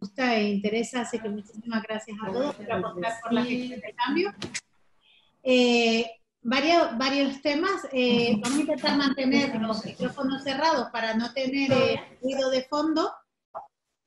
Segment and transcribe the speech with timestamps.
[0.00, 3.94] gusta e interesa, así que muchísimas gracias a todos por apostar por la gestión del
[3.94, 4.34] cambio.
[5.42, 6.10] Eh,
[6.42, 7.86] varios, varios temas.
[7.92, 13.12] Eh, vamos a intentar mantener los micrófonos cerrados para no tener eh, ruido de fondo.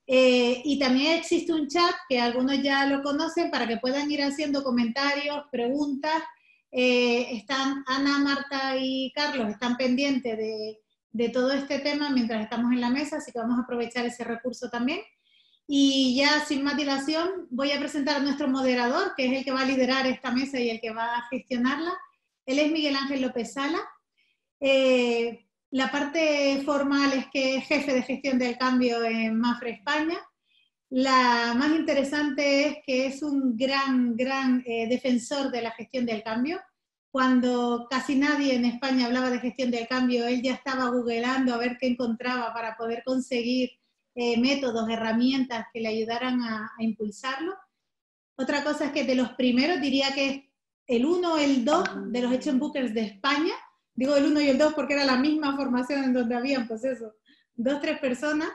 [0.05, 4.63] y también existe un chat que algunos ya lo conocen para que puedan ir haciendo
[4.63, 6.23] comentarios, preguntas.
[6.71, 10.79] están Ana, Marta y Carlos, están pendientes de,
[11.11, 14.23] de todo este tema mientras estamos en la mesa, así que vamos a aprovechar ese
[14.23, 15.00] recurso también.
[15.67, 19.51] Y ya sin más dilación, voy a presentar a nuestro moderador, que es el que
[19.51, 21.93] va a liderar esta mesa y el que va a gestionarla.
[22.45, 23.79] Él es Miguel Ángel López Sala.
[24.59, 30.17] Eh, la parte formal es que es jefe de gestión del cambio en Mafre España.
[30.89, 36.23] La más interesante es que es un gran, gran eh, defensor de la gestión del
[36.23, 36.59] cambio.
[37.11, 41.58] Cuando casi nadie en España hablaba de gestión del cambio, él ya estaba googleando a
[41.58, 43.72] ver qué encontraba para poder conseguir
[44.16, 47.53] eh, métodos, herramientas que le ayudaran a, impulsarlo.
[48.36, 50.44] Otra cosa es que de los primeros diría que es
[50.88, 53.53] el 1 o el 2 de los Action Bookers de España.
[53.94, 56.84] Digo el 1 y el 2 porque era la misma formación en donde habían, pues
[56.84, 57.14] eso,
[57.56, 58.50] dos, tres personas.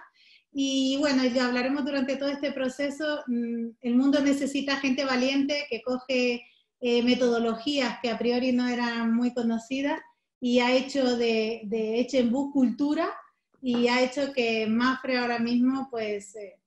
[0.53, 3.23] Y bueno, ya hablaremos durante todo este proceso.
[3.27, 6.45] Mm, el mundo necesita gente valiente que coge
[6.87, 9.99] eh, metodologías que a priori no eran muy conocidas
[10.39, 13.11] y ha hecho de, de Book cultura
[13.63, 16.61] y ha hecho que Mafre ahora mismo, pues, eh,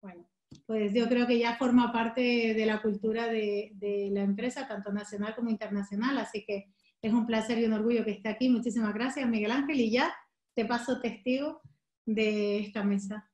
[0.00, 0.30] bueno,
[0.66, 5.34] pues yo creo que ya forma parte de la cultura de, la empresa, tanto nacional
[5.34, 6.66] como internacional, así que
[7.02, 8.48] es un placer y un orgullo que esté aquí.
[8.48, 10.14] Muchísimas gracias, Miguel Ángel, y ya
[10.54, 11.60] te paso testigo
[12.04, 13.28] de esta mesa.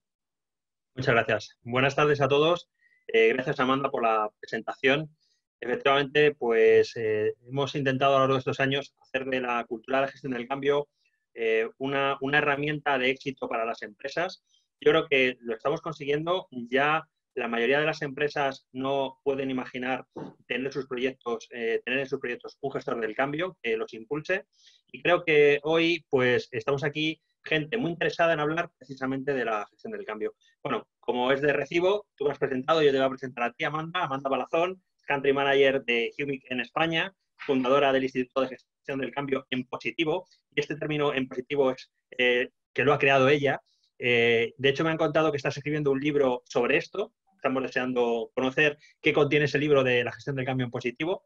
[0.95, 1.59] Muchas gracias.
[1.63, 2.71] Buenas tardes a todos.
[3.07, 5.15] Eh, gracias, Amanda, por la presentación.
[5.63, 9.99] Efectivamente, pues eh, hemos intentado a lo largo de estos años hacer de la cultura
[9.99, 10.89] de la gestión del cambio
[11.35, 14.45] eh, una, herramienta de éxito para las empresas.
[14.81, 16.49] Yo creo que lo estamos consiguiendo.
[16.51, 20.05] Ya la mayoría de las empresas no pueden imaginar
[20.49, 24.47] tener sus proyectos, eh, tener en sus proyectos un gestor del cambio que los impulse.
[24.91, 29.65] Y creo que hoy, pues, estamos aquí gente muy interesada en hablar precisamente de la
[29.71, 30.35] gestión del cambio.
[30.61, 33.53] Bueno, como es de recibo, tú me has presentado, yo te voy a presentar a
[33.53, 38.99] ti, Amanda, Amanda Balazón, Country Manager de Humic en España, fundadora del Instituto de Gestión
[38.99, 43.29] del cambio en positivo, y este término en positivo es eh, que lo ha creado
[43.29, 43.61] ella.
[43.99, 47.13] Eh, de hecho, me han contado que estás escribiendo un libro sobre esto.
[47.37, 51.25] Estamos deseando conocer qué contiene ese libro de la gestión del cambio en positivo.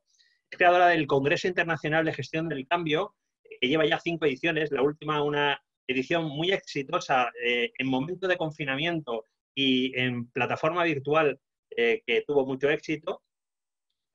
[0.50, 3.15] Es creadora del Congreso Internacional de Gestión del Cambio,
[3.60, 8.36] que lleva ya cinco ediciones, la última una edición muy exitosa eh, en momento de
[8.36, 11.38] confinamiento y en plataforma virtual
[11.69, 13.22] que tuvo mucho éxito.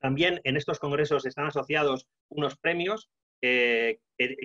[0.02, 3.08] También en estos congresos están asociados unos premios
[3.40, 4.00] que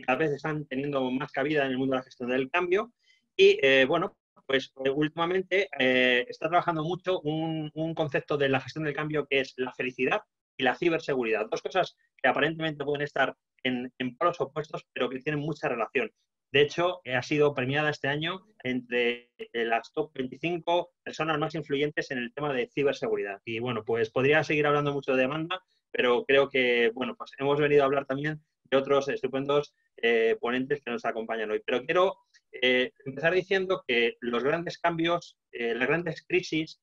[0.06, 2.94] cada vez están teniendo más cabida en el mundo de la gestión del cambio.
[3.36, 8.86] Y eh, bueno, pues eh, últimamente eh, está trabajando mucho un, concepto de la gestión
[8.86, 10.22] del cambio que es la felicidad
[10.58, 11.48] y la ciberseguridad.
[11.50, 16.12] Dos cosas que aparentemente pueden estar en, en opuestos, pero que tienen mucha relación.
[16.52, 22.20] De hecho, ha sido premiada este año entre las top 25 personas más influyentes en
[22.20, 23.42] el tema de ciberseguridad.
[23.46, 27.60] Y bueno, pues podría seguir hablando mucho de demanda, pero creo que, bueno, pues hemos
[27.60, 31.62] venido a hablar también de otros estupendos eh, ponentes que nos acompañan hoy.
[31.66, 32.18] Pero quiero
[32.52, 36.80] eh, empezar diciendo que los grandes cambios, eh, las grandes crisis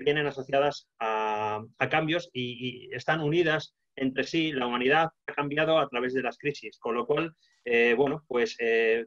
[0.00, 4.52] vienen asociadas a, cambios y, están unidas entre sí.
[4.52, 7.34] La humanidad ha cambiado a través de las crisis, con lo cual,
[7.96, 8.56] bueno, pues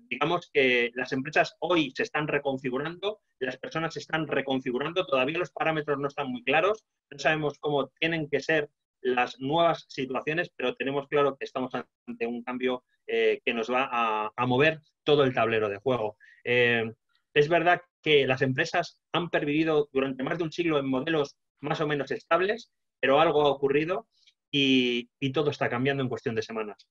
[0.09, 5.51] digamos que las empresas hoy se están reconfigurando, las personas se están reconfigurando, todavía los
[5.51, 8.69] parámetros no están muy claros, no sabemos cómo tienen que ser
[9.01, 14.31] las nuevas situaciones, pero tenemos claro que estamos ante un cambio eh, que nos va
[14.35, 16.17] a, mover todo el tablero de juego.
[16.43, 16.91] Eh,
[17.33, 21.79] es verdad que las empresas han pervivido durante más de un siglo en modelos más
[21.81, 24.07] o menos estables, pero algo ha ocurrido
[24.51, 26.87] y, todo está cambiando en cuestión de semanas.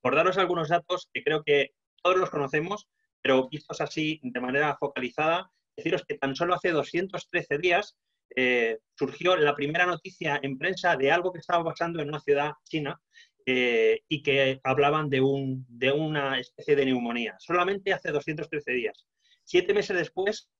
[0.00, 2.88] Por daros algunos datos que creo que todos los conocemos,
[3.20, 7.96] pero vistos así de manera focalizada, deciros que tan solo hace 213 días
[8.36, 12.52] eh, surgió la primera noticia en prensa de algo que estaba pasando en una ciudad
[12.64, 13.00] china
[13.46, 19.06] eh, y que hablaban de, un, de una especie de neumonía, solamente hace 213 días.
[19.44, 20.50] Siete meses después,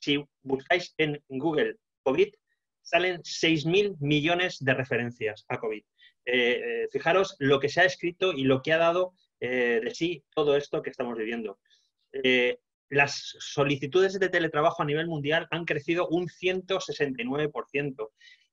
[0.00, 2.32] si buscáis en Google COVID,
[2.90, 5.82] salen 6.000 millones de referencias a COVID.
[6.26, 10.54] Eh, fijaros lo que se ha escrito y lo que ha dado de sí todo
[10.54, 11.58] esto que estamos viviendo
[12.90, 18.10] las solicitudes de teletrabajo a nivel mundial han crecido un 169%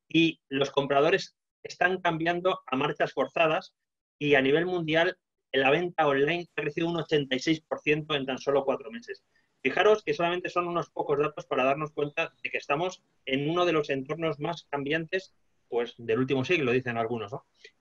[0.07, 3.73] y los compradores están cambiando a marchas forzadas
[4.19, 5.17] y a nivel mundial
[5.51, 9.23] la venta online ha crecido un 86% en tan solo cuatro meses.
[9.61, 13.65] Fijaros que solamente son unos pocos datos para darnos cuenta de que estamos en uno
[13.65, 15.33] de los entornos más cambiantes
[15.67, 17.31] pues, del último siglo, dicen algunos.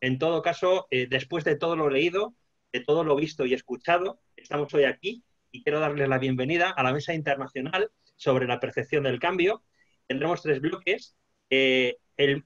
[0.00, 2.34] En todo caso, eh, después de todo lo leído,
[2.72, 6.82] de todo lo visto y escuchado, estamos hoy aquí y quiero darles la bienvenida a
[6.82, 9.62] la Mesa Internacional sobre la Percepción del Cambio.
[10.06, 11.16] Tendremos tres bloques.
[11.50, 11.96] Eh,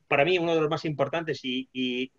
[0.08, 1.70] para mí, uno de los más importantes y,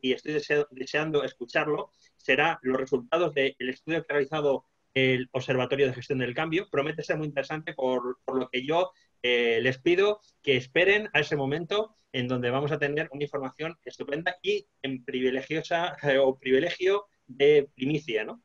[0.02, 0.42] estoy
[0.72, 6.34] deseando escucharlo, será los resultados del estudio que ha realizado el Observatorio de Gestión del
[6.34, 6.68] Cambio.
[6.70, 8.92] Promete ser muy interesante por, lo que yo
[9.24, 13.78] eh, les pido que esperen a ese momento en donde vamos a tener una información
[13.86, 18.42] estupenda y en privilegiosa o privilegio de primicia, ¿no?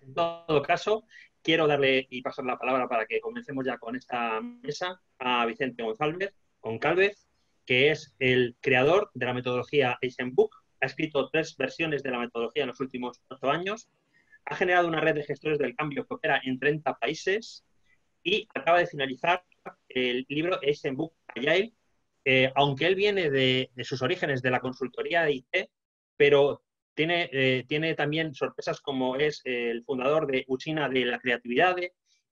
[0.00, 1.04] En todo caso,
[1.42, 5.82] quiero darle y pasar la palabra para que comencemos ya con esta mesa a Vicente
[5.82, 6.34] González,
[6.80, 7.26] Calvez,
[7.64, 10.54] que es el creador de la metodología Eisenbook.
[10.80, 13.88] Ha escrito tres versiones de la metodología en los últimos ocho años.
[14.50, 17.64] Ha generado una red de gestores del cambio que opera en 30 países
[18.22, 19.44] y acaba de finalizar
[19.88, 21.74] el libro Eisenbook Agile,
[22.24, 25.70] eh, aunque él viene de, de, sus orígenes de la consultoría de IT,
[26.16, 26.62] pero
[26.98, 31.76] tiene, eh, tiene también sorpresas como es el fundador de Uchina de la creatividad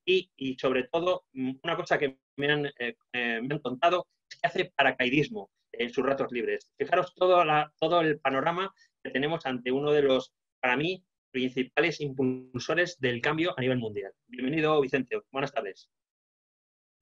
[0.04, 4.08] y, y sobre todo mm, una cosa que me han, eh, eh, me han contado
[4.28, 6.68] es que hace paracaidismo en sus ratos libres.
[6.76, 8.74] Fijaros todo, la, todo el panorama
[9.04, 11.04] que tenemos ante uno de los, para mí,
[11.36, 14.10] principales impulsores del cambio a nivel mundial.
[14.26, 15.20] Bienvenido, Vicente.
[15.30, 15.90] Buenas tardes.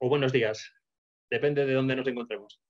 [0.00, 0.72] O buenos días.
[1.30, 2.60] Depende de dónde nos encontremos.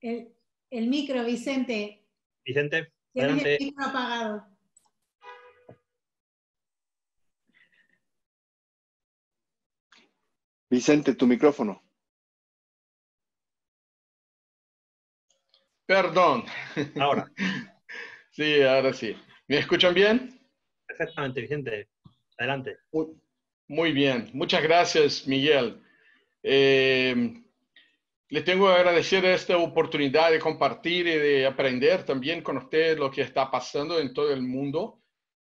[0.00, 2.04] El micro, Vicente.
[2.44, 3.54] Vicente, adelante.
[3.54, 4.46] el micro apagado.
[10.68, 11.84] Vicente, tu micrófono.
[15.86, 16.42] Perdón.
[17.00, 17.30] Ahora.
[18.36, 19.16] sí, ahora sí.
[19.48, 20.38] ¿Me escuchan bien?
[20.86, 21.88] Perfectamente, Vicente.
[22.36, 22.76] Adelante.
[23.68, 24.28] Muy, bien.
[24.34, 25.80] Muchas gracias, Miguel.
[26.42, 27.42] Eh,
[28.28, 33.10] le tengo que agradecer esta oportunidad de compartir y de aprender también con usted lo
[33.10, 35.00] que está pasando en todo el mundo,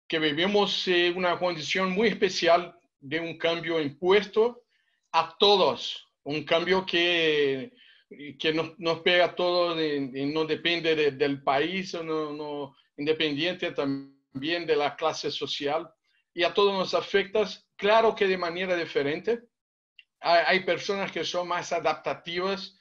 [0.08, 4.64] que vivimos en una condición muy especial de un cambio impuesto
[5.12, 7.74] a todos, un cambio que,
[8.10, 14.76] que nos, nos pega a todos y, no depende del país, no, independiente también de
[14.76, 15.90] la clase social,
[16.34, 19.42] y a todos nos afecta, claro que de manera diferente,
[20.20, 22.76] hay, personas que son más adaptativas,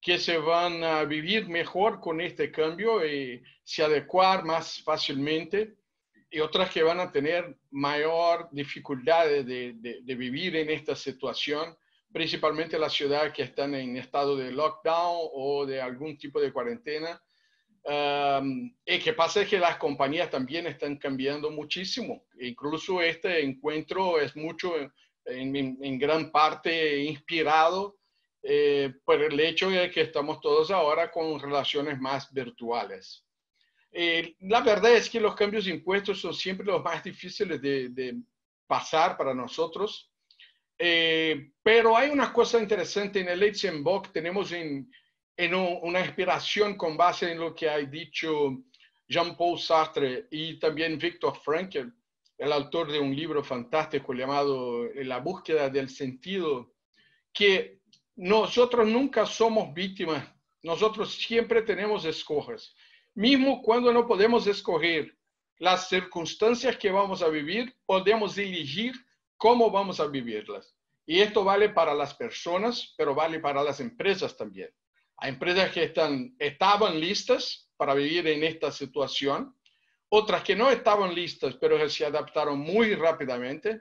[0.00, 5.76] que se van a vivir mejor con este cambio y se adecuar más fácilmente,
[6.30, 11.76] y otras que van a tener mayor dificultad de, vivir en esta situación,
[12.12, 17.22] principalmente las ciudades que están en estado de lockdown o de algún tipo de cuarentena.
[18.84, 22.24] Y que pasa es que las compañías también están cambiando muchísimo.
[22.40, 24.74] Incluso este encuentro es mucho
[25.24, 27.98] en, gran parte inspirado
[28.42, 33.24] eh, por el hecho de que estamos todos ahora con relaciones más virtuales.
[33.92, 38.16] Eh, la verdad es que los cambios impuestos son siempre los más difíciles de,
[38.66, 40.10] pasar para nosotros,
[40.78, 44.90] eh, pero hay una cosa interesante en el Book, tenemos en,
[45.36, 48.64] en una inspiración con base en lo que ha dicho
[49.08, 51.88] Jean-Paul Sartre y también Viktor Frankl,
[52.38, 56.74] el autor de un libro fantástico llamado La búsqueda del sentido,
[57.32, 57.80] que
[58.16, 60.26] nosotros nunca somos víctimas,
[60.62, 62.74] nosotros siempre tenemos escoges.
[63.14, 65.16] Mismo cuando no podemos escoger
[65.58, 68.94] las circunstancias que vamos a vivir, podemos elegir
[69.42, 70.72] cómo vamos a vivirlas.
[71.04, 74.70] Y esto vale para las personas, pero vale para las empresas también.
[75.16, 79.52] Hay empresas que están, estaban listas para vivir en esta situación
[80.10, 83.80] otras que no estaban listas, pero que se adaptaron muy rápidamente.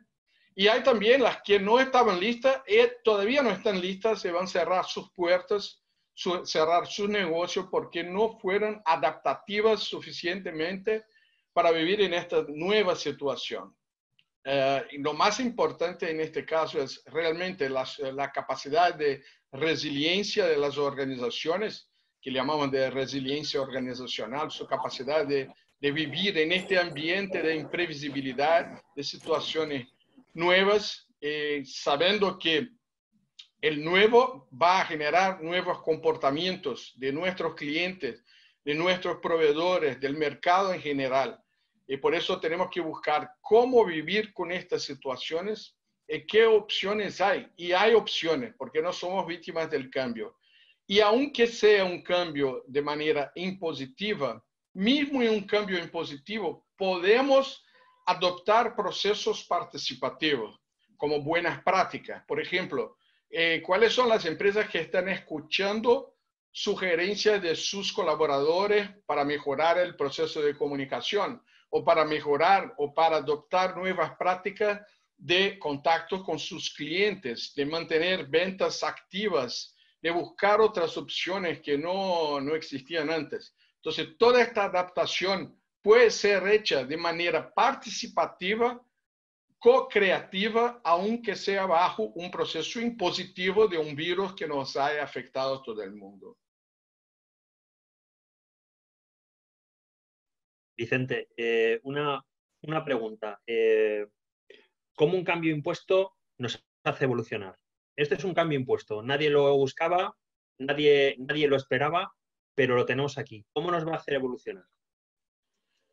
[0.56, 4.46] Y hay también las que no estaban listas y todavía no están listas, se van
[4.46, 5.84] a cerrar sus puertas,
[6.44, 11.06] cerrar su negocio porque no fueron adaptativas suficientemente
[11.54, 13.76] para vivir en esta nueva situación.
[14.44, 20.58] Eh, lo más importante en este caso es realmente la, la capacidad de resiliencia de
[20.58, 21.90] las organizaciones,
[22.22, 25.50] que llamamos de resiliencia organizacional, su capacidad de
[25.82, 29.88] de vivir en este ambiente de imprevisibilidad, de situaciones
[30.34, 32.70] nuevas, eh, sabiendo que
[33.60, 38.24] el nuevo va a generar nuevos comportamientos de nuestros clientes,
[38.64, 41.40] de nuestros proveedores, del mercado en general.
[41.88, 45.76] Y por eso tenemos que buscar cómo vivir con estas situaciones
[46.08, 47.48] y qué opciones hay.
[47.58, 50.38] Y hay opciones, porque no somos víctimas del cambio.
[50.88, 57.64] Y aunque sea un cambio de manera impositiva, mismo en un cambio impositivo, podemos
[58.06, 60.60] adoptar procesos participativos
[60.98, 62.24] como buenas prácticas.
[62.26, 62.98] Por ejemplo,
[63.30, 66.16] eh, ¿cuáles son las empresas que están escuchando
[66.52, 73.18] sugerencias de sus colaboradores para mejorar el proceso de comunicación o para mejorar o para
[73.18, 74.82] adoptar nuevas prácticas
[75.18, 82.42] de contacto con sus clientes, de mantener ventas activas, de buscar otras opciones que no,
[82.42, 83.56] no existían antes.
[83.76, 88.82] Entonces, toda esta adaptación puede ser hecha de manera participativa,
[89.58, 95.64] co-creativa, aunque sea bajo un proceso impositivo de un virus que nos haya afectado a
[95.64, 96.38] todo el mundo.
[100.82, 102.26] Vicente, eh, una,
[102.84, 103.40] pregunta.
[103.46, 104.08] Eh,
[104.96, 107.56] ¿Cómo un cambio impuesto nos hace evolucionar?
[107.96, 109.04] Este es un cambio impuesto.
[109.04, 110.18] Nadie lo buscaba,
[110.58, 112.12] nadie, nadie lo esperaba,
[112.56, 113.46] pero lo tenemos aquí.
[113.54, 114.66] ¿Cómo nos va a hacer evolucionar?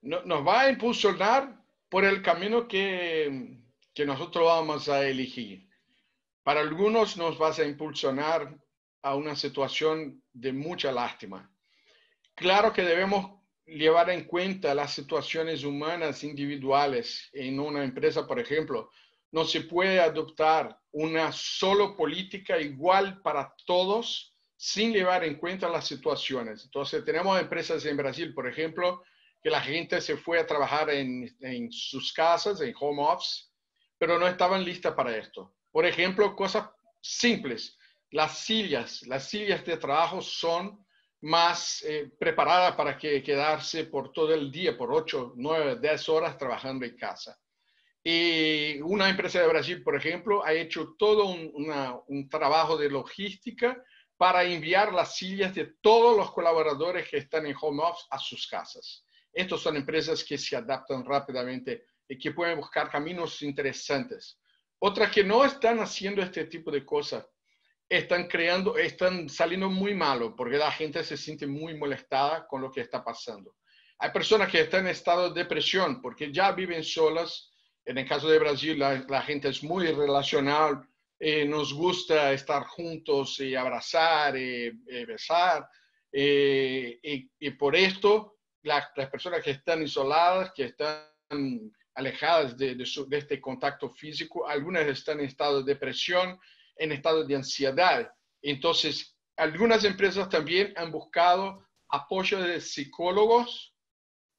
[0.00, 3.58] nos va a impulsionar por el camino que,
[3.92, 5.68] que nosotros vamos a elegir.
[6.44, 8.56] Para algunos nos va a impulsionar
[9.02, 11.52] a una situación de mucha lástima.
[12.36, 13.37] Claro que debemos
[13.68, 17.28] llevar en cuenta las situaciones humanas individuales.
[17.32, 18.90] En una empresa, por ejemplo,
[19.30, 25.86] no se puede adoptar una solo política igual para todos sin llevar en cuenta las
[25.86, 26.64] situaciones.
[26.64, 29.02] Entonces, tenemos empresas en Brasil, por ejemplo,
[29.40, 33.44] que la gente se fue a trabajar en, en sus casas, en home office,
[33.98, 35.54] pero no estaban listas para esto.
[35.70, 36.68] Por ejemplo, cosas
[37.00, 37.78] simples.
[38.10, 40.84] Las sillas, las sillas de trabajo son
[41.20, 46.38] más eh, preparadas para que quedarse por todo el día, por 8, 9, 10 horas
[46.38, 47.38] trabajando en casa.
[48.02, 51.52] Y una empresa de Brasil, por ejemplo, ha hecho todo un,
[52.06, 53.82] un trabajo de logística
[54.16, 58.46] para enviar las sillas de todos los colaboradores que están en home office a sus
[58.46, 59.04] casas.
[59.32, 64.40] Estas son empresas que se adaptan rápidamente y que pueden buscar caminos interesantes.
[64.80, 67.26] Otras que no están haciendo este tipo de cosas,
[67.88, 72.70] están creando, están saliendo muy malo porque la gente se siente muy molestada con lo
[72.70, 73.54] que está pasando.
[73.98, 77.50] Hay personas que están en estado de depresión porque ya viven solas.
[77.84, 80.86] En el caso de Brasil, la, gente es muy relacional,
[81.18, 84.70] eh, nos gusta estar juntos y abrazar y,
[85.06, 85.66] besar.
[86.12, 86.98] Eh,
[87.40, 91.02] y, por esto las, personas que están isoladas, que están
[91.94, 92.76] alejadas de,
[93.10, 96.38] este contacto físico, algunas están en estado de depresión,
[96.78, 98.10] en estado de ansiedad.
[98.40, 103.74] Entonces, algunas empresas también han buscado apoyo de psicólogos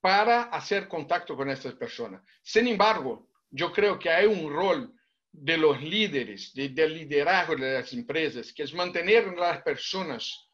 [0.01, 2.23] para hacer contacto con estas personas.
[2.41, 4.93] Sin embargo, yo creo que hay un rol
[5.31, 10.49] de los líderes, del liderazgo de las empresas, que es mantener a las personas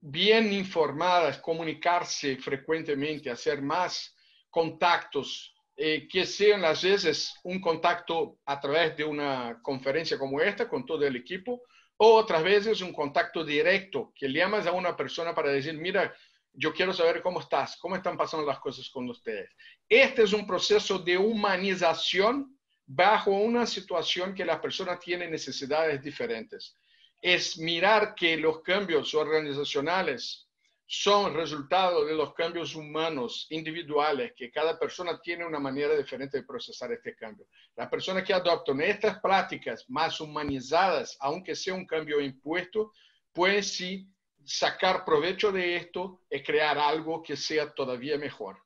[0.00, 4.16] bien informadas, comunicarse frecuentemente, hacer más
[4.48, 10.68] contactos, eh, que sean a veces un contacto a través de una conferencia como esta
[10.68, 11.62] con todo el equipo,
[11.96, 16.14] o otras veces un contacto directo, que llamas a una persona para decir, mira,
[16.52, 19.48] yo quiero saber cómo estás, cómo están pasando las cosas con ustedes.
[19.88, 26.74] Este es un proceso de humanización bajo una situación que la persona tiene necesidades diferentes
[27.20, 30.48] es mirar que los cambios organizacionales
[30.92, 36.42] son resultado de los cambios humanos individuales, que cada persona tiene una manera diferente de
[36.42, 37.46] procesar este cambio.
[37.76, 42.92] Las personas que adoptan estas prácticas más humanizadas, aunque sea un cambio impuesto,
[43.32, 44.08] pueden sí
[44.44, 48.60] sacar provecho de esto y crear algo que sea todavía mejor.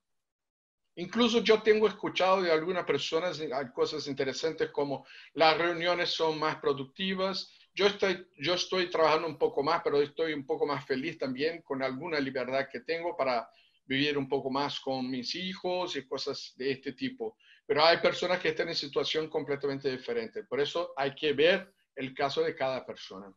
[0.94, 3.38] Incluso yo tengo escuchado de algunas personas
[3.74, 9.62] cosas interesantes como las reuniones son más productivas, yo estoy, yo estoy trabajando un poco
[9.62, 13.48] más, pero estoy un poco más feliz también con alguna libertad que tengo para
[13.84, 17.36] vivir un poco más con mis hijos y cosas de este tipo.
[17.66, 20.44] Pero hay personas que están en situación completamente diferente.
[20.44, 23.32] Por eso hay que ver el caso de cada persona.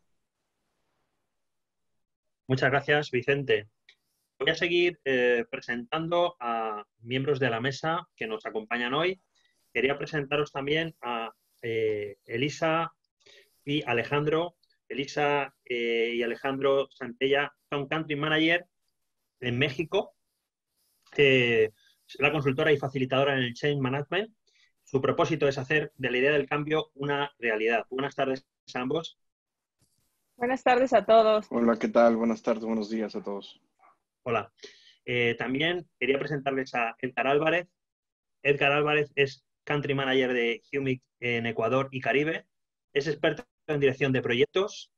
[2.48, 3.68] Muchas gracias, Vicente.
[4.40, 9.20] Voy a seguir eh, presentando a miembros de la mesa que nos acompañan hoy.
[9.74, 12.94] Quería presentaros también a eh, Elisa
[13.68, 14.56] y Alejandro,
[14.88, 18.66] Elisa eh, y Alejandro Santella son country manager
[19.42, 20.16] en México,
[21.18, 21.72] eh,
[22.18, 24.34] la consultora y facilitadora en el Change Management.
[24.86, 27.86] Su propósito es hacer de la idea del cambio una realidad.
[27.90, 29.20] Buenas tardes a ambos.
[30.38, 31.48] Buenas tardes a todos.
[31.50, 32.16] Hola, ¿qué tal?
[32.16, 33.62] Buenas tardes, buenos días a todos.
[34.24, 34.54] Hola.
[35.04, 37.68] Eh, también quería presentarles a Edgar Álvarez.
[38.44, 42.46] Edgar Álvarez es country manager de Humic en Ecuador y Caribe.
[42.94, 43.44] Es experto
[43.74, 44.92] en dirección de proyectos,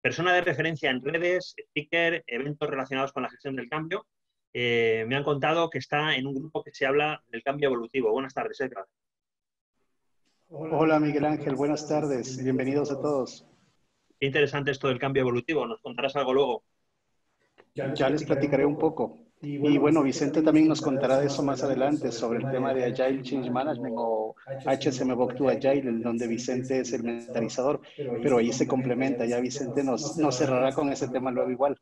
[0.00, 4.06] persona de referencia en redes, speaker, eventos relacionados con la gestión del cambio
[4.54, 8.12] eh, me han contado que está en un grupo que se habla del cambio evolutivo.
[8.12, 8.86] Buenas tardes, Edgar.
[10.48, 12.42] Hola Miguel Ángel, buenas tardes.
[12.42, 13.46] Bienvenidos a todos.
[14.20, 15.66] Qué interesante esto del cambio evolutivo.
[15.66, 16.64] ¿Nos contarás algo luego?
[17.74, 19.31] Ya les platicaré un poco.
[19.44, 23.22] Y bueno, Vicente también nos contará de eso más adelante, sobre el tema de Agile
[23.22, 27.80] Change Management o HSM Book Agile, en donde Vicente es el mentalizador,
[28.22, 31.76] pero ahí se complementa, ya Vicente nos, nos cerrará con ese tema luego igual.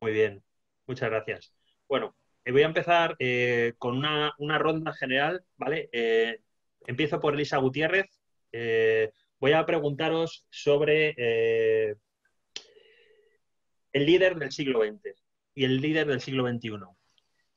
[0.00, 0.42] Muy bien,
[0.86, 1.54] muchas gracias.
[1.86, 5.90] Bueno, eh, voy a empezar eh, con una, una, ronda general, ¿vale?
[5.92, 6.40] Eh,
[6.86, 8.18] empiezo por Elisa Gutiérrez.
[9.38, 11.10] voy a preguntaros sobre
[13.92, 15.21] el líder del siglo XX
[15.54, 16.78] y el líder del siglo XXI.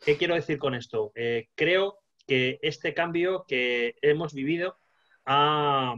[0.03, 1.11] ¿Qué quiero decir con esto?
[1.15, 4.77] Eh, creo que este cambio que hemos vivido
[5.25, 5.95] ha,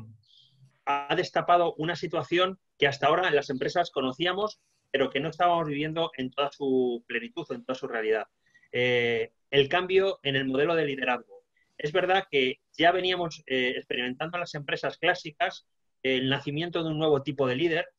[1.17, 4.61] destapado una situación que hasta ahora en las empresas conocíamos,
[4.91, 8.27] pero que no estábamos viviendo en toda su plenitud, en toda su realidad.
[8.71, 11.43] Eh, el cambio en el modelo de liderazgo.
[11.77, 15.67] Es verdad que ya veníamos eh, experimentando en las empresas clásicas
[16.03, 17.89] el nacimiento de un nuevo tipo de líder,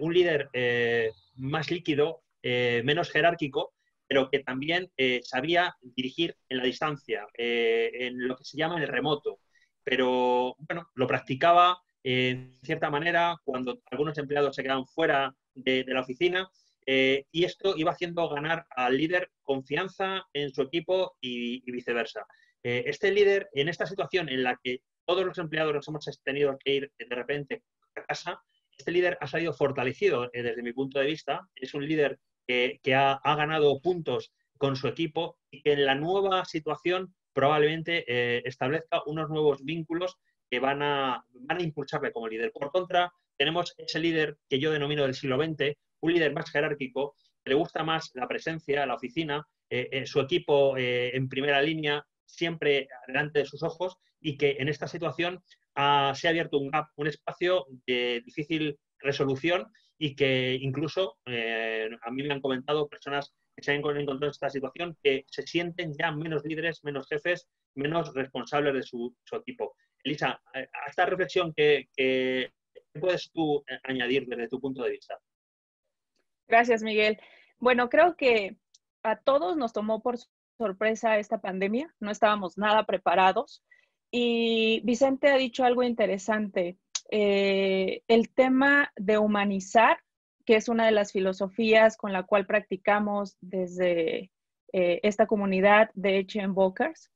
[0.00, 0.48] un líder
[1.36, 3.74] más líquido, eh, menos jerárquico,
[4.06, 8.80] pero que también eh, sabía dirigir en la distancia, eh, en lo que se llama
[8.80, 9.40] el remoto.
[9.82, 16.02] Pero bueno, lo practicaba en cierta manera cuando algunos empleados se quedaban fuera de, la
[16.02, 16.48] oficina
[16.86, 22.24] y esto iba haciendo ganar al líder confianza en su equipo y, viceversa.
[22.62, 26.74] este líder, en esta situación en la que todos los empleados nos hemos tenido que
[26.74, 27.64] ir de repente
[27.96, 28.40] a casa,
[28.78, 31.40] este líder ha salido fortalecido desde mi punto de vista.
[31.56, 36.44] Es un líder que, ha, ganado puntos con su equipo y que en la nueva
[36.44, 40.16] situación probablemente eh, establezca unos nuevos vínculos
[40.50, 42.52] que van a, van a impulsarle como líder.
[42.52, 47.16] Por contra, tenemos ese líder que yo denomino del siglo XX, un líder más jerárquico,
[47.44, 52.06] que le gusta más la presencia, la oficina, eh, eh, su equipo en primera línea,
[52.24, 55.42] siempre delante de sus ojos, y que en esta situación
[55.74, 59.66] se ha abierto un espacio de difícil resolución
[59.98, 64.30] y que incluso eh, a mí me han comentado personas que se han encontrado en
[64.30, 69.74] esta situación que se sienten ya menos líderes, menos jefes, menos responsables de su, equipo.
[70.04, 72.52] Elisa, a esta reflexión, ¿qué, ¿qué,
[73.00, 75.18] puedes tú añadir desde tu punto de vista?
[76.46, 77.18] Gracias, Miguel.
[77.58, 78.56] Bueno, creo que
[79.02, 80.16] a todos nos tomó por
[80.58, 83.62] sorpresa esta pandemia, no estábamos nada preparados.
[84.10, 86.78] Y Vicente ha dicho algo interesante.
[87.10, 89.98] Eh, el tema de humanizar,
[90.44, 94.30] que es una de las filosofías con la cual practicamos desde
[94.72, 97.10] eh, esta comunidad de HM Bokers.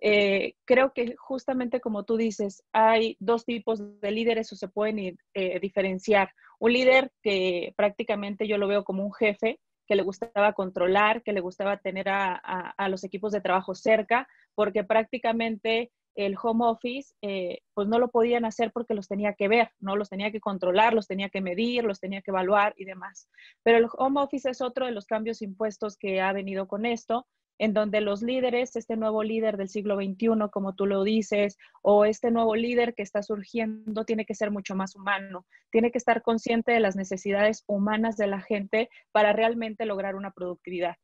[0.00, 5.18] Eh, creo que justamente como tú dices, hay dos tipos de líderes o se pueden
[5.60, 6.30] diferenciar.
[6.60, 11.32] Un líder que prácticamente yo lo veo como un jefe, que le gustaba controlar, que
[11.32, 17.60] le gustaba tener a los equipos de trabajo cerca, porque prácticamente el home office, eh,
[17.74, 19.94] pues no lo podían hacer porque los tenía que ver, ¿no?
[19.94, 23.28] Los tenía que controlar, los tenía que medir, los tenía que evaluar y demás.
[23.62, 27.28] Pero el home office es otro de los cambios impuestos que ha venido con esto,
[27.58, 32.04] en donde los líderes, este nuevo líder del siglo XXI, como tú lo dices, o
[32.04, 36.22] este nuevo líder que está surgiendo, tiene que ser mucho más humano, tiene que estar
[36.22, 40.96] consciente de las necesidades humanas de la gente para realmente lograr una productividad.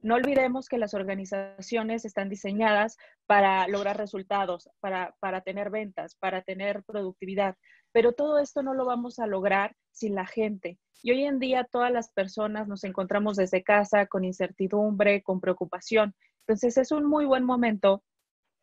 [0.00, 6.84] No olvidemos que las organizaciones están diseñadas para lograr resultados, para, tener ventas, para tener
[6.84, 7.56] productividad,
[7.90, 10.78] pero todo esto no lo vamos a lograr sin la gente.
[11.02, 16.14] Y hoy en día todas las personas nos encontramos desde casa con incertidumbre, con preocupación.
[16.46, 18.04] Entonces es un muy buen momento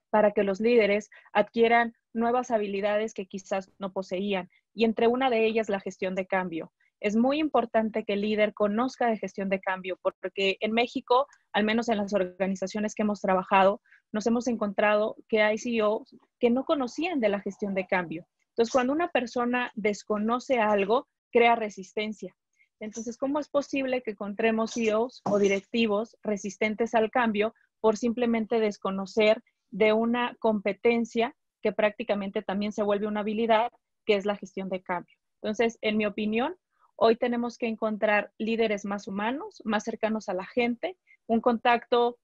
[0.09, 5.45] para que los líderes adquieran nuevas habilidades que quizás no poseían y entre una de
[5.45, 6.71] ellas la gestión de cambio
[7.05, 11.63] es muy importante que el líder conozca de gestión de cambio, porque en México, al
[11.63, 13.79] menos en las organizaciones que hemos trabajado,
[14.11, 18.25] nos hemos encontrado que hay CEOs que no conocían de la gestión de cambio.
[18.49, 22.35] Entonces, cuando una persona desconoce algo, crea resistencia.
[22.79, 29.43] Entonces, ¿cómo es posible que encontremos CEOs o directivos resistentes al cambio por simplemente desconocer
[29.69, 33.71] de una competencia que prácticamente también se vuelve una habilidad,
[34.07, 35.15] que es la gestión de cambio?
[35.43, 36.55] Entonces, en mi opinión,
[36.97, 42.17] Hoy tenemos que encontrar líderes más humanos, más cercanos a la gente, un contacto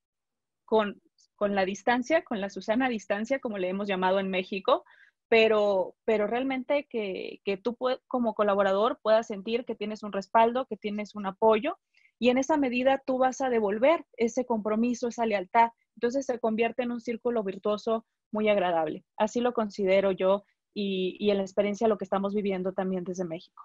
[0.65, 1.01] con,
[1.39, 4.85] la distancia, con la Susana distancia, como le hemos llamado en México,
[5.27, 11.15] pero, pero realmente que, tú como colaborador puedas sentir que tienes un respaldo, que tienes
[11.15, 11.77] un apoyo
[12.19, 15.71] y en esa medida tú vas a devolver ese compromiso, esa lealtad.
[15.95, 19.03] Entonces se convierte en un círculo virtuoso muy agradable.
[19.17, 23.25] Así lo considero yo y, y en la experiencia lo que estamos viviendo también desde
[23.25, 23.63] México.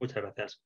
[0.00, 0.62] Muchas gracias.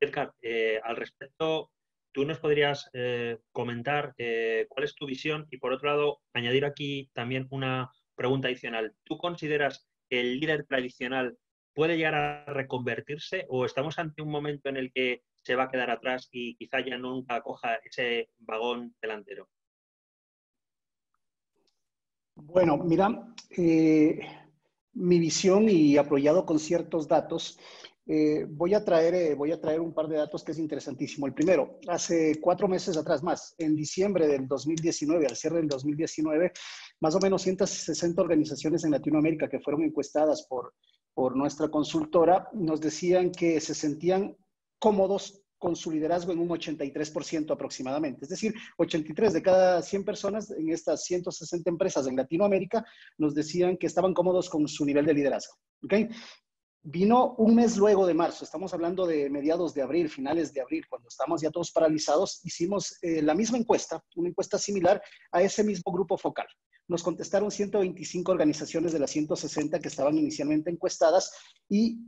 [0.00, 1.70] Edgar, eh, al respecto,
[2.10, 5.46] ¿tú nos podrías eh, comentar eh, cuál es tu visión?
[5.50, 8.94] Y por otro lado, añadir aquí también una pregunta adicional.
[9.04, 11.38] ¿Tú consideras que el líder tradicional
[11.72, 15.70] puede llegar a reconvertirse o estamos ante un momento en el que se va a
[15.70, 19.48] quedar atrás y quizá ya nunca coja ese vagón delantero?
[22.34, 23.08] Bueno, mira,
[24.94, 27.58] mi visión y apoyado con ciertos datos,
[28.06, 31.26] eh, voy, a traer, eh, voy a traer un par de datos que es interesantísimo.
[31.26, 36.52] El primero, hace cuatro meses atrás más, en diciembre del 2019, al cierre del 2019,
[37.00, 40.74] más o menos 160 organizaciones en Latinoamérica que fueron encuestadas por,
[41.14, 44.36] por nuestra consultora nos decían que se sentían
[44.78, 48.24] cómodos con su liderazgo en un 83% aproximadamente.
[48.24, 52.84] Es decir, 83 de cada 100 personas en estas 160 empresas en Latinoamérica
[53.16, 55.54] nos decían que estaban cómodos con su nivel de liderazgo.
[55.84, 56.08] ¿okay?
[56.84, 60.84] Vino un mes luego de marzo, estamos hablando de mediados de abril, finales de abril,
[60.88, 65.62] cuando estamos ya todos paralizados, hicimos eh, la misma encuesta, una encuesta similar a ese
[65.62, 66.46] mismo grupo focal.
[66.88, 71.32] Nos contestaron 125 organizaciones de las 160 que estaban inicialmente encuestadas
[71.68, 72.00] y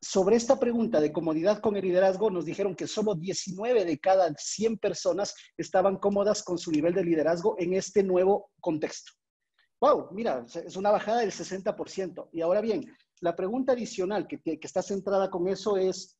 [0.00, 4.32] sobre esta pregunta de comodidad con el liderazgo, nos dijeron que solo 19 de cada
[4.34, 9.12] 100 personas estaban cómodas con su nivel de liderazgo en este nuevo contexto.
[9.80, 10.08] ¡Wow!
[10.12, 12.30] Mira, es una bajada del 60%.
[12.32, 12.86] Y ahora bien,
[13.20, 16.18] la pregunta adicional que, está centrada con eso es,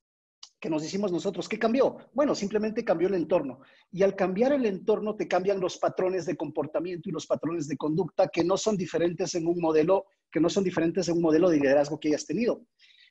[0.61, 1.99] que nos decimos nosotros, ¿qué cambió?
[2.13, 3.61] Bueno, simplemente cambió el entorno.
[3.93, 7.77] Y al cambiar el entorno te cambian los patrones de comportamiento y los patrones de
[7.77, 11.51] conducta que no son diferentes en un modelo, que no son diferentes en un modelo
[11.51, 12.67] de liderazgo que hayas tenido.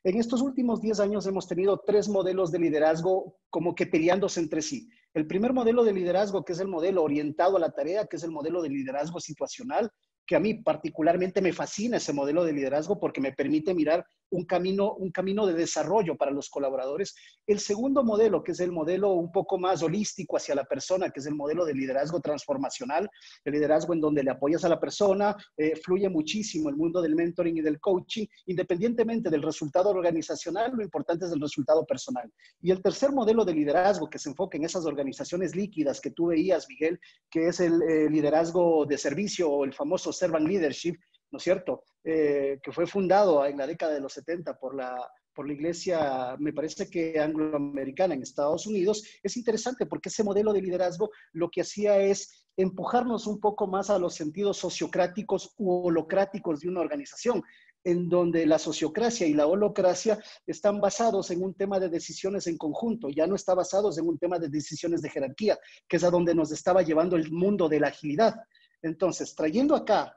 [0.05, 4.61] En estos últimos 10 años hemos tenido tres modelos de liderazgo como que peleándose entre
[4.61, 4.89] sí.
[5.13, 8.23] El primer modelo de liderazgo, que es el modelo orientado a la tarea, que es
[8.23, 9.89] el modelo de liderazgo situacional,
[10.25, 14.45] que a mí particularmente me fascina ese modelo de liderazgo porque me permite mirar un
[14.45, 17.15] camino, un camino de desarrollo para los colaboradores.
[17.45, 21.19] El segundo modelo, que es el modelo un poco más holístico hacia la persona, que
[21.19, 23.09] es el modelo de liderazgo transformacional,
[23.45, 27.15] el liderazgo en donde le apoyas a la persona, eh, fluye muchísimo el mundo del
[27.15, 32.31] mentoring y del coaching, independientemente del resultado organizacional, lo importante es el resultado personal.
[32.61, 36.27] Y el tercer modelo de liderazgo que se enfoca en esas organizaciones líquidas que tú
[36.27, 40.95] veías, Miguel, que es el eh, liderazgo de servicio o el famoso servant leadership,
[41.31, 41.83] ¿no es cierto?
[42.03, 44.95] Eh, que fue fundado en la década de los 70 por la,
[45.33, 50.53] por la iglesia, me parece que angloamericana en Estados Unidos, es interesante porque ese modelo
[50.53, 55.87] de liderazgo lo que hacía es empujarnos un poco más a los sentidos sociocráticos u
[55.87, 57.41] holocráticos de una organización,
[57.83, 62.57] en donde la sociocracia y la holocracia están basados en un tema de decisiones en
[62.57, 66.09] conjunto, ya no está basados en un tema de decisiones de jerarquía, que es a
[66.09, 68.35] donde nos estaba llevando el mundo de la agilidad.
[68.83, 70.15] Entonces, trayendo acá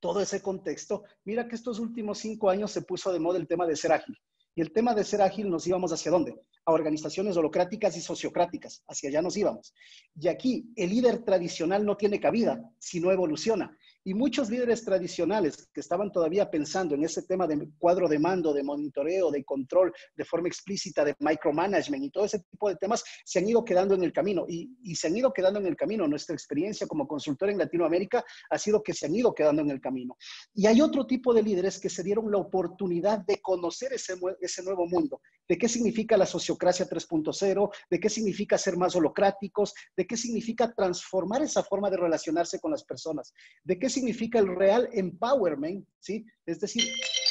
[0.00, 3.66] todo ese contexto, mira que estos últimos cinco años se puso de moda el tema
[3.66, 4.16] de ser ágil.
[4.54, 6.40] Y el tema de ser ágil nos íbamos hacia dónde?
[6.64, 8.84] A organizaciones holocráticas y sociocráticas.
[8.86, 9.74] Hacia allá nos íbamos.
[10.14, 13.76] Y aquí el líder tradicional no tiene cabida si no evoluciona.
[14.04, 18.52] Y muchos líderes tradicionales que estaban todavía pensando en ese tema de cuadro de mando,
[18.52, 23.02] de monitoreo, de control de forma explícita, de micromanagement y todo ese tipo de temas,
[23.24, 24.44] se han ido quedando en el camino.
[24.48, 26.06] Y, y se han ido quedando en el camino.
[26.06, 29.80] Nuestra experiencia como consultor en Latinoamérica ha sido que se han ido quedando en el
[29.80, 30.16] camino.
[30.54, 34.62] Y hay otro tipo de líderes que se dieron la oportunidad de conocer ese, ese
[34.62, 40.06] nuevo mundo, de qué significa la sociocracia 3.0, de qué significa ser más holocráticos, de
[40.06, 44.88] qué significa transformar esa forma de relacionarse con las personas, de qué significa el real
[44.92, 46.26] empowerment, ¿sí?
[46.44, 46.84] Es decir,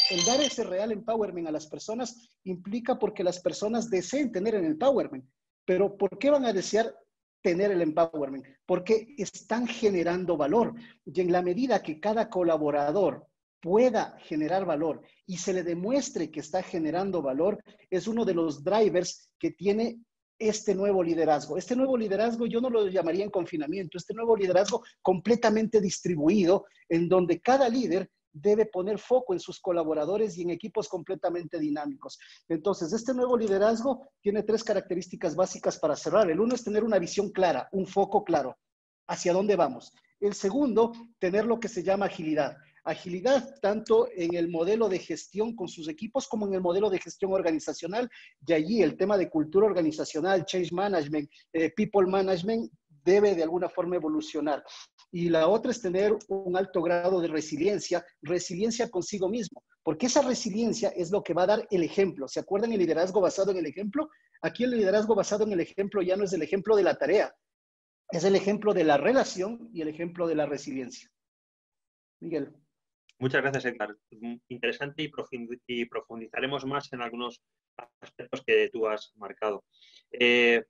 [0.09, 4.65] el dar ese real empowerment a las personas implica porque las personas deseen tener el
[4.65, 5.25] empowerment.
[5.65, 6.93] Pero ¿por qué van a desear
[7.41, 8.45] tener el empowerment?
[8.65, 10.73] Porque están generando valor.
[11.05, 13.27] Y en la medida que cada colaborador
[13.61, 18.63] pueda generar valor y se le demuestre que está generando valor, es uno de los
[18.63, 19.99] drivers que tiene
[20.39, 21.57] este nuevo liderazgo.
[21.57, 27.07] Este nuevo liderazgo yo no lo llamaría en confinamiento, este nuevo liderazgo completamente distribuido, en
[27.07, 32.17] donde cada líder debe poner foco en sus colaboradores y en equipos completamente dinámicos.
[32.49, 36.29] Entonces, este nuevo liderazgo tiene tres características básicas para cerrar.
[36.31, 38.57] El uno es tener una visión clara, un foco claro,
[39.07, 39.93] hacia dónde vamos.
[40.19, 45.55] El segundo, tener lo que se llama agilidad agilidad tanto en el modelo de gestión
[45.55, 48.09] con sus equipos como en el modelo de gestión organizacional.
[48.45, 52.71] Y allí el tema de cultura organizacional, change management, eh, people management
[53.03, 54.63] debe de alguna forma evolucionar.
[55.11, 60.21] Y la otra es tener un alto grado de resiliencia, resiliencia consigo mismo, porque esa
[60.21, 62.27] resiliencia es lo que va a dar el ejemplo.
[62.27, 64.09] ¿Se acuerdan el liderazgo basado en el ejemplo?
[64.41, 67.33] Aquí el liderazgo basado en el ejemplo ya no es el ejemplo de la tarea,
[68.09, 71.09] es el ejemplo de la relación y el ejemplo de la resiliencia.
[72.19, 72.62] Miguel.
[73.19, 73.95] Muchas gracias, Edgar.
[74.49, 75.09] Interesante
[75.67, 77.41] y profundizaremos más en algunos
[78.01, 79.63] aspectos que tú has marcado.
[80.11, 80.63] Eh,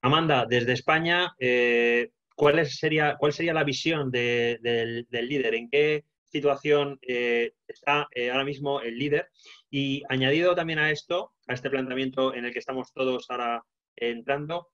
[0.00, 5.54] Amanda, desde España, eh, ¿cuál, sería, ¿cuál sería la visión del, líder?
[5.54, 9.28] ¿En qué situación eh, está eh, ahora mismo el líder?
[9.70, 13.64] Y añadido también a esto, a este planteamiento en el que estamos todos ahora
[13.96, 14.68] entrando,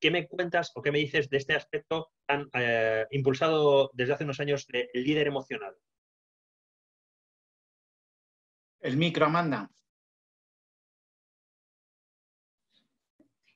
[0.00, 2.50] ¿qué me cuentas o qué me dices de este aspecto tan
[3.10, 5.74] impulsado desde hace unos años del líder emocional?
[8.80, 9.70] El micro, Amanda.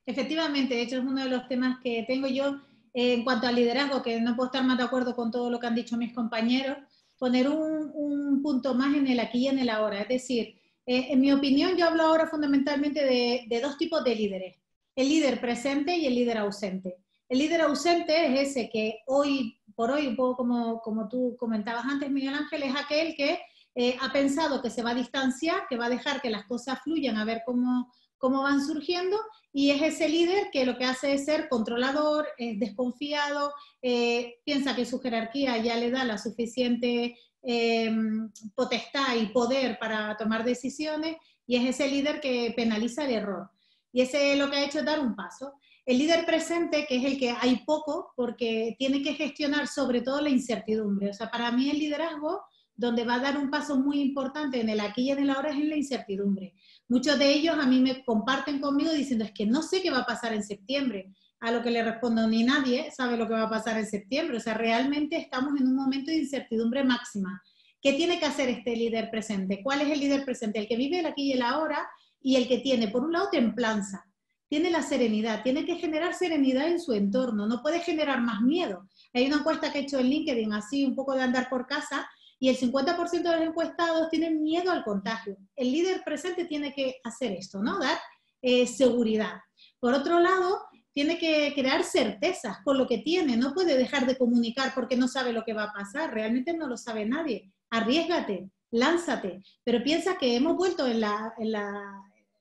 [0.04, 2.60] Efectivamente, de hecho es uno de los temas que tengo yo
[2.92, 5.60] eh, en cuanto al liderazgo, que no puedo estar más de acuerdo con todo lo
[5.60, 6.78] que han dicho mis compañeros,
[7.18, 10.02] poner un, punto más en el aquí y en el ahora.
[10.02, 14.56] Es decir, eh, en mi opinión yo hablo ahora fundamentalmente de, dos tipos de líderes,
[14.94, 16.98] el líder presente y el líder ausente.
[17.28, 21.84] El líder ausente es ese que hoy por hoy, un poco como, como tú comentabas
[21.84, 23.40] antes, Miguel Ángel, es aquel que
[23.74, 26.80] eh, ha pensado que se va a distanciar, que va a dejar que las cosas
[26.82, 29.18] fluyan a ver cómo, cómo van surgiendo
[29.52, 34.76] y es ese líder que lo que hace es ser controlador, es desconfiado, eh, piensa
[34.76, 41.16] que su jerarquía ya le da la suficiente em, potestad y poder para tomar decisiones
[41.46, 43.50] y es ese líder que penaliza el error.
[43.92, 45.54] Y ese lo que ha hecho dar un paso.
[45.84, 50.20] El líder presente, que es el que hay poco, porque tiene que gestionar sobre todo
[50.20, 51.10] la incertidumbre.
[51.10, 52.42] O sea, para mí el liderazgo,
[52.74, 55.50] donde va a dar un paso muy importante en el aquí y en el ahora,
[55.50, 56.54] es en la incertidumbre.
[56.88, 59.98] Muchos de ellos a mí me comparten conmigo diciendo, es que no sé qué va
[59.98, 61.12] a pasar en septiembre.
[61.40, 64.36] A lo que le respondo, ni nadie sabe lo que va a pasar en septiembre.
[64.36, 67.42] O sea, realmente estamos en un momento de incertidumbre máxima.
[67.80, 69.60] ¿Qué tiene que hacer este líder presente?
[69.64, 70.60] ¿Cuál es el líder presente?
[70.60, 71.84] El que vive el aquí y el ahora
[72.22, 74.06] y el que tiene, por un lado, templanza.
[74.48, 78.86] Tiene la serenidad, tiene que generar serenidad en su entorno, no puede generar más miedo.
[79.14, 82.08] Hay una encuesta que he hecho en LinkedIn, así un poco de andar por casa,
[82.38, 85.36] y el 50% de los encuestados tienen miedo al contagio.
[85.56, 87.78] El líder presente tiene que hacer esto, ¿no?
[87.78, 87.98] Dar
[88.42, 89.40] eh, seguridad.
[89.78, 90.60] Por otro lado,
[90.92, 95.08] tiene que crear certezas con lo que tiene, no puede dejar de comunicar porque no
[95.08, 97.50] sabe lo que va a pasar, realmente no lo sabe nadie.
[97.70, 101.32] Arriesgate, lánzate, pero piensa que hemos vuelto en la,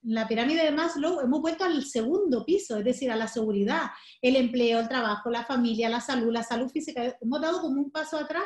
[0.04, 4.36] la pirámide de Maslow, hemos vuelto al segundo piso, es decir, a la seguridad, el
[4.36, 7.18] empleo, el trabajo, la familia, la salud, la salud física.
[7.22, 8.44] Hemos dado como un paso atrás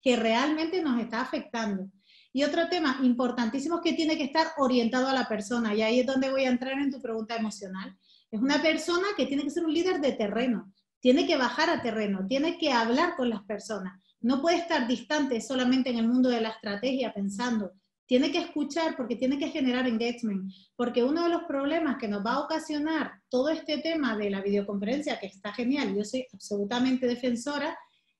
[0.00, 1.88] que realmente nos está afectando.
[2.32, 6.00] Y otro tema importantísimo es que tiene que estar orientado a la persona, y ahí
[6.00, 7.96] es donde voy a entrar en tu pregunta emocional.
[8.30, 11.82] Es una persona que tiene que ser un líder de terreno, tiene que bajar a
[11.82, 16.30] terreno, tiene que hablar con las personas, no puede estar distante solamente en el mundo
[16.30, 17.72] de la estrategia pensando,
[18.06, 22.24] tiene que escuchar porque tiene que generar engagement, porque uno de los problemas que nos
[22.24, 27.06] va a ocasionar todo este tema de la videoconferencia, que está genial, yo soy absolutamente
[27.06, 27.76] defensora,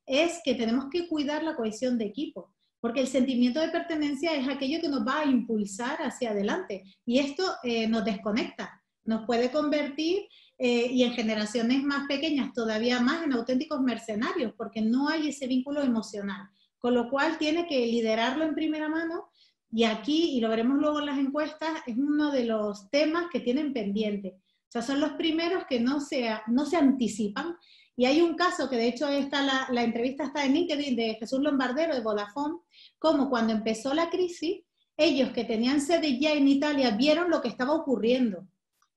[0.07, 4.49] es que tenemos que cuidar la cohesión de equipo, porque el sentimiento de pertenencia es
[4.49, 9.51] aquello que nos va a impulsar hacia adelante y esto eh, nos desconecta, nos puede
[9.51, 10.23] convertir
[10.59, 15.47] eh, y en generaciones más pequeñas todavía más en auténticos mercenarios, porque no hay ese
[15.47, 19.29] vínculo emocional, con lo cual tiene que liderarlo en primera mano
[19.73, 23.41] y aquí, y lo veremos luego en las encuestas, es uno de los temas que
[23.41, 24.37] tienen pendiente.
[24.37, 27.57] O sea, son los primeros que no se, no se anticipan
[27.97, 31.15] y hay un caso que de hecho está la, la entrevista está en LinkedIn de
[31.15, 32.59] Jesús Lombardero de Vodafone,
[32.99, 34.63] como cuando empezó la crisis,
[34.97, 38.47] ellos que tenían sede ya en Italia vieron lo que estaba ocurriendo.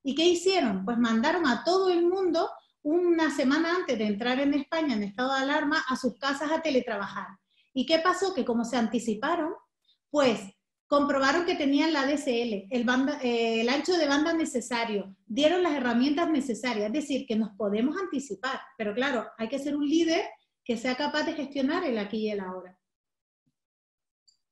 [0.03, 0.85] ¿Y qué hicieron?
[0.85, 2.49] Pues mandaron a todo el mundo
[2.83, 6.61] una semana antes de entrar en España en estado de alarma a sus casas a
[6.61, 7.27] teletrabajar.
[7.73, 8.33] ¿Y qué pasó?
[8.33, 9.53] Que como se anticiparon,
[10.09, 10.39] pues
[10.87, 12.85] comprobaron que tenían la DSL, el,
[13.23, 17.97] eh, el, ancho de banda necesario, dieron las herramientas necesarias, es decir, que nos podemos
[17.97, 20.25] anticipar, pero claro, hay que ser un líder
[20.63, 22.77] que sea capaz de gestionar el aquí y el ahora.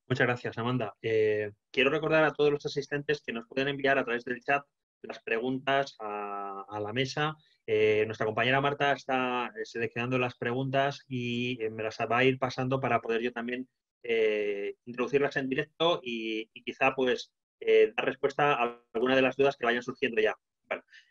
[0.07, 0.95] Muchas gracias, Amanda.
[1.01, 4.63] Eh, quiero recordar a todos los asistentes que nos pueden enviar a través del chat
[5.01, 7.35] las preguntas a, la mesa.
[7.65, 12.79] Eh, nuestra compañera Marta está seleccionando las preguntas y me las va a ir pasando
[12.79, 13.67] para poder yo también
[14.03, 19.55] eh, introducirlas en directo y, quizá pues eh, dar respuesta a alguna de las dudas
[19.57, 20.35] que vayan surgiendo ya.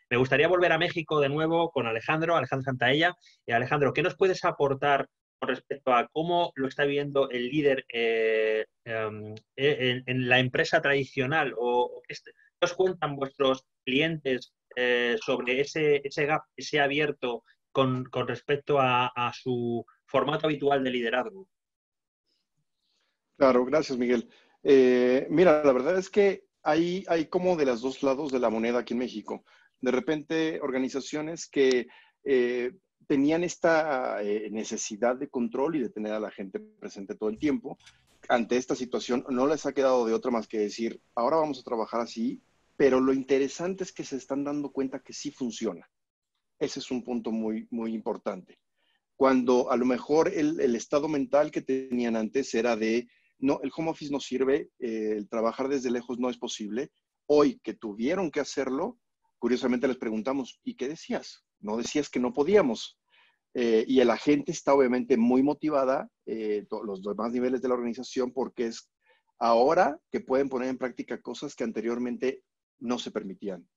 [0.09, 3.15] me gustaría volver a México de nuevo con Alejandro, Alejandro Santaella.
[3.47, 5.07] Eh, Alejandro, ¿qué nos puedes aportar
[5.39, 12.01] con respecto a cómo lo está viendo el líder em, en, la empresa tradicional o,
[12.07, 12.15] qué,
[12.61, 14.53] os cuentan vuestros clientes
[15.21, 21.49] sobre ese, ese gap, ese abierto con, respecto a, su formato habitual de liderazgo?
[23.43, 24.29] Claro, gracias Miguel.
[24.63, 28.49] Eh, mira, la verdad es que hay, hay como de los dos lados de la
[28.49, 29.43] moneda aquí en México.
[29.81, 31.87] De repente, organizaciones que
[32.23, 32.71] eh,
[33.05, 37.37] tenían esta eh, necesidad de control y de tener a la gente presente todo el
[37.37, 37.77] tiempo,
[38.29, 41.63] ante esta situación no les ha quedado de otra más que decir, ahora vamos a
[41.63, 42.41] trabajar así,
[42.77, 45.85] pero lo interesante es que se están dando cuenta que sí funciona.
[46.59, 48.57] Ese es un punto muy, muy importante.
[49.17, 53.91] Cuando a lo mejor el, estado mental que tenían antes era de, no, el home
[53.91, 56.91] office no sirve, eh, el trabajar desde lejos no es posible.
[57.27, 58.99] Hoy que tuvieron que hacerlo,
[59.39, 61.43] curiosamente les preguntamos, ¿y qué decías?
[61.59, 62.99] No decías que no podíamos.
[63.53, 68.31] Eh, y la gente está obviamente muy motivada, eh, los demás niveles de la organización,
[68.31, 68.89] porque es
[69.39, 72.43] ahora que pueden poner en práctica cosas que anteriormente
[72.79, 73.67] no se permitían.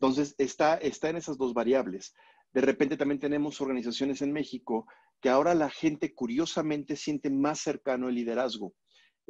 [0.00, 2.14] Entonces, está, está en esas dos variables.
[2.52, 4.86] De repente también tenemos organizaciones en México
[5.20, 8.74] que ahora la gente curiosamente siente más cercano el liderazgo.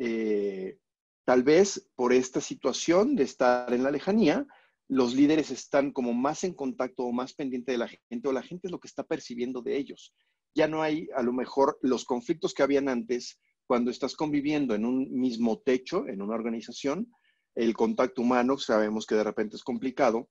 [0.03, 0.79] Eh,
[1.27, 4.47] tal vez por esta situación de estar en la lejanía,
[4.89, 8.43] los líderes están como más en contacto o más pendiente de la gente o la
[8.43, 10.15] gente es lo que está percibiendo de ellos.
[10.55, 14.87] Ya no hay a lo mejor los conflictos que habían antes cuando estás conviviendo en
[14.87, 17.13] un mismo techo, en una organización,
[17.55, 20.31] el contacto humano, sabemos que de repente es complicado,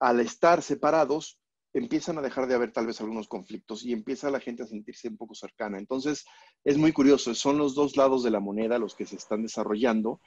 [0.00, 1.38] al estar separados,
[1.74, 5.08] empiezan a dejar de haber tal vez algunos conflictos y empieza la gente a sentirse
[5.08, 5.76] un poco cercana.
[5.76, 6.24] Entonces,
[6.62, 10.20] es muy curioso, son los dos lados de la moneda los que se están desarrollando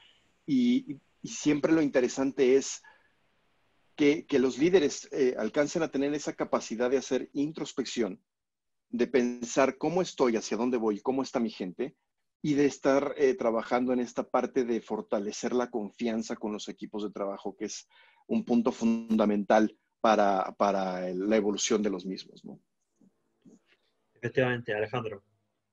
[0.46, 2.82] y, siempre lo interesante es
[3.98, 8.22] que, los líderes eh, alcancen a tener esa capacidad de hacer introspección,
[8.90, 11.98] de pensar cómo estoy, hacia dónde voy, cómo está mi gente,
[12.42, 17.04] y de estar eh, trabajando en esta parte de fortalecer la confianza con los equipos
[17.04, 17.90] de trabajo, que es
[18.28, 19.76] un punto fundamental
[20.08, 22.46] para, para la evolución de los mismos.
[22.46, 22.62] ¿no?
[24.16, 25.22] Efectivamente, Alejandro.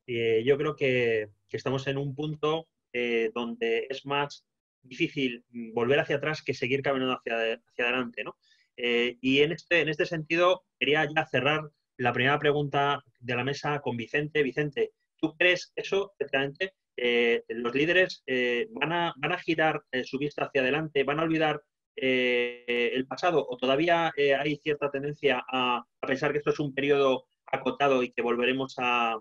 [0.09, 4.44] Eh, yo creo que, estamos en un punto eh, donde es más
[4.83, 8.25] difícil volver hacia atrás que seguir caminando hacia, adelante.
[8.25, 8.37] ¿no?
[8.77, 13.79] y en este, en este sentido, quería ya cerrar la primera pregunta de la mesa
[13.83, 14.42] con Vicente.
[14.42, 16.75] Vicente, ¿Tú crees eso, efectivamente?
[16.97, 21.20] Eh, los líderes eh, van, a, van a girar eh, su vista hacia adelante, van
[21.20, 21.62] a olvidar
[21.96, 28.02] el pasado o todavía hay cierta tendencia a, pensar que esto es un periodo acotado
[28.02, 29.20] y que volveremos a,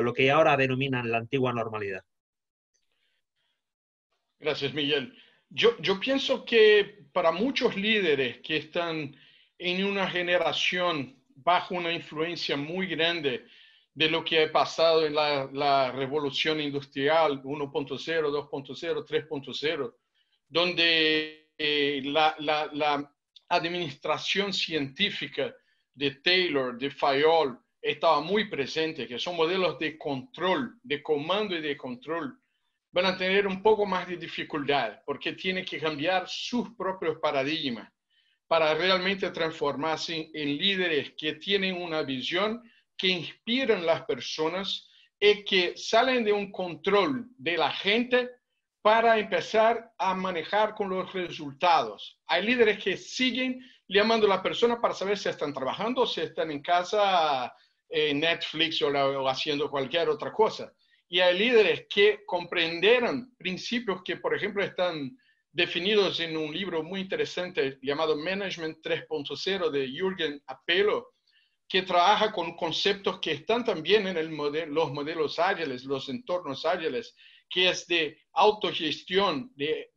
[0.00, 2.04] lo que ahora denominan la antigua normalidad?
[4.38, 5.16] Gracias, Miguel.
[5.50, 9.16] Yo, yo pienso que para muchos líderes que están
[9.58, 13.46] en una generación bajo una influencia muy grande
[13.94, 19.94] de lo que ha pasado en la, revolución industrial 1.0, 2.0, 3.0,
[20.48, 23.12] donde eh, la, la,
[23.50, 25.54] administración científica
[25.94, 31.62] de Taylor, de Fayol, estaba muy presente, que son modelos de control, de comando y
[31.62, 32.38] de control,
[32.92, 37.90] van a tener un poco más de dificultad porque tienen que cambiar sus propios paradigmas
[38.46, 42.62] para realmente transformarse en líderes que tienen una visión
[42.96, 44.90] que inspiran las personas
[45.20, 48.30] y que salen de un control de la gente
[48.88, 52.18] para empezar a manejar con los resultados.
[52.26, 56.50] Hay líderes que siguen llamando a la persona para saber si están trabajando, si están
[56.50, 57.54] en casa,
[57.86, 60.72] en Netflix o, o haciendo cualquier otra cosa.
[61.06, 65.14] Y hay líderes que comprenderon principios que, por ejemplo, están
[65.52, 71.12] definidos en un libro muy interesante llamado Management 3.0 de Jürgen Apelo,
[71.68, 74.34] que trabaja con conceptos que están también en el
[74.72, 77.14] los modelos ágiles, los entornos ágiles,
[77.48, 79.90] que es de autogestión, de,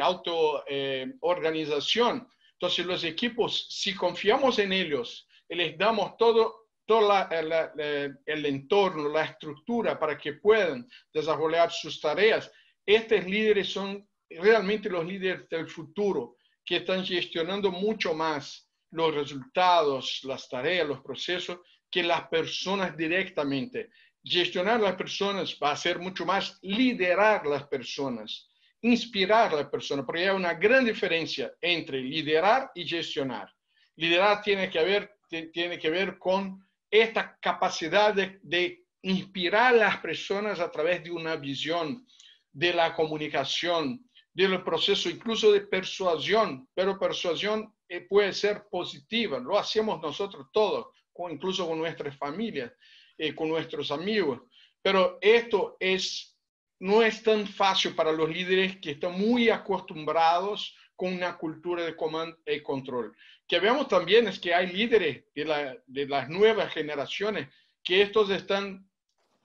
[0.00, 2.18] auto-organización.
[2.18, 9.24] Eh, Entonces, los equipos, si confiamos en ellos les damos todo, todo el entorno, la
[9.24, 12.50] estructura para que puedan desarrollar sus tareas,
[12.84, 20.20] estos líderes son realmente los líderes del futuro, que están gestionando mucho más los resultados,
[20.24, 21.58] las tareas, los procesos
[21.90, 23.90] que las personas directamente.
[24.28, 28.48] Gestionar las personas va a ser mucho más liderar las personas,
[28.80, 33.48] inspirar las personas, porque hay una gran diferencia entre liderar y gestionar.
[33.94, 35.16] Liderar tiene que ver,
[35.52, 41.12] tiene que ver con esta capacidad de, de inspirar a las personas a través de
[41.12, 42.04] una visión,
[42.52, 49.58] de la comunicación, del proceso incluso de persuasión, pero persuasión eh, puede ser positiva, lo
[49.58, 50.88] hacemos nosotros todos,
[51.30, 52.72] incluso con nuestras familias,
[53.18, 54.40] eh, con nuestros amigos,
[54.82, 56.36] pero esto es,
[56.78, 61.96] no es tan fácil para los líderes que están muy acostumbrados con una cultura de
[61.96, 63.14] comando y control.
[63.46, 67.48] Que vemos también es que hay líderes de, la, de las nuevas generaciones
[67.82, 68.88] que estos están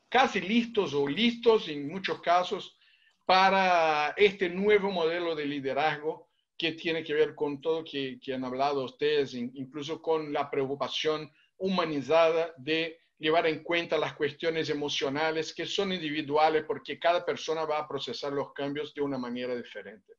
[0.10, 2.78] casi listos o listos en muchos casos
[3.26, 8.44] para este nuevo modelo de liderazgo que tiene que ver con todo que, que han
[8.44, 15.68] hablado ustedes, incluso con la preocupación humanizada de llevar en cuenta las cuestiones emocionales que
[15.68, 20.14] son individuales porque cada persona va a procesar los cambios de una manera diferente.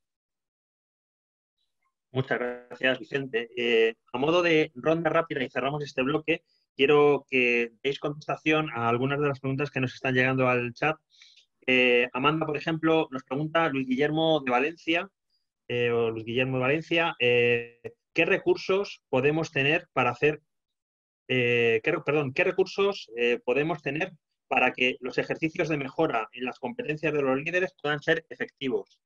[2.12, 3.50] Muchas gracias, Vicente.
[3.56, 6.44] Eh, a modo de ronda rápida y cerramos este bloque,
[6.76, 10.96] quiero que deis contestación a algunas de las preguntas que nos están llegando al chat.
[11.66, 15.10] Eh, Amanda, por ejemplo, nos pregunta Luis Guillermo de Valencia,
[15.66, 20.40] eh, o Luis Guillermo de Valencia, ¿qué recursos podemos tener para hacer,
[21.26, 23.10] qué, perdón, qué recursos
[23.44, 24.12] podemos tener
[24.48, 29.00] para que los ejercicios de mejora en las competencias de los líderes puedan ser efectivos?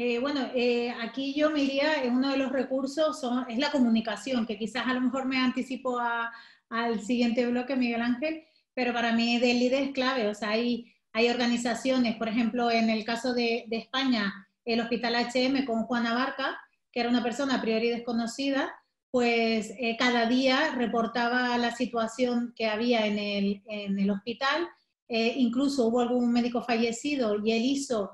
[0.00, 4.46] Eh, bueno, eh, aquí yo me iría, en uno de los recursos es la comunicación,
[4.46, 5.98] que quizás a lo mejor me anticipo
[6.70, 10.28] al siguiente bloque, Miguel Ángel, pero para mí del líder es clave.
[10.28, 15.64] O sea, hay, hay organizaciones, por ejemplo, en el caso de, España, el Hospital HM
[15.64, 16.60] con Juana Barca,
[17.00, 18.72] era una persona a priori desconocida,
[19.10, 24.68] pues eh, cada día reportaba la situación que había en el, en el hospital.
[25.08, 28.10] incluso hubo algún médico fallecido y él hizo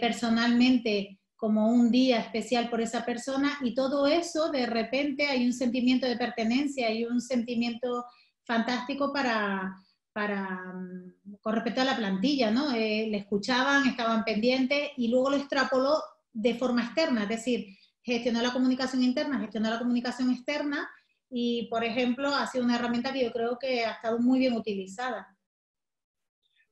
[0.00, 5.52] personalmente como un día especial por esa persona y todo eso de repente hay un
[5.52, 8.04] sentimiento de pertenencia y un sentimiento
[8.42, 9.76] fantástico para,
[10.12, 12.72] para mm, con respecto a la plantilla, ¿no?
[12.72, 16.02] Eh, le escuchaban, estaban pendientes y luego lo extrapoló
[16.32, 17.66] de forma externa, es decir,
[18.02, 20.90] gestionó la comunicación interna, gestionó la comunicación externa
[21.30, 24.54] y, por ejemplo, ha sido una herramienta que yo creo que ha estado muy bien
[24.54, 25.36] utilizada.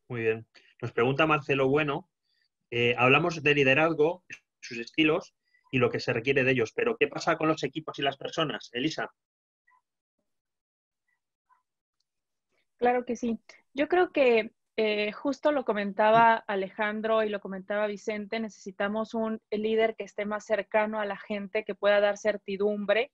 [0.08, 0.46] Muy bien.
[0.80, 2.08] Nos pregunta Marcelo Bueno,
[2.70, 4.24] eh, hablamos de liderazgo,
[4.60, 5.34] sus estilos
[5.70, 6.72] y lo que se requiere de ellos.
[6.72, 9.10] Pero, ¿qué pasa con los equipos y las personas, Elisa?
[12.76, 13.38] Claro que sí.
[13.74, 19.96] Yo creo que eh, justo lo comentaba Alejandro y lo comentaba Vicente, necesitamos un líder
[19.96, 23.12] que esté más cercano a la gente, que pueda dar certidumbre.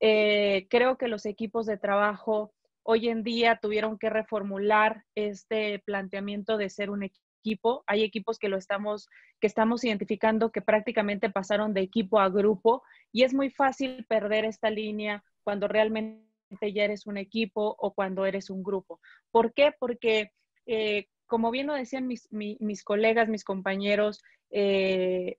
[0.00, 2.52] Eh, creo que los equipos de trabajo
[2.82, 7.82] hoy en día tuvieron que reformular este planteamiento de ser un equipo equipo.
[7.86, 9.08] Hay equipos que lo estamos,
[9.40, 12.82] que estamos identificando que prácticamente pasaron de equipo a grupo
[13.12, 16.22] y es muy fácil perder esta línea cuando realmente
[16.74, 19.00] ya eres un equipo o cuando eres un grupo.
[19.30, 19.72] ¿Por qué?
[19.78, 20.32] Porque,
[20.66, 25.36] eh, como bien lo decían mis, mis, colegas, mis compañeros, eh,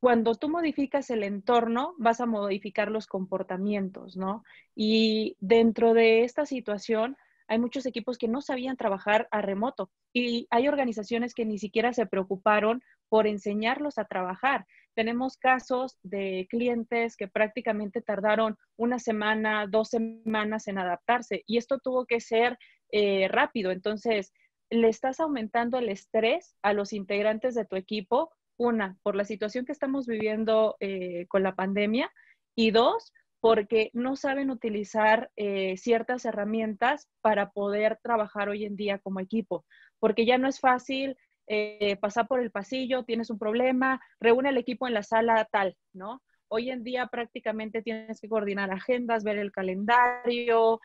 [0.00, 4.44] cuando tú modificas el entorno, vas a modificar los comportamientos, ¿no?
[4.74, 7.16] Y dentro de esta situación,
[7.48, 11.92] hay muchos equipos que no sabían trabajar a remoto y hay organizaciones que ni siquiera
[11.92, 14.66] se preocuparon por enseñarlos a trabajar.
[14.94, 21.78] Tenemos casos de clientes que prácticamente tardaron una semana, dos semanas en adaptarse y esto
[21.78, 22.58] tuvo que ser
[22.90, 23.70] eh, rápido.
[23.70, 24.32] Entonces,
[24.70, 29.64] le estás aumentando el estrés a los integrantes de tu equipo, una, por la situación
[29.64, 32.10] que estamos viviendo eh, con la pandemia
[32.54, 38.98] y dos, porque no saben utilizar eh, ciertas herramientas para poder trabajar hoy en día
[38.98, 39.64] como equipo,
[39.98, 44.56] porque ya no es fácil eh, pasar por el pasillo, tienes un problema, reúne el
[44.56, 46.22] equipo en la sala tal, ¿no?
[46.48, 50.80] Hoy en día prácticamente tienes que coordinar agendas, ver el calendario,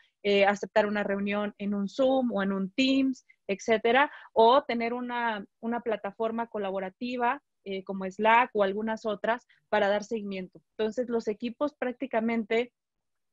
[0.46, 5.80] aceptar una reunión en un Zoom o en un Teams, etcétera, o tener una, una
[5.80, 10.60] plataforma colaborativa eh, como Slack o algunas otras para dar seguimiento.
[10.76, 12.72] Entonces, los equipos prácticamente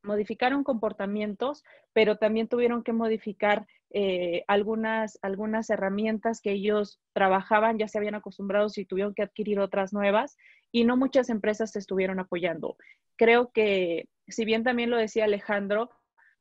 [0.03, 1.63] modificaron comportamientos,
[1.93, 8.15] pero también tuvieron que modificar eh, algunas, algunas herramientas que ellos trabajaban, ya se habían
[8.15, 10.37] acostumbrado y tuvieron que adquirir otras nuevas,
[10.71, 12.77] y no muchas empresas se estuvieron apoyando.
[13.15, 15.89] Creo que, si bien también lo decía Alejandro,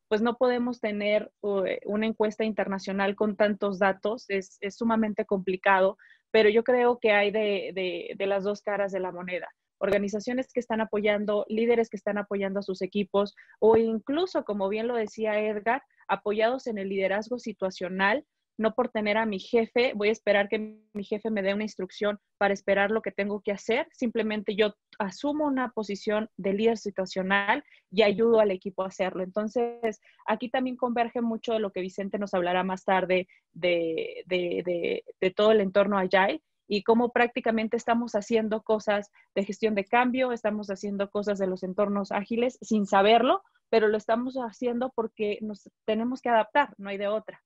[0.09, 1.30] pues no podemos tener
[1.66, 5.96] eh, una encuesta internacional con tantos datos, es, es sumamente complicado,
[6.30, 9.48] pero yo creo que hay de, las dos caras de la moneda.
[9.78, 14.88] Organizaciones que están apoyando, líderes que están apoyando a sus equipos o incluso, como bien
[14.88, 18.24] lo decía Edgar, apoyados en el liderazgo situacional
[18.59, 21.62] no por tener a mi jefe, voy a esperar que mi jefe me dé una
[21.62, 23.86] instrucción para esperar lo que tengo que hacer.
[23.92, 29.22] Simplemente yo asumo una posición de líder situacional y ayudo al equipo a hacerlo.
[29.22, 35.04] Entonces, aquí también converge mucho de lo que Vicente nos hablará más tarde de,
[35.36, 40.68] todo el entorno Agile y cómo prácticamente estamos haciendo cosas de gestión de cambio, estamos
[40.68, 46.20] haciendo cosas de los entornos ágiles sin saberlo, pero lo estamos haciendo porque nos tenemos
[46.20, 47.40] que adaptar, no hay de otra.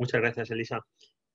[0.00, 0.80] Muchas gracias, Elisa.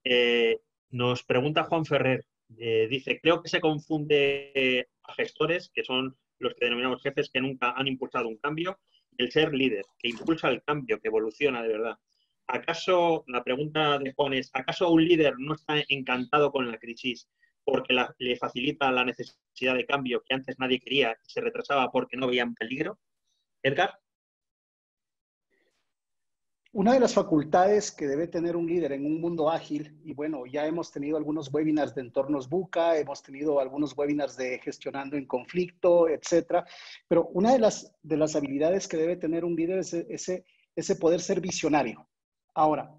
[0.04, 0.60] Eh,
[0.90, 2.26] nos pregunta Juan Ferrer,
[2.58, 7.42] eh, dice, creo que se confunde a gestores, que son los que denominamos jefes que
[7.42, 8.80] nunca han impulsado un cambio,
[9.20, 11.96] el ser líder, que impulsa el cambio, que evoluciona de verdad.
[12.48, 17.30] ¿Acaso, la pregunta de Juan es, ¿acaso un líder no está encantado con la crisis
[17.64, 22.18] porque le facilita la necesidad de cambio que antes nadie quería y se retrasaba porque
[22.18, 22.98] no veían peligro?
[23.62, 24.00] Edgar.
[26.76, 30.46] Una de las facultades que debe tener un líder en un mundo ágil, y bueno,
[30.46, 35.26] ya hemos tenido algunos webinars de entornos buca, hemos tenido algunos webinars de gestionando en
[35.26, 36.66] conflicto, etcétera,
[37.08, 40.44] pero una de las, de las habilidades que debe tener un líder es ese,
[40.76, 42.10] ese poder ser visionario.
[42.54, 42.94] Ahora,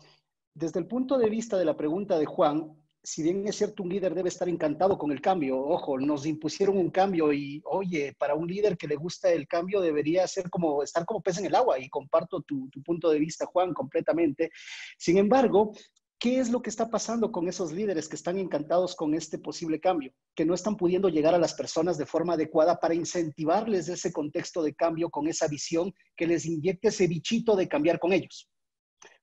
[0.54, 2.72] desde el punto de vista de la pregunta de Juan,
[3.06, 5.56] si bien es cierto, un líder debe estar encantado con el cambio.
[5.60, 9.80] Ojo, nos impusieron un cambio y, oye, para un líder que le gusta el cambio
[9.80, 13.20] debería ser como estar como pez en el agua y comparto tu, tu punto de
[13.20, 14.50] vista, Juan, completamente.
[14.98, 15.72] Sin embargo,
[16.18, 19.80] ¿Qué es lo que está pasando con esos líderes que están encantados con este posible
[19.80, 20.14] cambio?
[20.34, 24.62] Que no están pudiendo llegar a las personas de forma adecuada para incentivarles ese contexto
[24.62, 28.48] de cambio con esa visión que les inyecte ese bichito de cambiar con ellos.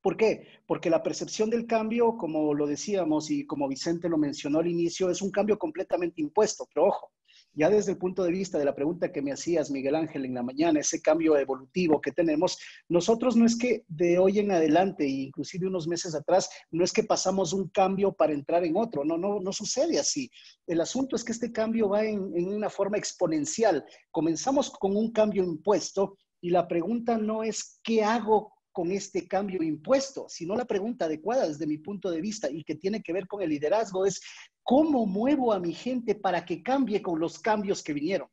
[0.03, 0.45] ¿Por qué?
[0.67, 5.09] Porque la percepción del cambio, como lo decíamos y como Vicente lo mencionó al inicio,
[5.09, 6.67] es un cambio completamente impuesto.
[6.73, 7.13] Pero ojo,
[7.53, 10.33] ya desde el punto de vista de la pregunta que me hacías, Miguel Ángel, en
[10.33, 15.07] la mañana, ese cambio evolutivo que tenemos, nosotros no es que de hoy en adelante,
[15.07, 19.17] inclusive unos meses atrás, no es que pasamos un cambio para entrar en otro, no,
[19.17, 20.29] no, no sucede así.
[20.67, 23.85] El asunto es que este cambio va en, en una forma exponencial.
[24.11, 29.63] Comenzamos con un cambio impuesto y la pregunta no es qué hago con este cambio
[29.63, 33.27] impuesto, sino la pregunta adecuada desde mi punto de vista y que tiene que ver
[33.27, 34.19] con el liderazgo es
[34.63, 38.27] cómo muevo a mi gente para que cambie con los cambios que vinieron.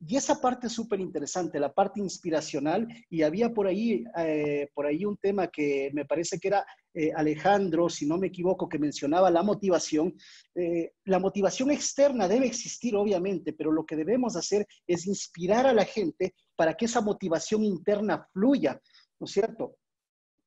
[0.00, 4.86] Y esa parte es súper interesante, la parte inspiracional, y había por ahí, eh, por
[4.86, 8.78] ahí un tema que me parece que era eh, Alejandro, si no me equivoco, que
[8.78, 10.14] mencionaba la motivación.
[10.54, 15.72] Eh, la motivación externa debe existir, obviamente, pero lo que debemos hacer es inspirar a
[15.72, 18.80] la gente para que esa motivación interna fluya,
[19.20, 19.76] ¿no es cierto?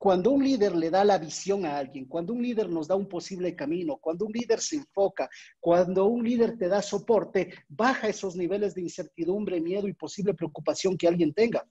[0.06, 3.10] Cuando un líder le da la visión a alguien, cuando un líder nos da un
[3.10, 5.28] posible camino, cuando un líder se enfoca,
[5.60, 10.96] cuando un líder te da soporte, baja esos niveles de incertidumbre, miedo y posible preocupación
[10.96, 11.66] que alguien tenga.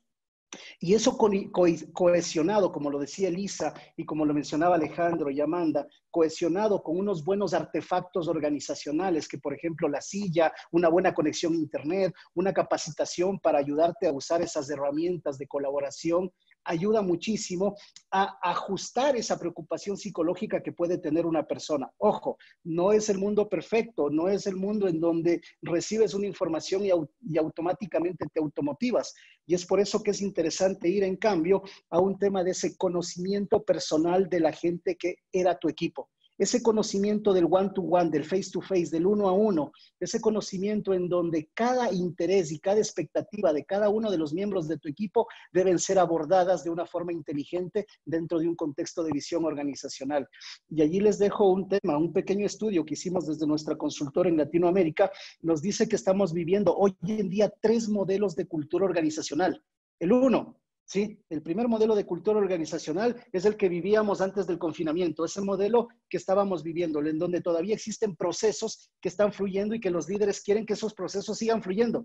[0.80, 6.82] Y eso cohesionado, como lo decía Elisa y como lo mencionaba Alejandro y Amanda, cohesionado
[6.82, 12.12] con unos buenos artefactos organizacionales, que por ejemplo la silla, una buena conexión a Internet,
[12.34, 16.32] una capacitación para ayudarte a usar esas herramientas de colaboración,
[16.64, 17.76] ayuda muchísimo
[18.10, 21.90] a ajustar esa preocupación psicológica que puede tener una persona.
[21.98, 26.84] Ojo, no es el mundo perfecto, no es el mundo en donde recibes una información
[26.84, 26.90] y,
[27.38, 29.14] automáticamente te automotivas.
[29.46, 32.76] Y es por eso que es interesante ir en cambio a un tema de ese
[32.76, 36.08] conocimiento personal de la gente que era tu equipo
[36.38, 41.92] ese conocimiento del one-to-one, del face-to-face, del uno a uno, ese conocimiento en donde cada
[41.92, 45.98] interés y cada expectativa de cada uno de los miembros de tu equipo deben ser
[45.98, 50.28] abordadas de una forma inteligente dentro de un contexto de visión organizacional.
[50.68, 54.36] Y allí les dejo un tema, un pequeño estudio que hicimos desde nuestra consultora en
[54.36, 55.10] Latinoamérica,
[55.42, 59.62] nos dice que estamos viviendo hoy en día tres modelos de cultura organizacional.
[59.98, 61.18] El uno, ¿sí?
[61.28, 65.88] El primer modelo de cultura organizacional es el que vivíamos antes del confinamiento, ese modelo
[66.08, 70.42] que estábamos viviendo, en donde todavía existen procesos que están fluyendo y que los líderes
[70.42, 72.04] quieren que esos procesos sigan fluyendo.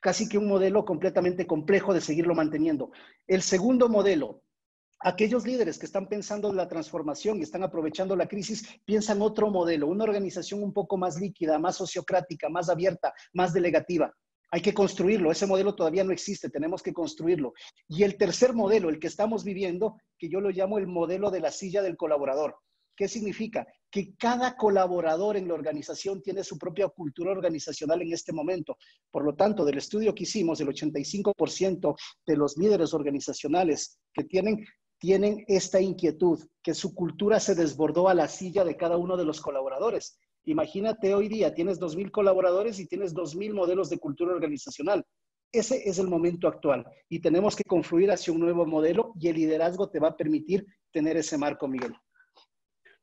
[0.00, 2.90] Casi que un modelo completamente complejo de seguirlo manteniendo.
[3.26, 4.42] El segundo modelo,
[5.00, 9.50] aquellos líderes que están pensando en la transformación y están aprovechando la crisis, piensan otro
[9.50, 14.14] modelo, una organización un poco más líquida, más sociocrática, más abierta, más delegativa.
[14.50, 15.30] Hay que construirlo.
[15.30, 16.50] Ese modelo todavía no existe.
[16.50, 17.52] Tenemos que construirlo.
[17.88, 21.40] Y el tercer modelo, el que estamos viviendo, que yo lo llamo el modelo de
[21.40, 22.56] la silla del colaborador.
[22.96, 23.66] ¿Qué significa?
[23.90, 28.78] Que cada colaborador en la organización tiene su propia cultura organizacional en este momento.
[29.10, 31.94] Por lo tanto, del estudio que hicimos, el 85%
[32.26, 34.64] de los líderes organizacionales que tienen
[34.98, 39.24] tienen esta inquietud, que su cultura se desbordó a la silla de cada uno de
[39.24, 40.18] los colaboradores.
[40.46, 45.04] Imagínate hoy día, tienes 2.000 colaboradores y tienes 2.000 modelos de cultura organizacional.
[45.52, 49.36] Ese es el momento actual y tenemos que confluir hacia un nuevo modelo y el
[49.36, 51.94] liderazgo te va a permitir tener ese marco, Miguel.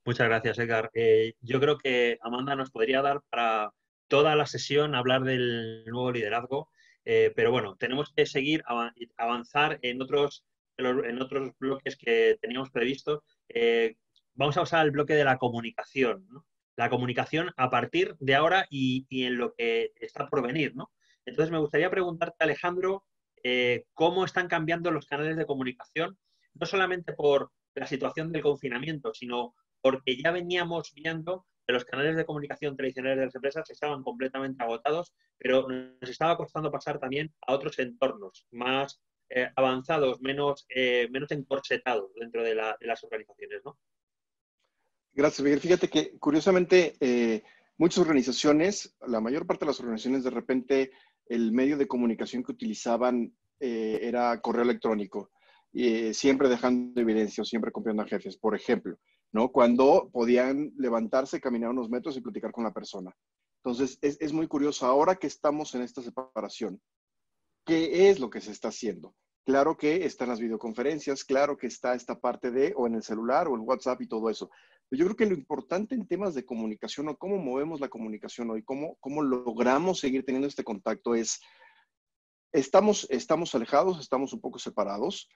[0.06, 0.90] Muchas gracias, Edgar.
[0.94, 3.72] Eh, yo creo que Amanda nos podría dar para
[4.08, 6.70] toda la sesión hablar del nuevo liderazgo,
[7.04, 8.64] eh, pero bueno, tenemos que seguir,
[9.18, 10.46] avanzar en otros,
[10.78, 13.24] en otros bloques que teníamos previsto.
[13.50, 13.96] Eh,
[14.34, 16.26] vamos a usar el bloque de la comunicación.
[16.30, 16.46] ¿no?
[16.76, 20.92] La comunicación a partir de ahora y, en lo que está por venir, ¿no?
[21.26, 23.06] Entonces me gustaría preguntarte, Alejandro,
[23.44, 26.18] eh, cómo están cambiando los canales de comunicación,
[26.56, 32.16] no solamente por la situación del confinamiento, sino porque ya veníamos viendo que los canales
[32.16, 37.34] de comunicación tradicionales de las empresas estaban completamente agotados, pero nos estaba costando pasar también
[37.48, 43.62] a otros entornos más eh, avanzados, menos, eh, menos encorsetados dentro de, de las organizaciones,
[43.64, 43.78] ¿no?
[45.14, 45.60] Gracias, Miguel.
[45.60, 47.44] Fíjate que curiosamente eh,
[47.78, 50.92] muchas organizaciones, la mayor parte de las organizaciones de repente
[51.28, 55.30] el medio de comunicación que utilizaban eh, era correo electrónico.
[55.74, 58.98] eh, siempre dejando evidencia o siempre confiando a jefes, por ejemplo,
[59.32, 59.52] ¿no?
[59.52, 63.12] Cuando podían levantarse, caminar unos metros y platicar con la persona.
[63.64, 66.82] Entonces, es, es muy curioso, ahora que estamos en esta separación,
[67.66, 69.16] ¿qué es lo que se está haciendo?
[69.46, 73.48] Claro que están las videoconferencias, claro que está esta parte de, o en el celular
[73.48, 74.50] o en WhatsApp y todo eso.
[74.96, 78.64] Yo creo que lo importante en temas de comunicación o cómo movemos la comunicación hoy,
[78.64, 81.42] cómo, cómo logramos seguir teniendo este contacto es,
[82.52, 85.30] estamos, estamos alejados, estamos un poco separados,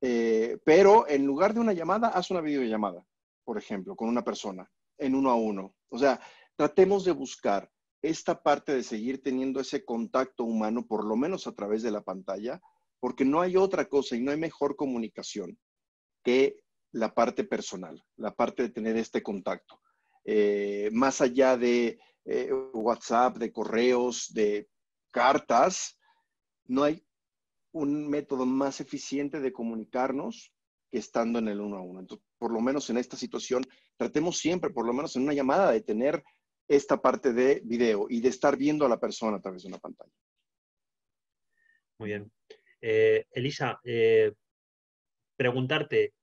[0.00, 3.04] eh, pero en lugar de una llamada, haz una videollamada,
[3.44, 5.74] por ejemplo, con una persona, en uno a uno.
[5.90, 6.18] O sea,
[6.56, 11.54] tratemos de buscar esta parte de seguir teniendo ese contacto humano, por lo menos a
[11.54, 12.60] través de la pantalla,
[12.98, 15.58] porque no hay otra cosa y no hay mejor comunicación
[16.24, 16.61] que
[16.92, 19.80] la parte personal, la parte de tener este contacto.
[20.24, 24.68] Eh, más allá de eh, WhatsApp, de correos, de
[25.10, 25.98] cartas,
[26.66, 27.04] no hay
[27.72, 30.52] un método más eficiente de comunicarnos
[30.90, 32.00] que estando en el uno a uno.
[32.00, 33.66] Entonces, por lo menos en esta situación,
[33.96, 36.22] tratemos siempre, por lo menos en una llamada, de tener
[36.68, 39.78] esta parte de video y de estar viendo a la persona a través de una
[39.78, 40.12] pantalla.
[41.98, 42.32] Muy bien.
[42.80, 43.80] Eh, Elisa,
[45.36, 46.14] preguntarte,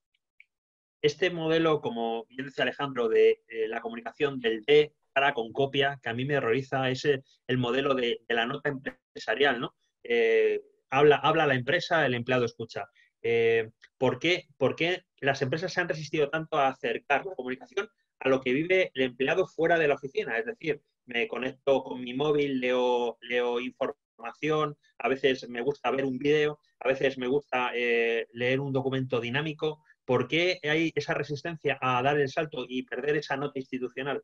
[1.01, 5.99] este modelo, como bien decía Alejandro, de eh, la comunicación del D para con copia,
[6.01, 9.75] que a mí me horroriza, es el modelo de, la nota empresarial, ¿no?
[10.89, 12.85] habla, habla la empresa, el empleado escucha.
[13.97, 17.89] ¿por, qué, ¿Por qué las empresas se han resistido tanto a acercar la comunicación
[18.19, 20.37] a lo que vive el empleado fuera de la oficina?
[20.37, 23.99] Es decir, me conecto con mi móvil, leo, leo información
[24.97, 29.19] a veces me gusta ver un vídeo, a veces me gusta eh, leer un documento
[29.19, 29.83] dinámico.
[30.09, 34.23] ¿Por qué hay esa resistencia a dar el salto y perder esa nota institucional?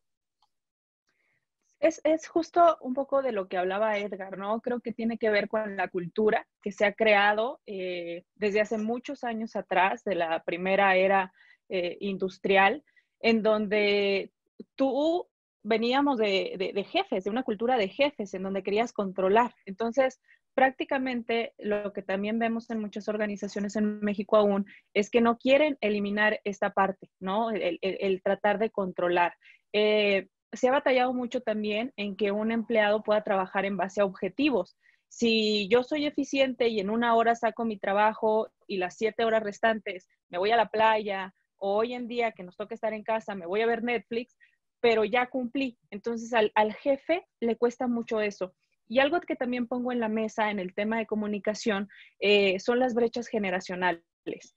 [1.79, 4.61] Es, justo un poco de lo que hablaba Edgar, ¿no?
[4.61, 8.79] Creo que tiene que ver con la cultura que se ha creado eh, desde hace
[8.79, 11.31] muchos años atrás, de la primera era
[11.69, 12.83] eh, industrial,
[13.19, 14.31] en donde
[14.73, 15.27] tú
[15.61, 19.53] veníamos de, jefes, de una cultura de jefes, en donde querías controlar.
[19.67, 20.19] Entonces,
[20.55, 25.77] prácticamente lo que también vemos en muchas organizaciones en México aún es que no quieren
[25.81, 27.51] eliminar esta parte, ¿no?
[27.51, 29.35] El, tratar de controlar.
[29.73, 34.05] Eh, se ha batallado mucho también en que un empleado pueda trabajar en base a
[34.05, 34.77] objetivos.
[35.09, 39.43] Si yo soy eficiente y en una hora saco mi trabajo y las siete horas
[39.43, 43.03] restantes me voy a la playa, o hoy en día que nos toca estar en
[43.03, 44.35] casa, me voy a ver Netflix,
[44.79, 45.77] pero ya cumplí.
[45.89, 48.53] Entonces al, jefe le cuesta mucho eso.
[48.87, 52.79] Y algo que también pongo en la mesa en el tema de comunicación eh, son
[52.79, 54.03] las brechas generacionales,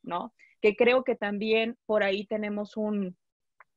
[0.02, 0.34] ¿no?
[0.60, 3.16] Que creo que también por ahí tenemos un,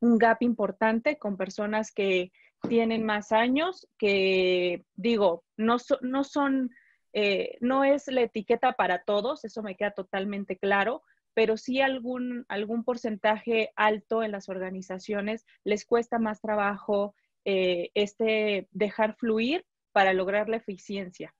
[0.03, 2.31] gap importante con personas que
[2.67, 6.71] tienen más años, que digo, no, no son,
[7.13, 11.03] eh, no es la etiqueta para todos, eso me queda totalmente claro,
[11.35, 18.67] pero sí algún, algún porcentaje alto en las organizaciones les cuesta más trabajo eh, este
[18.71, 21.33] dejar fluir para lograr la eficiencia.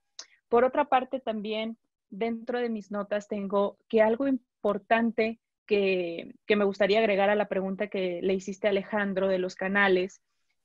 [0.48, 1.78] Por otra parte, también
[2.10, 7.88] dentro de mis notas tengo que algo importante que, me gustaría agregar a la pregunta
[7.88, 10.20] que le hiciste a Alejandro de los canales,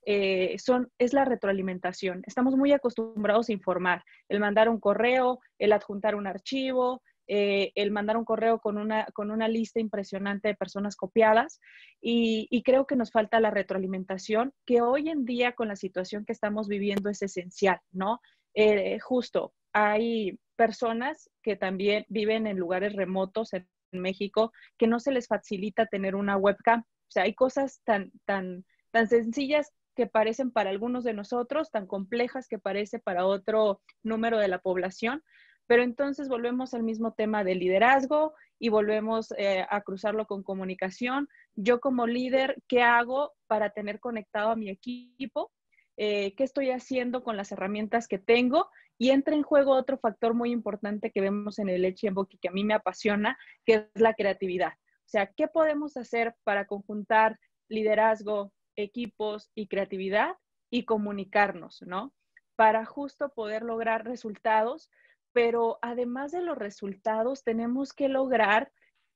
[0.05, 2.23] eh, son, es la retroalimentación.
[2.25, 7.91] Estamos muy acostumbrados a informar, el mandar un correo, el adjuntar un archivo, eh, el
[7.91, 11.59] mandar un correo con una, con una lista impresionante de personas copiadas
[12.01, 16.33] y, creo que nos falta la retroalimentación, que hoy en día con la situación que
[16.33, 18.19] estamos viviendo es esencial, ¿no?
[18.53, 25.11] Eh, justo, hay personas que también viven en lugares remotos en México que no se
[25.11, 26.81] les facilita tener una webcam.
[26.81, 31.87] O sea, hay cosas tan, tan, tan sencillas que parecen para algunos de nosotros, tan
[31.87, 35.23] complejas que parece para otro número de la población,
[35.67, 41.29] pero entonces volvemos al mismo tema de liderazgo y volvemos eh, a cruzarlo con comunicación.
[41.55, 45.51] Yo como líder, ¿qué hago para tener conectado a mi equipo?
[45.97, 48.69] Eh, ¿Qué estoy haciendo con las herramientas que tengo?
[48.97, 52.47] Y entra en juego otro factor muy importante que vemos en el Echenbook y que
[52.47, 54.73] a mí me apasiona, que es la creatividad.
[54.73, 57.39] O sea, ¿qué podemos hacer para conjuntar
[57.69, 60.35] liderazgo, equipos y creatividad
[60.69, 62.13] y comunicarnos, ¿no?
[62.55, 64.89] Para justo poder lograr resultados
[65.37, 68.71] pero además de los resultados, tenemos que lograr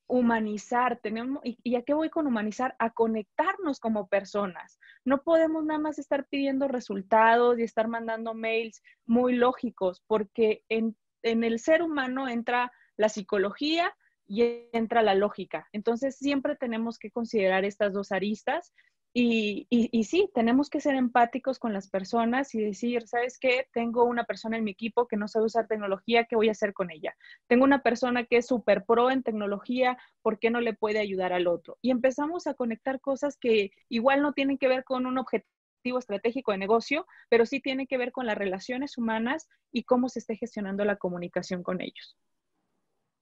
[0.05, 2.75] humanizar, tenemos, y, a qué voy con humanizar?
[2.77, 4.77] A conectarnos como personas.
[5.03, 10.95] No podemos nada más estar pidiendo resultados y estar mandando mails muy lógicos, porque en,
[11.23, 13.91] en el ser humano entra la psicología
[14.27, 15.69] y entra la lógica.
[15.71, 18.75] Entonces, siempre tenemos que considerar estas dos aristas
[19.13, 23.67] Y, y, sí, tenemos que ser empáticos con las personas y decir, ¿sabes qué?
[23.73, 26.73] Tengo una persona en mi equipo que no sabe usar tecnología, ¿qué voy a hacer
[26.73, 27.13] con ella?
[27.47, 31.33] Tengo una persona que es súper pro en tecnología, ¿por qué no le puede ayudar
[31.33, 31.77] al otro?
[31.81, 36.53] Y empezamos a conectar cosas que igual no tienen que ver con un objetivo estratégico
[36.53, 40.37] de negocio, pero sí tienen que ver con las relaciones humanas y cómo se esté
[40.37, 42.17] gestionando la comunicación con ellos.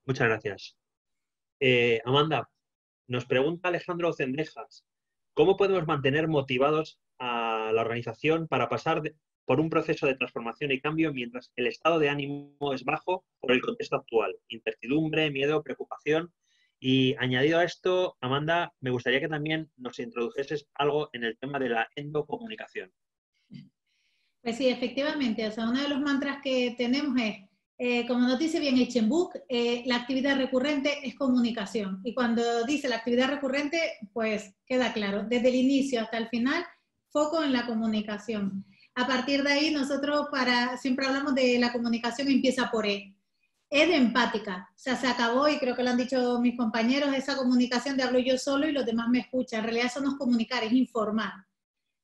[0.04, 0.76] Muchas gracias.
[1.58, 2.48] Eh, Amanda,
[3.08, 4.84] nos pregunta Alejandro Cendejas,
[5.40, 9.00] ¿Cómo podemos mantener motivados a la organización para pasar
[9.46, 13.52] por un proceso de transformación y cambio mientras el estado de ánimo es bajo por
[13.52, 14.36] el contexto actual?
[14.48, 16.30] Incertidumbre, miedo, preocupación.
[16.78, 21.58] Y añadido a esto, Amanda, me gustaría que también nos introdujeses algo en el tema
[21.58, 22.92] de la endocomunicación.
[24.42, 25.48] Pues sí, efectivamente.
[25.48, 27.49] O sea, uno de los mantras que tenemos es
[27.82, 32.02] eh, como nos dice bien Echenbook, eh, la actividad recurrente es comunicación.
[32.04, 33.80] Y cuando dice la actividad recurrente,
[34.12, 36.62] pues queda claro, desde el inicio hasta el final,
[37.08, 38.66] foco en la comunicación.
[38.94, 43.16] A partir de ahí, nosotros para, siempre hablamos de la comunicación empieza por E.
[43.70, 44.68] E de empática.
[44.76, 48.02] O sea, se acabó, y creo que lo han dicho mis compañeros, esa comunicación de
[48.02, 49.60] hablo yo solo y los demás me escuchan.
[49.60, 51.32] En realidad eso no es comunicar, es informar.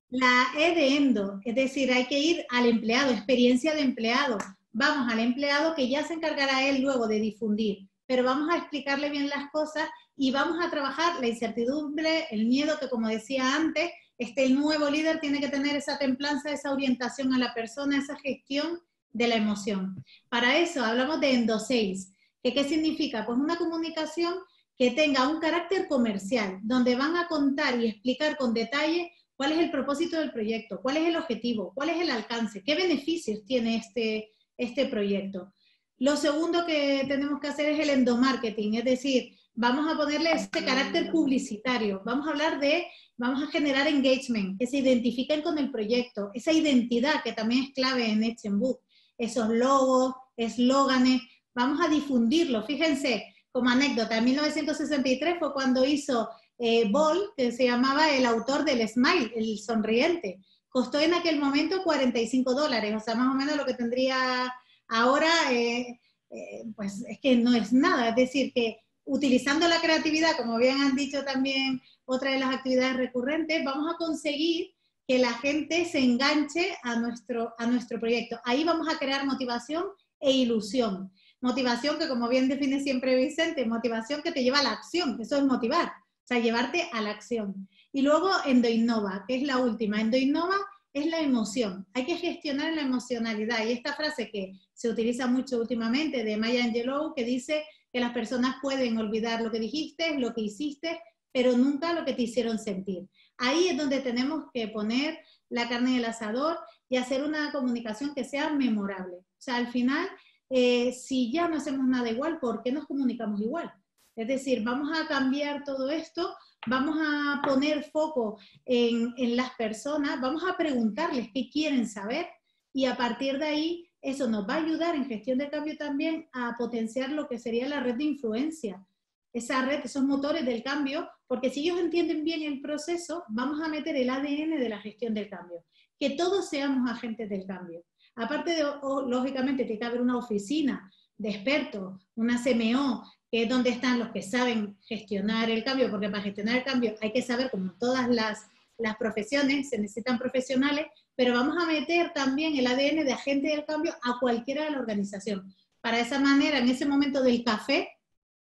[0.08, 4.38] La E de endo, es decir, hay que ir al empleado, experiencia de empleado
[4.76, 9.08] vamos al empleado que ya se encargará él luego de difundir, pero vamos a explicarle
[9.08, 13.90] bien las cosas y vamos a trabajar la incertidumbre, el miedo que como decía antes,
[14.18, 18.80] este nuevo líder tiene que tener esa templanza, esa orientación a la persona, esa gestión
[19.12, 20.04] de la emoción.
[20.28, 23.24] Para eso hablamos de Endo que qué significa?
[23.24, 24.34] Pues una comunicación
[24.76, 29.58] que tenga un carácter comercial, donde van a contar y explicar con detalle cuál es
[29.58, 33.76] el propósito del proyecto, cuál es el objetivo, cuál es el alcance, qué beneficios tiene
[33.76, 35.52] este, este proyecto.
[35.98, 40.64] Lo segundo que tenemos que hacer es el endomarketing, es decir, vamos a ponerle este
[40.64, 42.86] carácter publicitario, vamos a hablar de,
[43.16, 47.70] vamos a generar engagement, que se identifiquen con el proyecto, esa identidad que también es
[47.72, 48.80] clave en Etchenbook,
[49.16, 51.22] esos logos, eslóganes,
[51.54, 52.62] vamos a difundirlo.
[52.64, 56.28] Fíjense, como anécdota, en 1963 fue cuando hizo
[56.58, 61.82] eh, Ball, que se llamaba el autor del Smile, el sonriente costó en aquel momento
[61.82, 64.52] 45 dólares, o sea, más o menos lo que tendría
[64.88, 66.00] ahora, eh,
[66.30, 70.80] eh, pues es que no es nada, es decir, que utilizando la creatividad, como bien
[70.80, 74.74] han dicho también otra de las actividades recurrentes, vamos a conseguir
[75.06, 78.40] que la gente se enganche a nuestro, a nuestro proyecto.
[78.44, 79.84] Ahí vamos a crear motivación
[80.18, 81.12] e ilusión.
[81.40, 85.36] Motivación que, como bien define siempre Vicente, motivación que te lleva a la acción, eso
[85.36, 87.68] es motivar, o sea, llevarte a la acción.
[87.92, 90.00] Y luego Endoinnova, que es la última.
[90.00, 90.56] Endoinnova
[90.92, 91.86] es la emoción.
[91.92, 93.66] Hay que gestionar la emocionalidad.
[93.66, 98.12] Y esta frase que se utiliza mucho últimamente de Maya Angelou, que dice que las
[98.12, 101.00] personas pueden olvidar lo que dijiste, lo que hiciste,
[101.32, 103.08] pero nunca lo que te hicieron sentir.
[103.36, 105.18] Ahí es donde tenemos que poner
[105.50, 106.58] la carne del asador
[106.88, 109.16] y hacer una comunicación que sea memorable.
[109.16, 110.08] O sea, al final,
[110.48, 113.70] eh, si ya no hacemos nada igual, ¿por qué nos comunicamos igual?
[114.16, 116.34] Es decir, vamos a cambiar todo esto
[116.66, 122.26] vamos a poner foco en, las personas, vamos a preguntarles qué quieren saber
[122.72, 126.28] y a partir de ahí eso nos va a ayudar en gestión de cambio también
[126.32, 128.86] a potenciar lo que sería la red de influencia.
[129.32, 133.68] Esa red, esos motores del cambio, porque si ellos entienden bien el proceso, vamos a
[133.68, 135.64] meter el ADN de la gestión del cambio,
[135.98, 137.84] que todos seamos agentes del cambio.
[138.14, 138.62] Aparte de,
[139.06, 144.10] lógicamente, tiene que haber una oficina de expertos, una CMO, que es donde están los
[144.10, 148.08] que saben gestionar el cambio, porque para gestionar el cambio hay que saber, como todas
[148.08, 148.46] las,
[148.78, 153.64] las profesiones, se necesitan profesionales, pero vamos a meter también el ADN de agente del
[153.64, 155.54] cambio a cualquiera de la organización.
[155.80, 157.88] Para esa manera, en ese momento del café,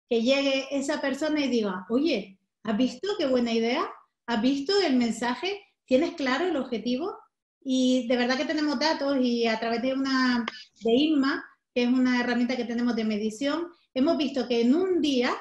[0.09, 3.89] que llegue esa persona y diga, oye, ¿has visto qué buena idea?
[4.25, 5.61] ¿Has visto el mensaje?
[5.85, 7.17] ¿Tienes claro el objetivo?
[7.61, 10.45] Y de verdad que tenemos datos y a través de una
[10.81, 13.67] de INMA, que es una herramienta que tenemos de medición,
[13.97, 15.35] hemos visto que en un día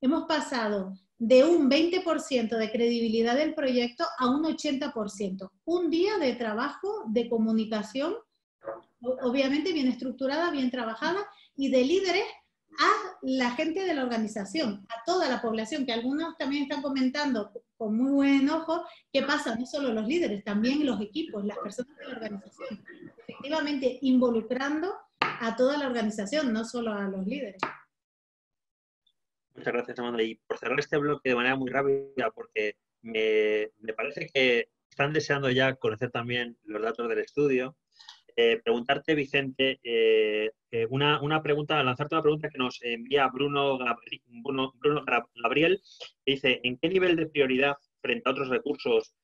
[0.00, 5.50] hemos pasado de un 20% de credibilidad del proyecto a un 80%.
[5.64, 8.14] Un día de trabajo, de comunicación,
[9.00, 11.18] obviamente bien estructurada, bien trabajada,
[11.56, 12.24] y de líderes
[12.78, 17.50] a la gente de la organización, a toda la población, que algunos también están comentando
[17.76, 21.96] con muy buen ojo, qué pasa, no solo los líderes, también los equipos, las personas
[21.96, 22.84] de la organización.
[23.26, 27.60] Efectivamente, involucrando a toda la organización, no solo a los líderes.
[29.56, 30.22] Muchas gracias, Amanda.
[30.22, 35.50] Y por cerrar este bloque de manera muy rápida, porque me, parece que están deseando
[35.50, 37.76] ya conocer también los datos del estudio.
[38.38, 43.78] Eh, preguntarte, Vicente, eh, eh, una, una, pregunta, lanzarte una pregunta que nos envía Bruno,
[44.28, 45.04] Bruno,
[45.42, 45.80] Gabriel,
[46.24, 49.14] que dice, ¿en qué nivel de prioridad frente a otros recursos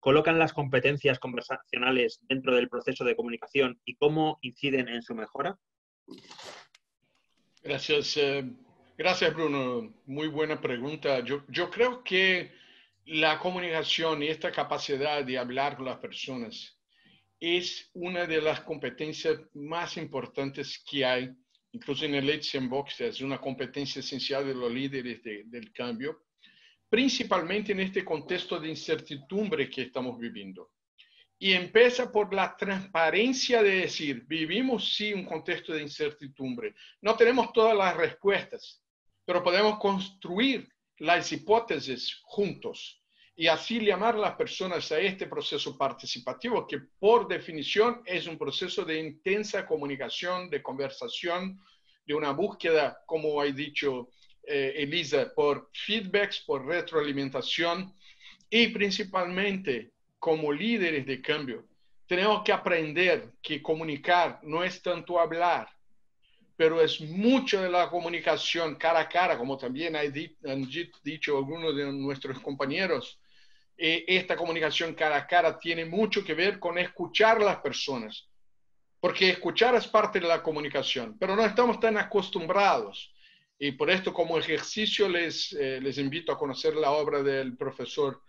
[0.00, 5.58] colocan las competencias conversacionales dentro del proceso de comunicación y cómo inciden en su mejora?
[7.62, 8.18] Gracias,
[8.96, 9.92] gracias Bruno.
[10.06, 11.20] Muy buena pregunta.
[11.20, 12.52] Yo, yo creo que
[13.06, 16.78] la comunicación y esta capacidad de hablar con las personas
[17.40, 21.30] es una de las competencias más importantes que hay,
[21.72, 26.22] incluso en el Leeds Box, es una competencia esencial de los líderes del cambio,
[26.88, 30.70] principalmente en este contexto de incertidumbre que estamos viviendo.
[31.42, 37.52] Y empieza por la transparencia de decir, vivimos sí un contexto de incertidumbre, no tenemos
[37.52, 38.80] todas las respuestas,
[39.24, 43.02] pero podemos construir las hipótesis juntos
[43.34, 48.38] y así llamar a las personas a este proceso participativo que por definición es un
[48.38, 51.58] proceso de intensa comunicación, de conversación,
[52.06, 54.10] de una búsqueda, como ha dicho
[54.44, 57.92] eh, Elisa, por feedbacks, por retroalimentación
[58.48, 59.90] y principalmente
[60.22, 61.66] como líderes de cambio.
[62.06, 65.68] Tenemos que aprender que comunicar no es tanto hablar,
[66.56, 70.12] pero es mucho de la comunicación cara a cara, como también han
[71.02, 73.18] dicho algunos de nuestros compañeros.
[73.76, 78.28] Eh, esta comunicación cara a cara tiene mucho que ver con escuchar a las personas,
[79.00, 83.12] porque escuchar es parte de la comunicación, pero no estamos tan acostumbrados.
[83.58, 88.22] Y por esto, como ejercicio, les, eh, les invito a conocer la obra del profesor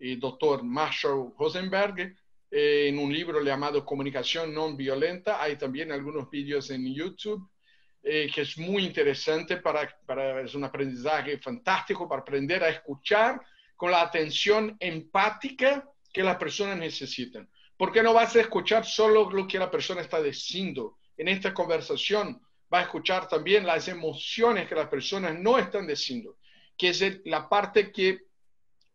[0.00, 2.16] y doctor Marshall Rosenberg,
[2.50, 5.40] eh, en un libro llamado Comunicación No Violenta.
[5.40, 7.48] Hay también algunos vídeos en YouTube
[8.02, 13.40] eh, que es muy interesante para, para, es un aprendizaje fantástico para aprender a escuchar
[13.76, 17.48] con la atención empática que las personas necesitan.
[17.76, 20.96] Porque no vas a escuchar solo lo que la persona está diciendo.
[21.16, 22.40] En esta conversación
[22.72, 26.36] va a escuchar también las emociones que las personas no están diciendo,
[26.76, 28.29] que es la parte que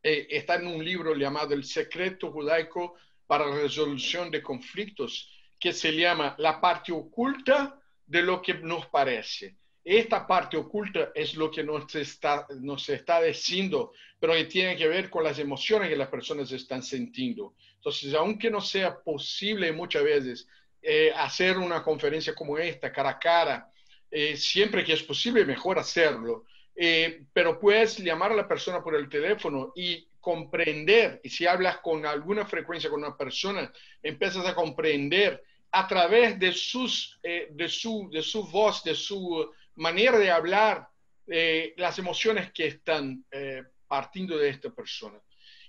[0.08, 2.94] eh, está en un libro llamado El secreto judaico
[3.26, 9.56] para resolución de conflictos, que se llama La parte oculta de lo que nos parece.
[9.84, 14.88] Esta parte oculta es lo que nos está, nos está diciendo, pero que tiene que
[14.88, 17.56] ver con las emociones que las personas están sintiendo.
[17.74, 20.48] Entonces, aunque no sea posible muchas veces
[20.84, 23.72] eh, hacer una conferencia como esta, cara a cara,
[24.12, 26.46] eh, siempre que es posible, mejor hacerlo.
[26.76, 31.78] Eh, pero puedes llamar a la persona por el teléfono y comprender, y si hablas
[31.78, 33.72] con alguna frecuencia con una persona,
[34.02, 39.52] empiezas a comprender a través de, sus, eh, de, su, de su voz, de su
[39.76, 40.88] manera de hablar,
[41.28, 45.20] eh, las emociones que están eh, partiendo de esta persona.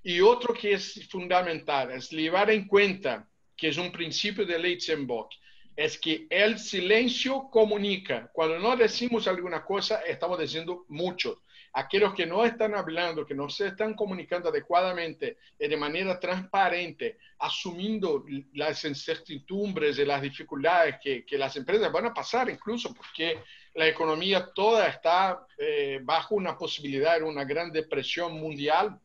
[0.02, 5.34] Y otro que es fundamental es llevar en cuenta, que es un principio de Leitzenbach,
[5.76, 8.30] es que el silencio comunica.
[8.32, 11.42] Cuando no decimos alguna cosa, estamos diciendo mucho
[11.76, 17.18] aquellos que no están hablando, que no se están comunicando adecuadamente y de manera transparente,
[17.38, 18.24] asumiendo
[18.54, 23.40] las incertidumbres y las dificultades que, las empresas van a pasar, incluso porque
[23.74, 28.98] la economía toda está eh, bajo una posibilidad de una gran depresión mundial,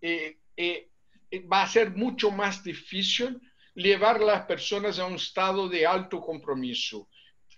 [0.00, 0.88] eh, eh,
[1.52, 3.40] va a ser mucho más difícil
[3.76, 7.08] llevar a las personas a un estado de alto compromiso.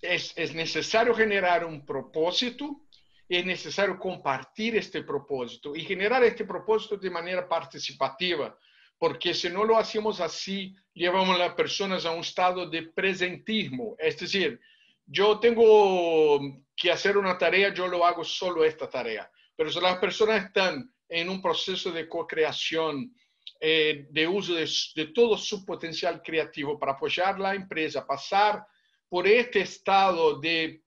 [0.02, 2.82] Es, es necesario generar un propósito,
[3.28, 8.56] es necesario compartir este propósito y generar este propósito de manera participativa,
[8.98, 13.94] porque si no lo hacemos así, llevamos a las personas a un estado de presentismo,
[13.98, 14.60] es decir,
[15.06, 16.40] yo tengo
[16.76, 20.92] que hacer una tarea, yo lo hago solo esta tarea, pero si las personas están
[21.08, 23.14] en un proceso de co-creación,
[23.60, 28.66] eh, de uso de, de todo su potencial creativo para apoyar la empresa, pasar
[29.08, 30.82] por este estado de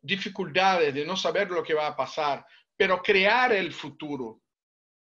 [0.00, 2.44] dificultades, de no saber lo que va a pasar,
[2.76, 4.42] pero crear el futuro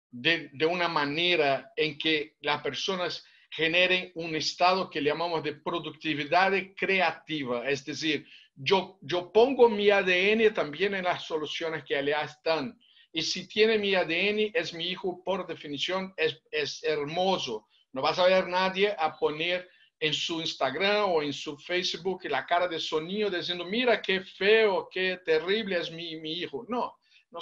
[0.10, 6.54] de, de una manera en que las personas generen un estado que llamamos de productividad
[6.76, 12.78] creativa, es decir, yo, yo pongo mi ADN también en las soluciones que allá están.
[13.14, 17.68] Y si tiene mi ADN, es mi hijo, por definición, es, es hermoso.
[17.92, 22.46] No vas a ver nadie a poner en su Instagram o en su Facebook la
[22.46, 26.66] cara de sonido diciendo, mira qué feo, qué terrible es mi, mi hijo.
[26.68, 26.98] No,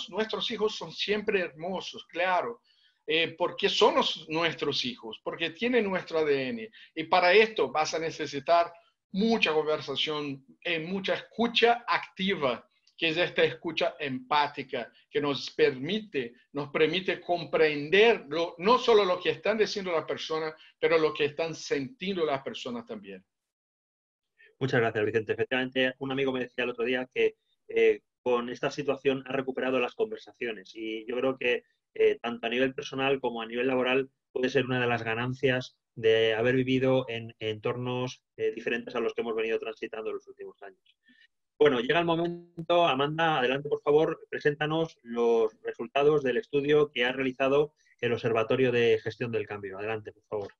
[0.09, 2.61] nuestros hijos son siempre hermosos, claro,
[3.07, 3.95] eh, porque son
[4.27, 6.69] nuestros hijos, porque tienen nuestro ADN.
[6.95, 8.71] Y para esto vas a necesitar
[9.11, 12.68] mucha conversación, eh, mucha escucha activa
[12.99, 19.29] que es esta escucha empática que nos permite, nos permite comprender no solo lo que
[19.29, 23.23] están diciendo las personas, pero lo que están sintiendo las personas también.
[24.59, 25.31] Muchas gracias, Vicente.
[25.31, 27.37] Efectivamente, un amigo me decía el otro día que
[27.69, 32.49] eh, con esta situación ha recuperado las conversaciones y yo creo que eh, tanto a
[32.49, 37.05] nivel personal como a nivel laboral puede ser una de las ganancias de haber vivido
[37.07, 40.97] en, entornos eh, diferentes a los que hemos venido transitando en los últimos años.
[41.59, 47.11] Bueno, llega el momento, Amanda, adelante por favor, preséntanos los resultados del estudio que ha
[47.11, 49.77] realizado el Observatorio de Gestión del Cambio.
[49.77, 50.53] Adelante, por favor.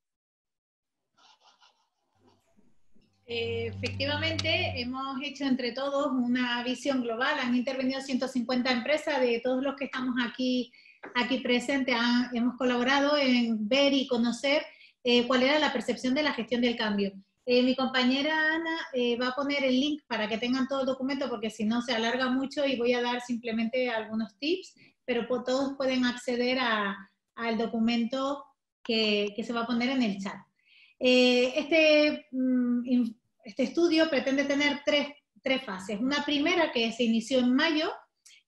[3.32, 7.38] efectivamente, hemos hecho entre todos una visión global.
[7.40, 10.74] Han intervenido 150 empresas de todos los que estamos aquí,
[11.16, 11.96] aquí presentes.
[12.34, 14.64] hemos colaborado en ver y conocer
[15.04, 17.14] eh, cuál era la percepción de la gestión del cambio.
[17.52, 20.86] Eh, mi compañera Ana eh, va a poner el link para que tengan todo el
[20.86, 25.26] documento porque si no se alarga mucho y voy a dar simplemente algunos tips, pero
[25.44, 28.46] todos pueden acceder al documento
[28.84, 30.36] que, que, se va a poner en el chat.
[31.00, 33.10] este, mm,
[33.44, 35.08] este estudio pretende tener tres,
[35.42, 36.00] tres fases.
[36.00, 37.92] Una primera que se inició en mayo,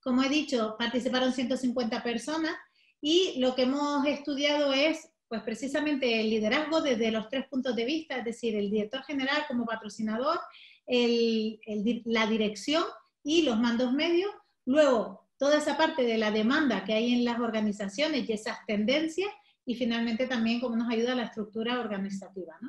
[0.03, 2.55] como he dicho, participaron 150 personas
[3.01, 7.85] y lo que hemos estudiado es pues precisamente el liderazgo desde los tres puntos de
[7.85, 10.37] vista, es decir, el director general como patrocinador,
[10.85, 12.83] la dirección
[13.23, 14.29] y los mandos medios,
[14.65, 19.31] luego toda esa parte de la demanda que hay en las organizaciones y esas tendencias,
[19.65, 22.59] y finalmente también cómo nos ayuda la estructura organizativa.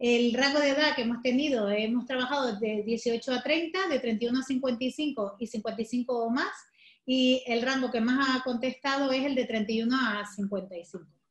[0.00, 4.40] El rango de edad que hemos tenido, hemos trabajado de 18 a 30, de 31
[4.40, 6.50] a 55 y 55 o más,
[7.06, 11.21] y el rango que más ha contestado es el de 31 a 55.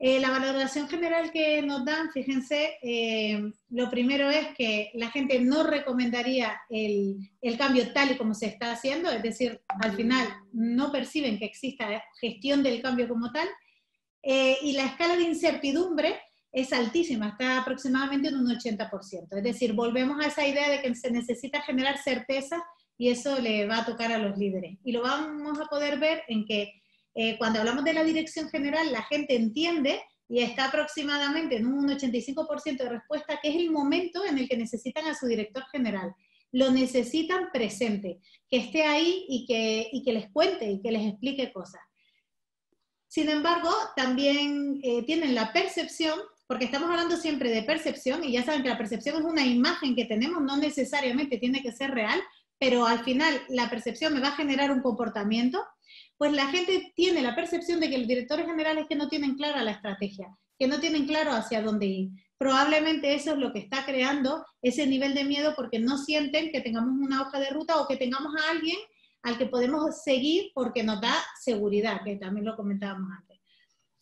[0.00, 5.40] Eh, la valoración general que nos dan, fíjense, eh, lo primero es que la gente
[5.40, 7.28] no recomendaría el,
[7.58, 12.00] cambio tal y como se está haciendo, es decir, al final no perciben que exista
[12.20, 13.48] gestión del cambio como tal,
[14.22, 16.20] eh, y la escala de incertidumbre
[16.52, 19.36] es altísima, está aproximadamente en un 80%.
[19.36, 22.62] Es decir, volvemos a esa idea de que se necesita generar certeza
[22.96, 24.78] y eso le va a tocar a los líderes.
[24.84, 26.80] Y lo vamos a poder ver en que
[27.14, 31.88] eh, cuando hablamos de la dirección general, la gente entiende y está aproximadamente en un
[31.88, 36.14] 85% de respuesta que es el momento en el que necesitan a su director general.
[36.52, 41.06] Lo necesitan presente, que esté ahí y que, y que les cuente y que les
[41.06, 41.80] explique cosas.
[43.08, 48.44] Sin embargo, también eh, tienen la percepción, porque estamos hablando siempre de percepción, y ya
[48.44, 52.20] saben que la percepción es una imagen que tenemos, no necesariamente tiene que ser real,
[52.58, 55.64] pero al final la percepción me va a generar un comportamiento
[56.18, 59.62] pues la gente tiene la percepción de que los directores generales que no tienen clara
[59.62, 62.10] la estrategia, que no tienen claro hacia dónde ir.
[62.36, 66.60] Probablemente eso es lo que está creando ese nivel de miedo porque no sienten que
[66.60, 68.76] tengamos una hoja de ruta o que tengamos a alguien
[69.22, 73.38] al que podemos seguir porque nos da seguridad, que también lo comentábamos antes.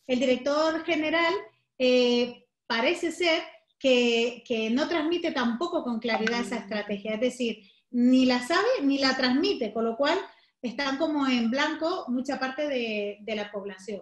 [0.07, 1.33] El director general
[1.77, 3.43] eh, parece ser
[3.77, 7.59] que, que no transmite tampoco con claridad esa estrategia, es decir,
[7.91, 10.17] ni la sabe ni la transmite, con lo cual
[10.61, 14.01] están como en blanco mucha parte de, la población.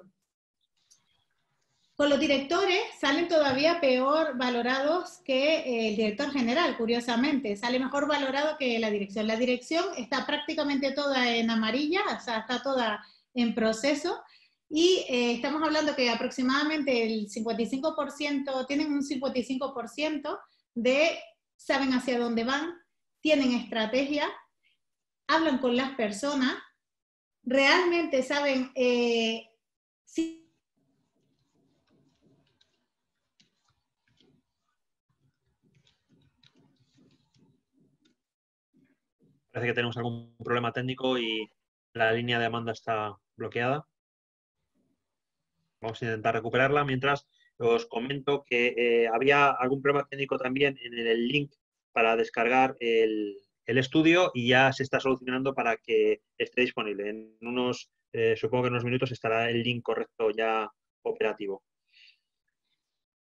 [1.96, 7.56] Con los directores salen todavía peor valorados que el director general, curiosamente.
[7.56, 9.28] Sale mejor valorado que la dirección.
[9.28, 13.02] La dirección está prácticamente toda en amarilla, o sea, está toda
[13.34, 14.22] en proceso.
[14.70, 20.40] Y eh, estamos hablando que aproximadamente el 55%, tienen un 55%
[20.74, 21.18] de
[21.56, 22.74] saben hacia dónde van,
[23.22, 24.28] tienen estrategia,
[25.28, 26.56] hablan con las personas,
[27.44, 29.50] realmente saben eh,
[30.04, 30.46] si
[39.52, 41.50] Parece que tenemos algún problema técnico y
[41.94, 43.88] la línea de Amanda está bloqueada.
[45.80, 46.84] Vamos a intentar recuperarla.
[46.84, 47.26] Mientras
[47.58, 51.54] os comento que eh, había algún problema técnico también en el link
[51.94, 57.10] para descargar el, el estudio y ya se está solucionando para que esté disponible.
[57.10, 60.70] En unos, eh, supongo que en unos minutos estará el link correcto ya
[61.04, 61.64] operativo.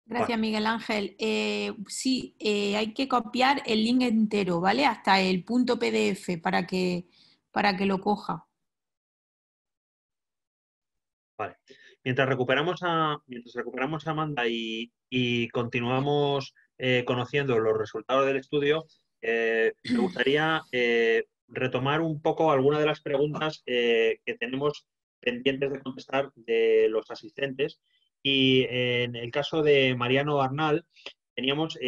[0.06, 1.16] Gracias, Miguel Ángel.
[1.18, 4.86] Eh, sí, eh, hay que copiar el link entero, ¿vale?
[4.86, 7.06] Hasta el punto PDF para que,
[7.50, 8.46] para que lo coja.
[11.36, 11.56] Vale.
[12.02, 16.54] Mientras recuperamos a, mientras recuperamos a Amanda y, y continuamos
[17.04, 18.86] conociendo los resultados del estudio,
[19.20, 24.86] eh, me gustaría eh, retomar un poco algunas de las preguntas eh, que tenemos
[25.20, 27.80] pendientes de contestar de los asistentes.
[28.22, 30.84] Y en el caso de Mariano Arnal,
[31.34, 31.78] teníamos,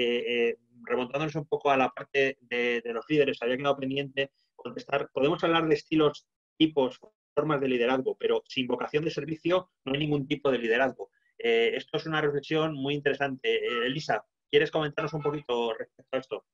[0.85, 5.67] remontándonos un poco a la parte de, los líderes, había quedado pendiente contestar, podemos hablar
[5.67, 7.01] de estilos, tipos,
[7.35, 11.11] formas de liderazgo, pero sin vocación de servicio no hay ningún tipo de liderazgo.
[11.37, 13.67] esto es una reflexión muy interesante.
[13.87, 16.45] Elisa, ¿quieres comentarnos un poquito respecto a esto?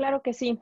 [0.00, 0.58] Claro que sí.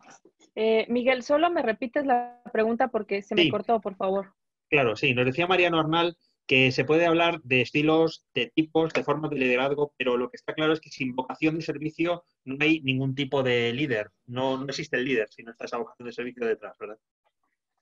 [0.56, 4.34] Eh, Miguel, solo me repites la pregunta porque se me cortó, por favor.
[4.68, 5.14] Claro, sí.
[5.14, 9.36] Nos decía Mariano Arnal que se puede hablar de estilos, de tipos, de formas de
[9.36, 13.14] liderazgo, pero lo que está claro es que sin vocación de servicio no hay ningún
[13.14, 14.10] tipo de líder.
[14.26, 16.98] No, no existe el líder si no está esa vocación de servicio detrás, ¿verdad?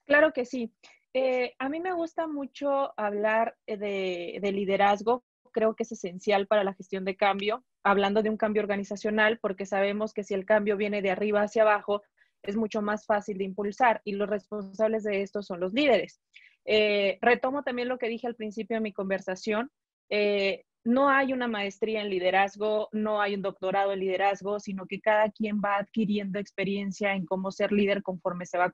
[0.05, 0.71] Claro que sí.
[1.15, 5.23] Eh, a mí me gusta mucho hablar de, de liderazgo.
[5.51, 9.65] Creo que es esencial para la gestión de cambio, hablando de un cambio organizacional, porque
[9.65, 12.03] sabemos que si el cambio viene de arriba hacia abajo,
[12.43, 16.21] es mucho más fácil de impulsar y los responsables de esto son los líderes.
[16.65, 19.71] Eh, retomo también lo que dije al principio de mi conversación.
[20.09, 25.01] Eh, no hay una maestría en liderazgo, no hay un doctorado en liderazgo, sino que
[25.01, 28.71] cada quien va adquiriendo experiencia en cómo ser líder conforme se va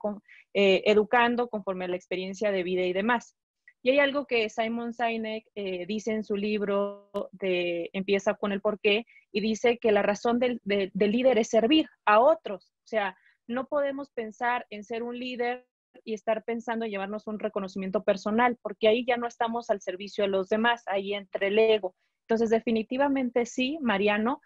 [0.52, 3.36] eh, educando, conforme la experiencia de vida y demás.
[3.84, 5.44] Y hay algo que Simon Sinek
[5.86, 10.60] dice en su libro de Empieza con el porqué y dice que la razón del,
[10.64, 12.72] del líder es servir a otros.
[12.84, 13.14] O sea,
[13.46, 15.66] no podemos pensar en ser un líder
[16.02, 20.24] y estar pensando en llevarnos un reconocimiento personal, porque ahí ya no estamos al servicio
[20.24, 21.94] de los demás, ahí entre el ego.
[22.22, 24.40] Entonces, definitivamente sí, Mariano,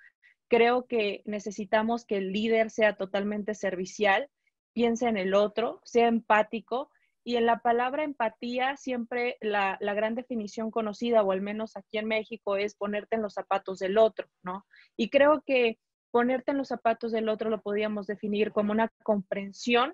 [0.49, 4.29] creo que necesitamos que el líder sea totalmente servicial,
[4.73, 6.91] piense en el otro, sea empático.
[7.29, 11.99] Y en la palabra empatía, siempre la, la, gran definición conocida, o al menos aquí
[11.99, 14.65] en México, es ponerte en los zapatos del otro, ¿no?
[14.97, 15.79] Y creo que
[16.11, 19.93] ponerte en los zapatos del otro lo podríamos definir como una comprensión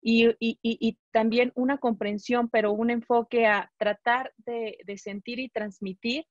[0.00, 6.24] y, también una comprensión, pero un enfoque a tratar de, sentir y transmitir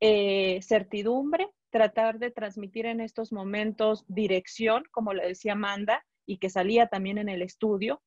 [0.00, 6.50] eh, certidumbre, tratar de transmitir en estos momentos dirección, como le decía Amanda, y que
[6.50, 8.02] salía también en el estudio,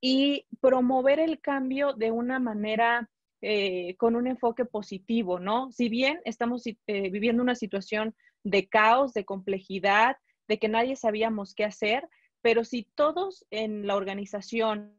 [0.00, 3.10] y promover el cambio de una manera
[3.42, 5.72] eh, con un enfoque positivo, ¿no?
[5.72, 10.16] Si bien estamos eh, viviendo una situación de caos, de complejidad,
[10.48, 12.08] de que nadie sabíamos qué hacer,
[12.42, 14.94] pero si todos en la organización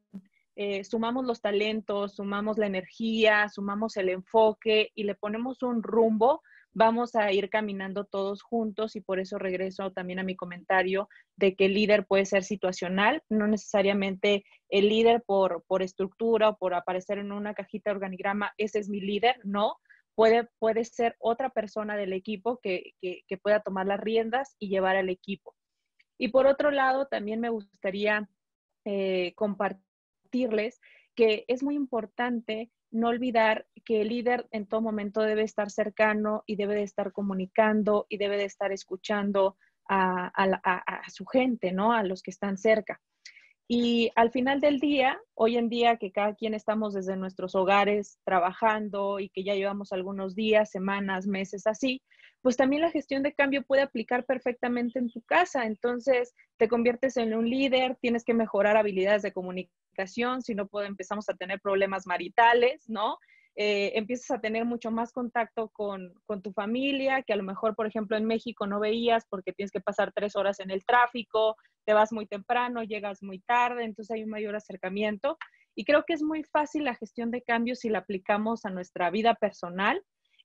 [0.56, 6.41] eh, sumamos los talentos, sumamos la energía, sumamos el enfoque y le ponemos un rumbo,
[6.74, 11.55] vamos a ir caminando todos juntos y por eso regreso también a mi comentario de
[11.55, 16.74] que el líder puede ser situacional, no necesariamente el líder por, por estructura o por
[16.74, 19.76] aparecer en una cajita de organigrama, ese es mi líder, no.
[20.13, 24.97] Puede, puede ser otra persona del equipo que, que pueda tomar las riendas y llevar
[24.97, 25.55] al equipo.
[26.17, 28.30] Y por otro lado, también me gustaría
[28.86, 30.80] eh, compartirles
[31.15, 36.44] que es muy importante no olvidar que el líder en todo momento debe estar cercano
[36.46, 39.58] y debe de estar comunicando y debe de estar escuchando
[39.89, 41.92] a, su gente, ¿no?
[41.92, 43.02] A los que están cerca.
[43.68, 48.20] Y al final del día, hoy en día que cada quien estamos desde nuestros hogares
[48.26, 52.02] trabajando y que ya llevamos algunos días, semanas, meses así,
[52.42, 55.66] pues también la gestión de cambio puede aplicar perfectamente en tu casa.
[55.66, 59.80] Entonces, te conviertes en un líder, tienes que mejorar habilidades de comunicación,
[60.42, 63.18] si no puede, empezamos a tener problemas maritales, ¿no?
[63.56, 67.76] Eh, empiezas a tener mucho más contacto con, con, tu familia, que a lo mejor,
[67.76, 71.58] por ejemplo, en México no veías porque tienes que pasar tres horas en el tráfico,
[71.86, 75.38] te vas muy temprano, llegas muy tarde, entonces hay un mayor acercamiento.
[75.76, 79.10] Y creo que es muy fácil la gestión de cambios si la aplicamos a nuestra
[79.10, 80.02] vida personal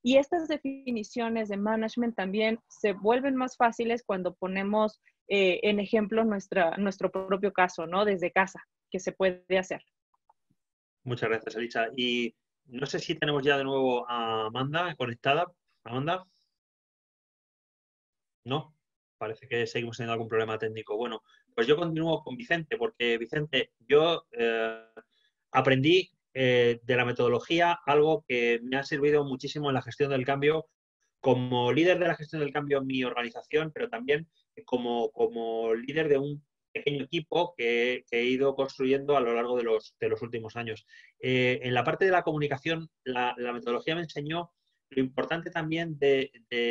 [0.07, 6.25] y estas definiciones de management también se vuelven más fáciles cuando ponemos eh, en ejemplo
[6.25, 8.05] nuestra, nuestro propio caso, ¿no?
[8.05, 9.83] Desde casa, que se puede hacer.
[11.05, 11.89] Muchas gracias, Elisa.
[11.97, 12.35] Y
[12.67, 15.47] no sé si tenemos ya de nuevo a Amanda conectada.
[15.85, 16.27] Amanda.
[18.45, 18.75] ¿No?
[19.19, 20.97] Parece que seguimos teniendo algún problema técnico.
[20.97, 21.23] Bueno,
[21.55, 24.85] pues yo continúo con Vicente, porque Vicente, yo eh,
[25.53, 30.27] aprendí eh, de la metodología, algo que me ha servido muchísimo en la gestión del
[30.27, 30.67] cambio
[31.21, 34.29] como líder de la gestión del cambio en mi organización, pero también
[34.65, 36.45] como, como líder de un
[36.77, 40.87] pequeño equipo que, he ido construyendo a lo largo de los, de los últimos años.
[41.21, 44.53] Eh, en la parte de la comunicación, la, metodología me enseñó
[44.91, 46.31] lo importante también de,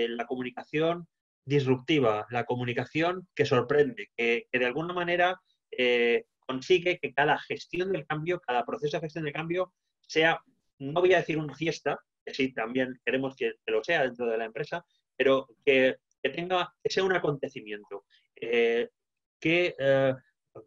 [0.09, 1.07] la comunicación
[1.43, 5.41] disruptiva, la comunicación que sorprende, que, de alguna manera
[5.71, 10.41] eh, consigue que cada gestión del cambio, cada proceso de gestión del cambio sea,
[10.79, 14.37] no voy a decir una fiesta, que sí, también queremos que, lo sea dentro de
[14.37, 18.05] la empresa, pero que, tenga, que sea un acontecimiento.
[18.35, 18.89] Eh,
[19.39, 20.13] que, eh,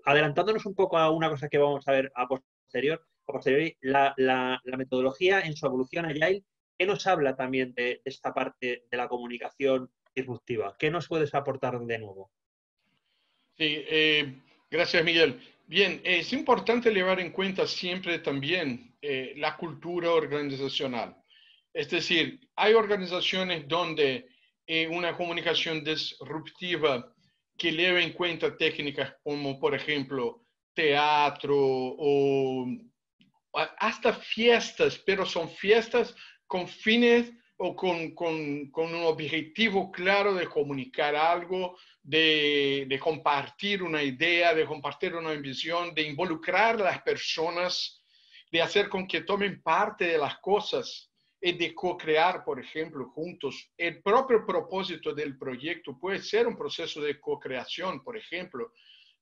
[0.05, 4.61] adelantándonos un poco a una cosa que vamos a ver a posterior, a posteriori, la,
[4.77, 6.45] metodología en su evolución Agile,
[6.79, 10.77] ¿qué nos habla también de, esta parte de la comunicación disruptiva?
[10.79, 12.31] ¿Qué nos puedes aportar de nuevo?
[13.57, 14.41] Sí, eh,
[14.71, 15.41] gracias Miguel.
[15.67, 21.15] Bien, es importante llevar en cuenta siempre también eh, la cultura organizacional.
[21.75, 24.29] Es decir, hay organizaciones donde
[24.67, 27.15] eh, una comunicación disruptiva
[27.59, 32.67] que lleva en cuenta técnicas como, por ejemplo, teatro o
[33.79, 36.15] hasta fiestas, pero son fiestas
[36.47, 43.83] con fines o con, con, con un objetivo claro de comunicar algo, de, de, compartir
[43.83, 48.05] una idea, de compartir una visión, de involucrar a las personas,
[48.53, 51.08] de hacer con que tomen parte de las cosas
[51.41, 53.71] y de co-crear, por ejemplo, juntos.
[53.77, 58.73] El propio propósito del proyecto puede ser un proceso de co-creación, por ejemplo,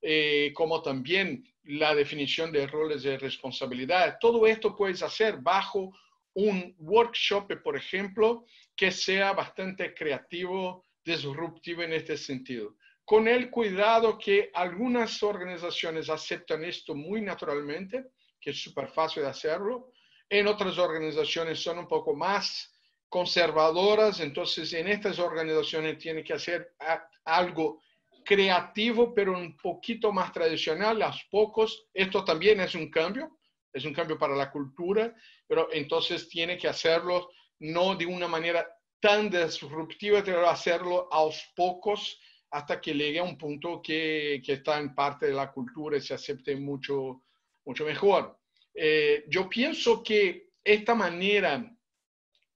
[0.01, 4.17] eh, como también la definición de roles de responsabilidad.
[4.19, 5.91] Todo esto puedes hacer bajo
[6.33, 8.45] un workshop, por ejemplo,
[8.75, 12.75] que sea bastante creativo, disruptivo en este sentido.
[13.03, 18.07] Con el cuidado que algunas organizaciones aceptan esto muy naturalmente,
[18.39, 19.91] que es súper fácil de hacerlo.
[20.29, 22.73] En otras organizaciones son un poco más
[23.09, 26.75] conservadoras, entonces en estas organizaciones tiene que hacer
[27.23, 27.81] algo
[28.25, 31.87] creativo, pero un poquito más tradicional, a pocos.
[31.93, 33.39] Esto también es un cambio,
[33.71, 35.15] es un cambio para la cultura,
[35.47, 37.29] pero entonces tiene que hacerlo
[37.59, 38.67] no de una manera
[38.99, 42.19] tan disruptiva, pero hacerlo a los pocos
[42.51, 46.01] hasta que llegue a un punto que, que, está en parte de la cultura y
[46.01, 47.23] se acepte mucho,
[47.65, 48.37] mucho mejor.
[48.79, 51.75] Eh, yo pienso que esta manera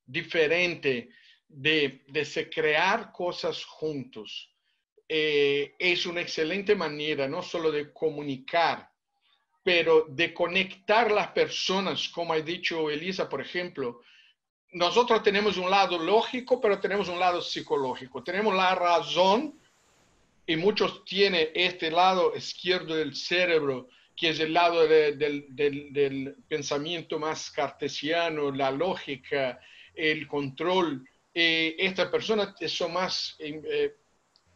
[0.05, 1.09] diferente
[1.47, 4.53] de, de crear cosas juntos
[5.09, 8.87] eh, es una excelente manera no solo de comunicar,
[9.63, 14.01] pero de conectar las personas, como ha dicho Elisa, por ejemplo.
[14.73, 18.23] Nosotros tenemos un lado lógico, pero tenemos un lado psicológico.
[18.23, 19.59] Tenemos la razón
[20.45, 25.17] y muchos tienen este lado izquierdo del cerebro, que es el lado del,
[25.49, 29.59] del, pensamiento más cartesiano, la lógica,
[29.95, 31.07] el control.
[31.33, 33.95] Eh, Estas personas son más eh,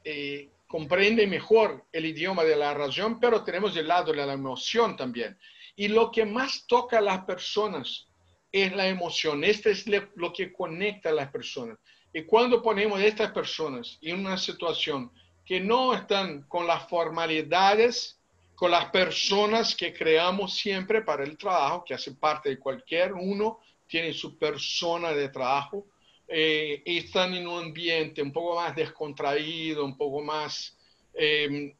[0.04, 4.96] eh, comprende mejor el idioma de la razón, pero tenemos el lado de la emoción
[4.96, 5.38] también.
[5.76, 8.08] Y lo que más toca a las personas
[8.52, 9.44] es la emoción.
[9.44, 11.78] Este es lo que conecta a las personas.
[12.14, 15.12] Y cuando ponemos a estas personas en una situación
[15.46, 18.20] que no están con las formalidades,
[18.56, 23.60] con las personas que creamos siempre para el trabajo, que hace parte de cualquier uno,
[23.88, 25.86] tiene su persona de trabajo,
[26.28, 30.78] eh, están en un ambiente un poco más descontraído, un poco más
[31.14, 31.76] eh,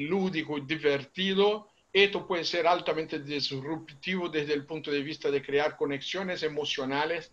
[0.00, 6.42] lúdico, divertido, esto puede ser altamente disruptivo desde el punto de vista de crear conexiones
[6.42, 7.32] emocionales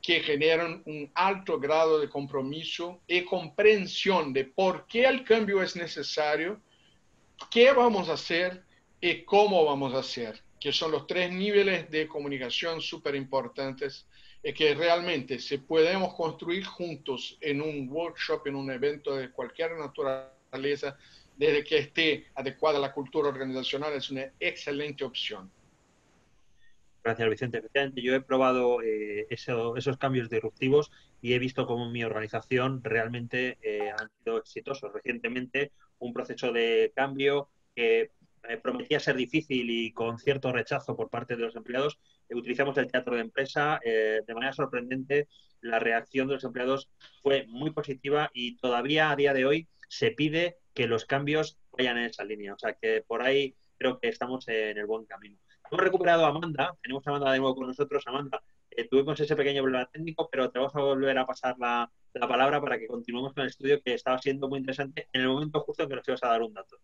[0.00, 5.76] que generan un alto grado de compromiso y comprensión de por qué el cambio es
[5.76, 6.60] necesario,
[7.50, 8.62] qué vamos a hacer
[9.00, 14.06] y cómo vamos a hacer, que son los tres niveles de comunicación súper importantes
[14.42, 19.72] es que realmente se podemos construir juntos en un workshop, en un evento de cualquier
[19.76, 20.96] naturaleza,
[21.36, 25.50] desde que esté adecuada la cultura organizacional, es una excelente opción.
[27.02, 27.58] Gracias, Vicente.
[27.58, 30.90] Efectivamente, yo he probado eh, esos cambios disruptivos
[31.22, 34.92] y he visto cómo mi organización realmente eh, han sido exitosos.
[34.92, 38.10] Recientemente, un proceso de cambio que
[38.48, 41.98] eh, prometía ser difícil y con cierto rechazo por parte de los empleados,
[42.28, 43.80] eh, utilizamos el teatro de empresa.
[43.84, 45.28] Eh, de manera sorprendente,
[45.60, 46.90] la reacción de los empleados
[47.22, 51.98] fue muy positiva y todavía a día de hoy se pide que los cambios vayan
[51.98, 52.54] en esa línea.
[52.54, 55.38] O sea que por ahí creo que estamos en el buen camino.
[55.70, 58.02] Hemos recuperado a Amanda, tenemos a Amanda de nuevo con nosotros.
[58.06, 58.42] Amanda,
[58.90, 62.60] tuvimos ese pequeño problema técnico, pero te vamos a volver a pasar la, la palabra
[62.60, 65.82] para que continuemos con el estudio que estaba siendo muy interesante en el momento justo
[65.82, 66.76] en que nos ibas a dar un dato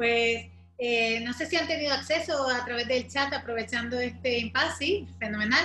[0.00, 0.46] pues
[0.78, 5.62] eh, no sé si han tenido acceso a través del chat aprovechando este impasse, fenomenal.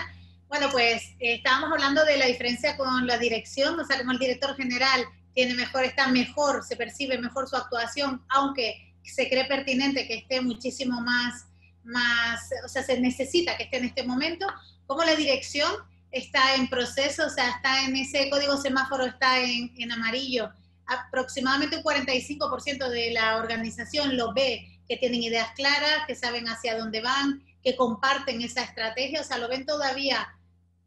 [0.50, 4.20] Bueno, pues eh, estábamos hablando de la diferencia con la dirección, o sea, como el
[4.20, 10.06] director general tiene mejor, está mejor, se percibe mejor su actuación, aunque se cree pertinente
[10.06, 11.46] que esté muchísimo más,
[11.86, 14.48] más, o sea, se necesita que esté en este momento,
[14.88, 15.72] como la dirección
[16.12, 20.50] está en proceso, o sea, está en ese código semáforo, está en, amarillo,
[20.86, 26.78] aproximadamente un 45% de la organización lo ve, que tienen ideas claras, que saben hacia
[26.78, 30.28] dónde van, que comparten esa estrategia, o sea, lo ven todavía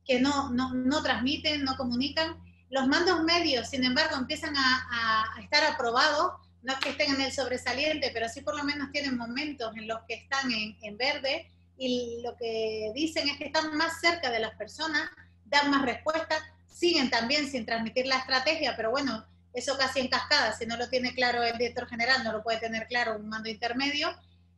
[0.07, 2.39] que no, no, no transmiten, no comunican.
[2.71, 7.33] Los mandos medios, sin embargo, empiezan a, estar aprobados, no es que estén en el
[7.33, 12.21] sobresaliente, pero sí por lo menos tienen momentos en los que están en verde y
[12.23, 15.09] lo que dicen es que están más cerca de las personas,
[15.45, 19.25] dan más respuestas, siguen también sin transmitir la estrategia, pero bueno,
[19.55, 22.59] eso casi en cascada, si no lo tiene claro el director general, no lo puede
[22.59, 24.09] tener claro un mando intermedio.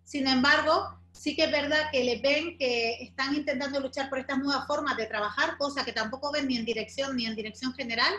[0.04, 4.38] Sin embargo, sí que es verdad que le ven que están intentando luchar por estas
[4.38, 8.12] nuevas formas de trabajar, cosa que tampoco ven ni en dirección ni en dirección general.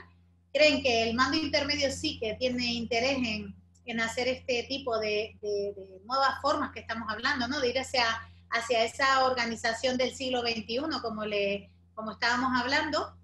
[0.53, 3.55] Creen que el mando intermedio sí que tiene interés en,
[3.85, 7.59] en hacer este tipo de, de, nuevas formas que estamos hablando, ¿no?
[7.59, 8.05] de ir hacia,
[8.51, 13.15] hacia esa organización del siglo XXI, como, le, como estábamos hablando.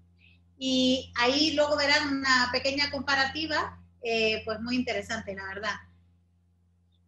[0.58, 5.74] Y ahí luego verán una pequeña comparativa, eh, pues muy interesante, la verdad.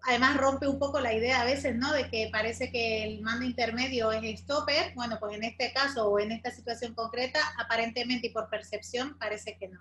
[0.02, 1.92] Además rompe un poco la idea a veces, ¿no?
[1.92, 4.94] De que parece que el mando intermedio es stopper.
[4.94, 9.56] Bueno, pues en este caso o en esta situación concreta, aparentemente y por percepción, parece
[9.59, 9.80] que no.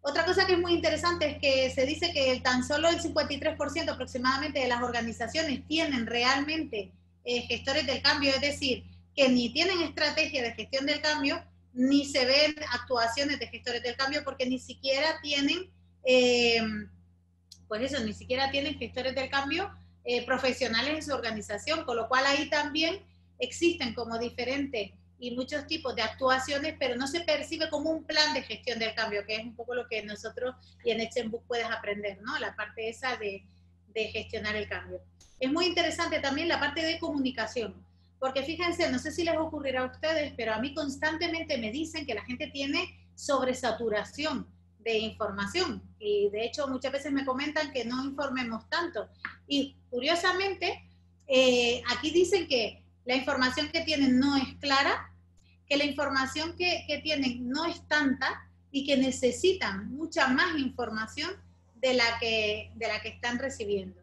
[0.00, 3.90] Otra cosa que es muy interesante es que se dice que tan solo el 53%
[3.90, 6.92] aproximadamente de las organizaciones tienen realmente
[7.24, 8.84] eh, gestores del cambio, es decir,
[9.14, 13.96] que ni tienen estrategia de gestión del cambio, ni se ven actuaciones de gestores del
[13.96, 15.70] cambio porque ni siquiera tienen,
[16.04, 16.60] eh,
[17.66, 19.70] pues eso, ni siquiera tienen gestores del cambio
[20.04, 23.00] eh, profesionales en su organización, con lo cual ahí también
[23.38, 28.32] existen como diferentes y muchos tipos de actuaciones, pero no se percibe como un plan
[28.34, 30.54] de gestión del cambio, que es un poco lo que nosotros
[30.84, 32.38] y en Exchange puedes aprender, ¿no?
[32.38, 33.44] La parte esa de,
[33.88, 35.00] de gestionar el cambio.
[35.40, 37.74] Es muy interesante también la parte de comunicación,
[38.18, 42.06] porque fíjense, no sé si les ocurrirá a ustedes, pero a mí constantemente me dicen
[42.06, 44.46] que la gente tiene sobresaturación
[44.80, 49.08] de información y de hecho muchas veces me comentan que no informemos tanto.
[49.46, 50.82] Y curiosamente,
[51.26, 55.12] eh, aquí dicen que la información que tienen no es clara,
[55.68, 61.30] que la información que, que tienen no es tanta y que necesitan mucha más información
[61.76, 63.97] de la que, de la que están recibiendo.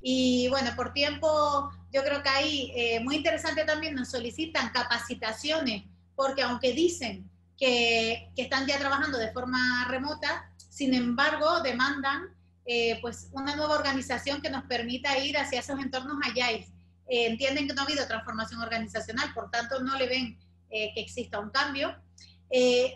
[0.00, 5.84] Y bueno, por tiempo, yo creo que ahí, eh, muy interesante también, nos solicitan capacitaciones,
[6.14, 12.28] porque aunque dicen que, que están ya trabajando de forma remota, sin embargo, demandan
[12.64, 16.52] eh, pues una nueva organización que nos permita ir hacia esos entornos allá.
[16.52, 16.66] Eh,
[17.08, 20.38] entienden que no ha habido transformación organizacional, por tanto no le ven
[20.70, 21.96] que exista un cambio.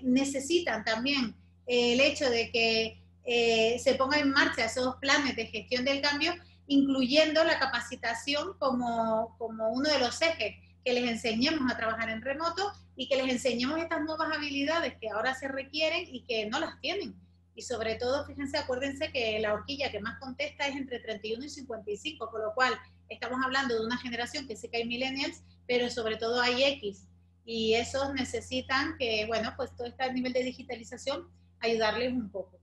[0.03, 1.35] necesitan también
[1.67, 6.35] el hecho de que se pongan en marcha esos planes de gestión del cambio
[6.73, 12.23] incluyendo la capacitación como, como uno de los ejes, que les enseñemos a trabajar en
[12.23, 16.59] remoto y que les enseñemos estas nuevas habilidades que ahora se requieren y que no
[16.59, 17.15] las tienen.
[17.55, 21.51] Y sobre todo, fíjense, acuérdense que la horquilla que más contesta es entre 31 y
[21.51, 22.75] 55, con lo cual
[23.09, 27.07] estamos hablando de una generación que sí que hay millennials, pero sobre todo hay X.
[27.45, 31.29] Y esos necesitan que, bueno, pues todo este nivel de digitalización,
[31.61, 32.59] ayudarles un poco.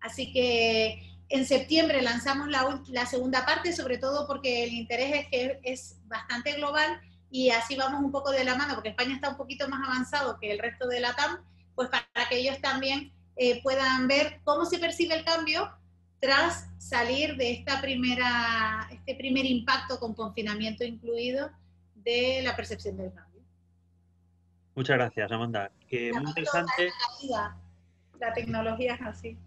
[0.00, 5.60] Así que en septiembre lanzamos la, segunda parte, sobre todo porque el interés es que
[5.62, 7.00] es bastante global
[7.30, 10.38] y así vamos un poco de la mano, porque España está un poquito más avanzado
[10.40, 11.38] que el resto de la TAM,
[11.76, 15.70] pues para que ellos también eh, puedan ver cómo se percibe el cambio
[16.18, 21.48] tras salir de esta primera, este primer impacto con confinamiento incluido
[21.94, 23.40] de la percepción del cambio.
[24.74, 25.70] Muchas gracias, Amanda.
[25.88, 26.90] Que muy interesante.
[28.18, 29.38] La tecnología es así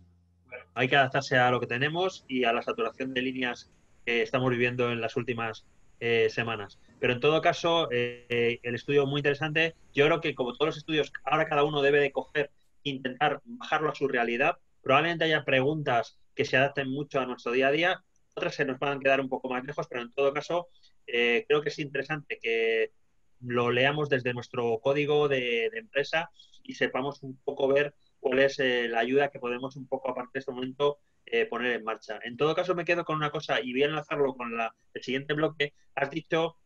[0.75, 3.71] hay que adaptarse a lo que tenemos y a la saturación de líneas
[4.05, 5.65] que estamos viviendo en las últimas
[5.99, 6.79] eh, semanas.
[6.99, 9.75] Pero en todo caso, eh, el estudio muy interesante.
[9.93, 12.51] Yo creo que como todos los estudios, ahora cada uno debe de coger
[12.83, 14.57] intentar bajarlo a su realidad.
[14.81, 18.03] Probablemente haya preguntas que se adapten mucho a nuestro día a día,
[18.35, 20.67] otras se nos puedan quedar un poco más lejos, pero en todo caso,
[21.07, 22.91] eh, creo que es interesante que
[23.39, 26.31] lo leamos desde nuestro código de empresa
[26.63, 27.93] y sepamos un poco ver
[28.23, 31.73] cuál es eh, la ayuda que podemos un poco, aparte de este momento, eh, poner
[31.73, 32.19] en marcha.
[32.23, 34.53] En todo caso, me quedo con una cosa y voy a enlazarlo con
[34.93, 35.73] el siguiente bloque.
[35.93, 36.57] Has dicho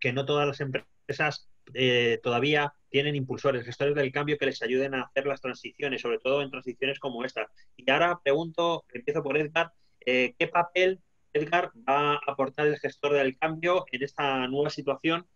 [0.00, 4.94] que no todas las empresas eh, todavía tienen impulsores, gestores del cambio que les ayuden
[4.94, 7.46] a hacer las transiciones, sobre todo en transiciones como esta.
[7.76, 11.00] Y ahora pregunto, empiezo por Edgar, ¿qué papel,
[11.34, 15.26] Edgar, va a aportar el gestor del cambio en esta nueva situación?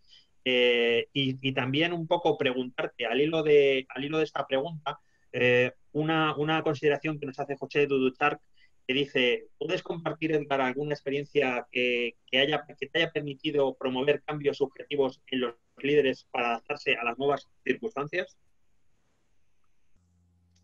[0.43, 4.99] y, y, también un poco preguntarte, al hilo de, al hilo de esta pregunta,
[5.33, 8.41] eh, una, una, consideración que nos hace José Duduchark,
[8.87, 14.57] que dice, ¿puedes compartir, Edgar, alguna experiencia que, haya, que te haya permitido promover cambios
[14.57, 18.37] subjetivos en los líderes para adaptarse a las nuevas circunstancias?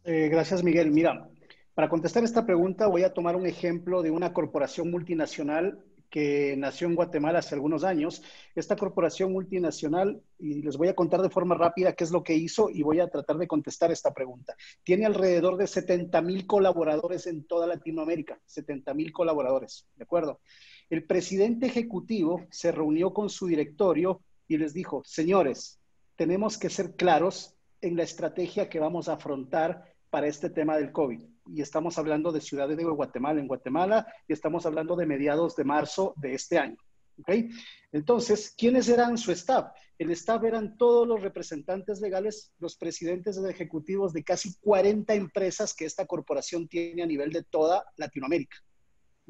[0.04, 0.90] Eh, gracias, Miguel.
[0.90, 1.28] Mira,
[1.74, 6.86] para contestar esta pregunta voy a tomar un ejemplo de una corporación multinacional que nació
[6.86, 8.22] en Guatemala hace algunos años.
[8.54, 12.34] Esta corporación multinacional, y les voy a contar de forma rápida qué es lo que
[12.34, 14.54] hizo y voy a tratar de contestar esta pregunta.
[14.82, 20.40] Tiene alrededor de 70 mil colaboradores en toda Latinoamérica, 70 mil colaboradores, ¿de acuerdo?
[20.88, 25.80] El presidente ejecutivo se reunió con su directorio y les dijo, señores,
[26.14, 30.92] tenemos que ser claros en la estrategia que vamos a afrontar para este tema del
[30.92, 35.56] COVID y estamos hablando de ciudades de Guatemala, en Guatemala, y estamos hablando de mediados
[35.56, 36.76] de marzo de este año.
[37.20, 37.48] ¿okay?
[37.92, 39.72] Entonces, ¿quiénes eran su staff?
[39.98, 45.86] El staff eran todos los representantes legales, los presidentes ejecutivos de casi 40 empresas que
[45.86, 48.56] esta corporación tiene a nivel de toda Latinoamérica.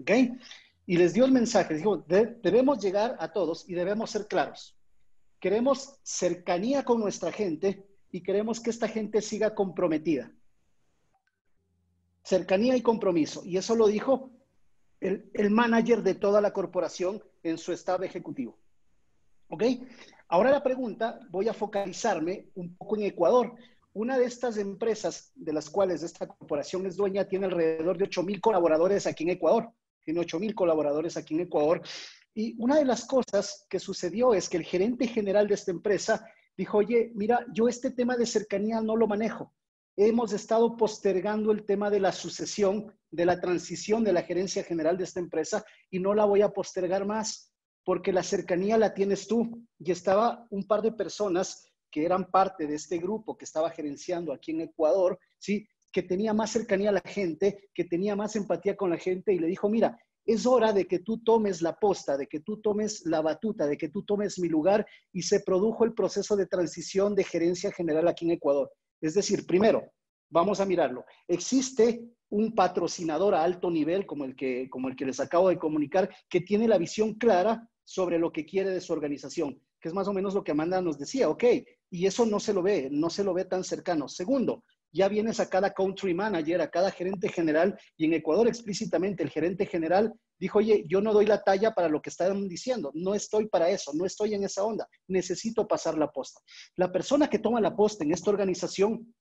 [0.01, 0.32] ¿okay?
[0.86, 4.76] y les dio el mensaje, dijo, debemos llegar a todos y debemos ser claros.
[5.40, 10.32] Queremos cercanía con nuestra gente y queremos que esta gente siga comprometida.
[12.26, 13.44] Cercanía y compromiso.
[13.44, 14.30] Y eso lo dijo
[15.00, 18.58] el, el manager de toda la corporación en su estado ejecutivo.
[19.48, 19.62] ¿Ok?
[20.26, 23.54] Ahora la pregunta, voy a focalizarme un poco en Ecuador.
[23.92, 28.24] Una de estas empresas de las cuales esta corporación es dueña tiene alrededor de 8
[28.24, 29.70] mil colaboradores aquí en Ecuador.
[30.02, 31.80] Tiene 8 mil colaboradores aquí en Ecuador.
[32.34, 36.26] Y una de las cosas que sucedió es que el gerente general de esta empresa
[36.56, 39.52] dijo, oye, mira, yo este tema de cercanía no lo manejo.
[39.98, 44.98] Hemos estado postergando el tema de la sucesión, de la transición de la gerencia general
[44.98, 47.51] de esta empresa y no la voy a postergar más
[47.82, 49.66] porque la cercanía la tienes tú.
[49.78, 54.35] Y estaba un par de personas que eran parte de este grupo que estaba gerenciando
[54.35, 55.66] aquí en Ecuador, ¿sí?
[55.90, 59.39] que tenía más cercanía a la gente, que tenía más empatía con la gente y
[59.39, 63.06] le dijo, mira, es hora de que tú tomes la posta, de que tú tomes
[63.06, 67.14] la batuta, de que tú tomes mi lugar y se produjo el proceso de transición
[67.14, 68.70] de gerencia general aquí en Ecuador.
[69.01, 69.85] Es decir, primero,
[70.31, 71.05] vamos a mirarlo.
[71.28, 75.59] Existe un patrocinador a alto nivel como el que, como el que les acabo de
[75.59, 79.94] comunicar, que tiene la visión clara sobre lo que quiere de su organización, que es
[79.94, 81.44] más o menos lo que Amanda nos decía, ok,
[81.90, 84.09] y eso no se lo ve, no se lo ve tan cercano.
[84.09, 89.22] Segundo, ya vienes a cada country manager, a cada gerente general, y en Ecuador explícitamente
[89.22, 92.90] el gerente general dijo, oye, yo no doy la talla para lo que están diciendo,
[92.94, 96.40] no estoy para eso, no estoy en esa onda, necesito pasar la posta.
[96.76, 99.14] La persona que toma la posta en esta organización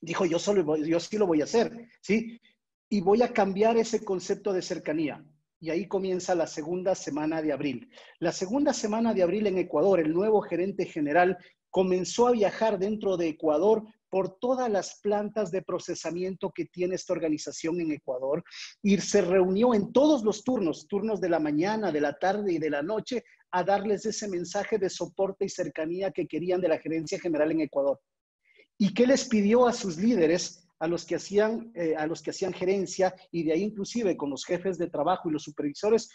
[0.00, 2.40] dijo, yo, solo, yo sí lo voy a hacer, ¿sí?
[2.88, 5.24] Y voy a cambiar ese concepto de cercanía
[5.62, 7.88] y ahí comienza la segunda semana de abril.
[8.18, 11.38] La segunda semana de abril en Ecuador, el nuevo gerente general
[11.70, 17.14] comenzó a viajar dentro de Ecuador por todas las plantas de procesamiento que tiene esta
[17.14, 18.44] organización en Ecuador
[18.82, 22.58] y se reunió en todos los turnos, turnos de la mañana, de la tarde y
[22.58, 26.78] de la noche, a darles ese mensaje de soporte y cercanía que querían de la
[26.78, 27.98] gerencia general en Ecuador.
[28.76, 30.58] ¿Y qué les pidió a sus líderes?
[30.78, 34.30] a los que hacían, eh, a los que hacían gerencia y de ahí inclusive con
[34.30, 36.10] los jefes de trabajo y los supervisores,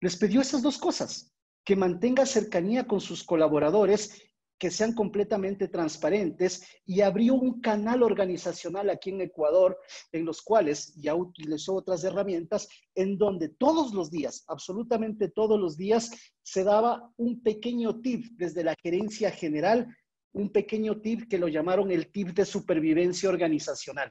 [0.00, 1.32] les pidió esas dos cosas,
[1.64, 8.90] que mantenga cercanía con sus colaboradores, que sean completamente transparentes y abrió un canal organizacional
[8.90, 9.78] aquí en Ecuador
[10.12, 15.76] en los cuales ya utilizó otras herramientas en donde todos los días, absolutamente todos los
[15.76, 16.10] días,
[16.42, 19.88] se daba un pequeño tip desde la gerencia general
[20.34, 24.10] un pequeño tip que lo llamaron el tip de supervivencia organizacional.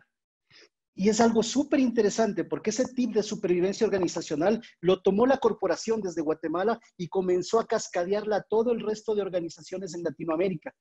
[0.93, 6.01] Y es algo súper interesante porque ese tip de supervivencia organizacional lo tomó la corporación
[6.01, 10.73] desde Guatemala y comenzó a cascadearla a todo el resto de organizaciones en Latinoamérica.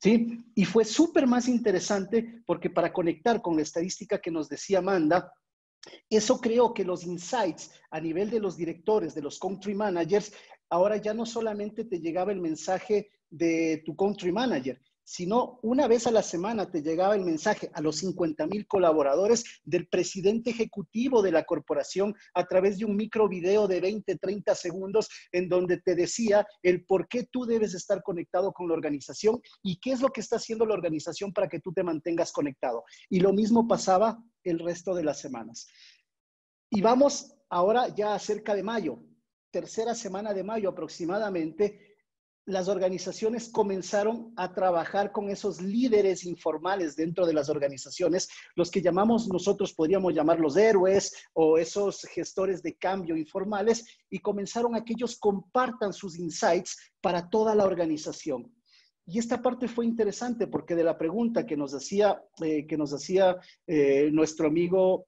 [0.00, 0.44] ¿Sí?
[0.54, 5.32] Y fue súper más interesante porque para conectar con la estadística que nos decía Amanda,
[6.10, 10.32] eso creó que los insights a nivel de los directores, de los country managers,
[10.70, 16.06] ahora ya no solamente te llegaba el mensaje de tu country manager, sino una vez
[16.06, 21.22] a la semana te llegaba el mensaje a los 50 mil colaboradores del presidente ejecutivo
[21.22, 25.78] de la corporación a través de un micro video de 20, 30 segundos en donde
[25.78, 30.00] te decía el por qué tú debes estar conectado con la organización y qué es
[30.00, 32.84] lo que está haciendo la organización para que tú te mantengas conectado.
[33.08, 35.66] Y lo mismo pasaba el resto de las semanas.
[36.70, 38.98] Y vamos ahora ya cerca de mayo,
[39.50, 41.91] tercera semana de mayo aproximadamente,
[42.44, 48.82] las organizaciones comenzaron a trabajar con esos líderes informales dentro de las organizaciones, los que
[48.82, 54.94] llamamos nosotros, podríamos llamarlos héroes o esos gestores de cambio informales, y comenzaron a que
[54.94, 58.52] ellos compartan sus insights para toda la organización.
[59.06, 62.92] Y esta parte fue interesante porque de la pregunta que nos hacía, eh, que nos
[62.92, 63.36] hacía
[63.66, 65.06] eh, nuestro amigo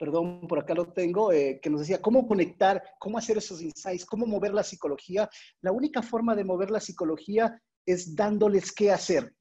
[0.00, 4.06] perdón, por acá lo tengo, eh, que nos decía cómo conectar, cómo hacer esos insights,
[4.06, 5.28] cómo mover la psicología.
[5.60, 9.34] La única forma de mover la psicología es dándoles qué hacer.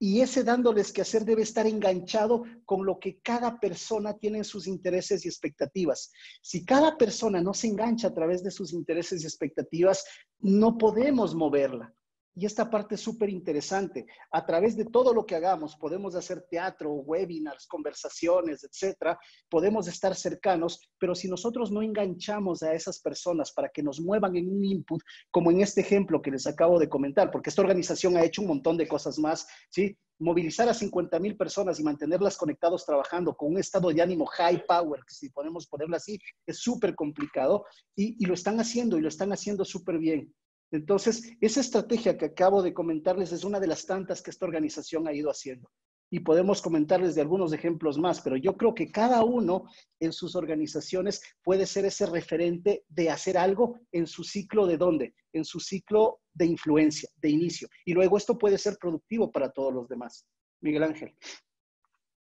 [0.00, 4.44] Y ese dándoles qué hacer debe estar enganchado con lo que cada persona tiene en
[4.44, 6.10] sus intereses y expectativas.
[6.40, 10.06] Si cada persona no se engancha a través de sus intereses y expectativas,
[10.38, 11.92] no podemos moverla.
[12.38, 14.06] Y esta parte es súper interesante.
[14.30, 19.18] A través de todo lo que hagamos, podemos hacer teatro, webinars, conversaciones, etcétera.
[19.48, 24.36] Podemos estar cercanos, pero si nosotros no enganchamos a esas personas para que nos muevan
[24.36, 25.02] en un input,
[25.32, 28.48] como en este ejemplo que les acabo de comentar, porque esta organización ha hecho un
[28.48, 29.98] montón de cosas más, ¿sí?
[30.20, 34.64] Movilizar a 50 mil personas y mantenerlas conectados trabajando con un estado de ánimo high
[34.64, 37.64] power, si podemos ponerlo así, es súper complicado
[37.96, 40.32] y, y lo están haciendo y lo están haciendo súper bien.
[40.70, 45.08] Entonces, esa estrategia que acabo de comentarles es una de las tantas que esta organización
[45.08, 45.70] ha ido haciendo.
[46.10, 49.64] y podemos comentarles de algunos ejemplos más, pero yo creo que cada uno
[50.00, 55.14] en sus organizaciones puede ser ese referente de hacer algo en su ciclo de dónde,
[55.34, 57.68] en su ciclo de influencia, de inicio.
[57.84, 60.26] Y luego esto puede ser productivo para todos los demás.
[60.62, 61.14] Miguel Ángel.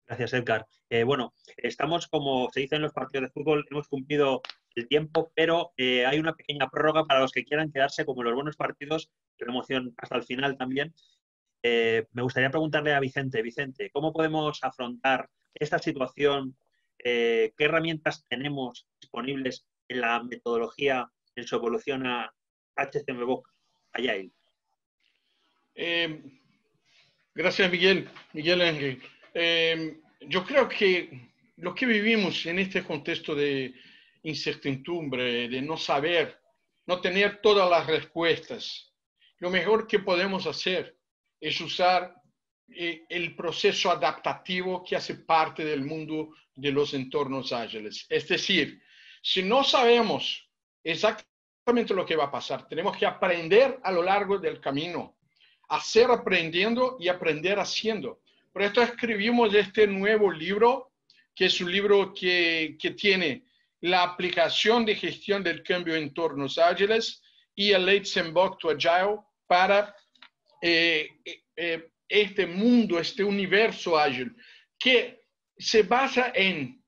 [0.05, 0.65] Gracias, Edgar.
[0.89, 4.41] Eh, bueno, estamos, como se dice en los partidos de fútbol, hemos cumplido
[4.77, 8.33] el tiempo, pero eh, hay una pequeña prórroga para los que quieran quedarse como los
[8.33, 9.09] buenos partidos,
[9.39, 10.93] emoción hasta el final también.
[11.63, 16.57] Eh, me gustaría preguntarle a Vicente, Vicente, ¿cómo podemos afrontar esta situación?
[16.97, 22.33] ¿Qué herramientas tenemos disponibles en la metodología, en su evolución a
[22.75, 23.47] HCMBOK
[23.93, 24.31] Agile?
[27.33, 28.09] gracias, Miguel.
[28.33, 29.01] Miguel Ángel.
[29.39, 33.71] Eh, yo creo que lo que vivimos en este contexto de
[34.27, 36.39] incertidumbre, de no saber,
[36.85, 38.93] no tener todas las respuestas,
[39.39, 40.97] lo mejor que podemos hacer
[41.39, 42.13] es usar
[42.69, 48.05] eh, el proceso adaptativo que hace parte del mundo de los entornos ágiles.
[48.09, 48.81] Es decir,
[49.21, 50.49] si no sabemos
[50.83, 55.17] exactamente lo que va a pasar, tenemos que aprender a lo largo del camino,
[55.69, 58.21] hacer aprendiendo y aprender haciendo.
[58.51, 60.93] Por esto escribimos este nuevo libro,
[61.35, 63.46] que es un libro que, que tiene
[63.81, 67.21] la aplicación de gestión del cambio en entornos ágiles
[67.55, 69.95] y el Leitzenbock to Agile para
[70.61, 71.09] eh,
[71.55, 74.35] eh, este mundo, este universo ágil,
[74.79, 75.25] que
[75.57, 76.83] se basa en,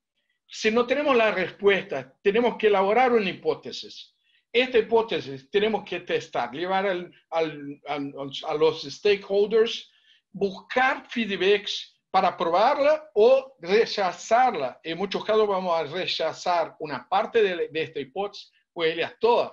[0.46, 4.14] si no tenemos la respuesta, tenemos que elaborar una hipótesis.
[4.52, 9.90] Esta hipótesis tenemos que testar, llevar al, a los stakeholders
[10.32, 14.80] buscar feedbacks para probarla o rechazarla.
[14.82, 19.52] En muchos casos vamos a rechazar una parte de, esta hipótesis o ellas todas.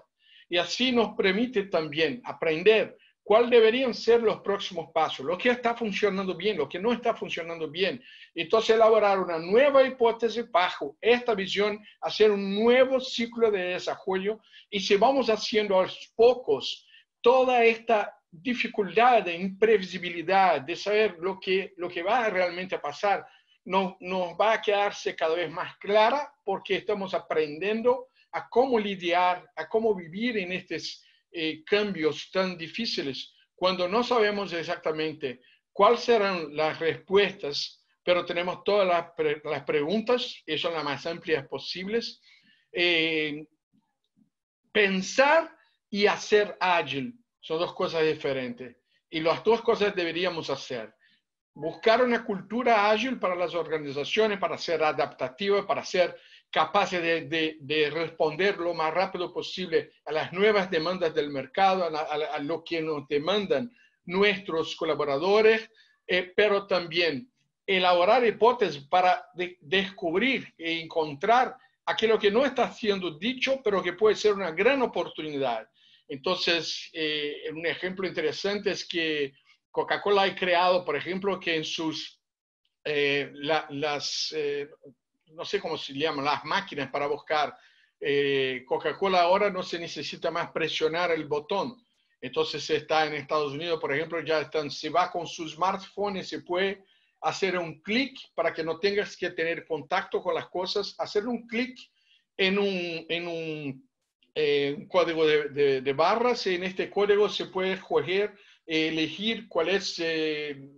[0.49, 5.75] Y así nos permite también aprender cuáles deberían ser los próximos pasos, lo que está
[5.75, 8.01] funcionando bien, lo que no está funcionando bien.
[8.33, 14.39] Entonces, elaborar una nueva hipótesis bajo esta visión, hacer un nuevo ciclo de desarrollo
[14.69, 16.87] y si vamos haciendo a los pocos
[17.21, 23.25] toda esta dificultad de imprevisibilidad, de saber lo que, lo que va realmente a pasar,
[23.65, 29.45] nos, nos va a quedarse cada vez más clara porque estamos aprendiendo a cómo lidiar,
[29.55, 35.41] a cómo vivir en estos eh, cambios tan difíciles cuando no sabemos exactamente
[35.73, 41.47] cuáles serán las respuestas, pero tenemos todas las, las preguntas y son las más amplias
[41.47, 42.21] posibles.
[42.71, 43.45] Eh,
[44.71, 45.51] pensar
[45.89, 47.15] y hacer ágil
[47.47, 48.75] son dos cosas diferentes.
[49.09, 50.93] Y las dos cosas deberíamos hacer.
[51.53, 56.13] Buscar una cultura ágil para las organizaciones, para ser adaptativa, para ser
[56.51, 62.39] capaces de, de, responder lo más rápido posible a las nuevas demandas del mercado, a,
[62.39, 63.71] lo que nos demandan
[64.03, 65.71] nuestros colaboradores,
[66.05, 67.31] eh, pero también
[67.65, 69.25] elaborar hipótesis para
[69.61, 71.55] descubrir e encontrar
[71.85, 75.67] aquello que no está siendo dicho, pero que puede ser una gran oportunidad.
[76.07, 79.33] Entonces, eh, un ejemplo interesante es que
[79.71, 82.19] Coca-Cola ha creado, por ejemplo, que en sus,
[82.83, 84.69] eh, las, eh,
[85.27, 87.55] no sé cómo se llaman, las máquinas para buscar
[88.67, 91.83] Coca-Cola ahora no se necesita más presionar el botón.
[92.21, 96.23] Entonces está en Estados Unidos, por ejemplo, ya están, se va con su smartphone y
[96.23, 96.83] se puede
[97.21, 101.47] hacer un clic para que no tengas que tener contacto con las cosas, hacer un
[101.47, 101.77] clic
[102.37, 103.86] en un, en un
[104.39, 108.35] eh, un código de, de, barras y en este código se puede escoger,
[108.67, 110.69] eh, elegir cuál es eh,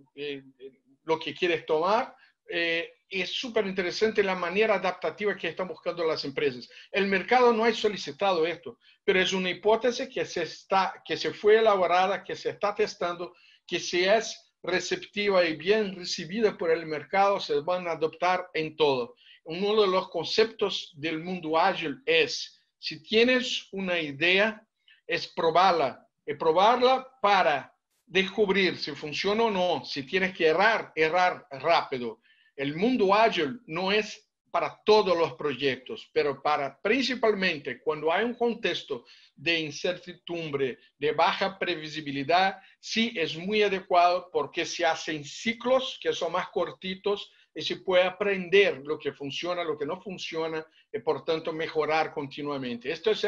[1.04, 2.16] lo que quieres tomar.
[2.48, 6.70] es súper interesante la manera adaptativa que están buscando las empresas.
[6.90, 11.34] El mercado no ha solicitado esto, pero es una hipótesis que se, está, que se
[11.34, 13.34] fue elaborada, que se está testando,
[13.66, 18.74] que si es receptiva y bien recibida por el mercado, se van a adoptar en
[18.74, 19.16] todo.
[19.44, 24.66] Uno de los conceptos del mundo ágil es si tienes una idea,
[25.06, 26.08] es probarla.
[26.24, 27.76] Es probarla para
[28.06, 29.84] descubrir si funciona o no.
[29.84, 32.20] Si tienes que errar, errar rápido.
[32.56, 38.34] El mundo ágil no es para todos los proyectos, pero para principalmente cuando hay un
[38.34, 39.04] contexto
[39.36, 46.32] de incertidumbre, de baja previsibilidad, sí es muy adecuado porque se hacen ciclos que son
[46.32, 51.24] más cortitos y se puede aprender lo que funciona, lo que no funciona y por
[51.24, 52.90] tanto mejorar continuamente.
[52.90, 53.26] Esto es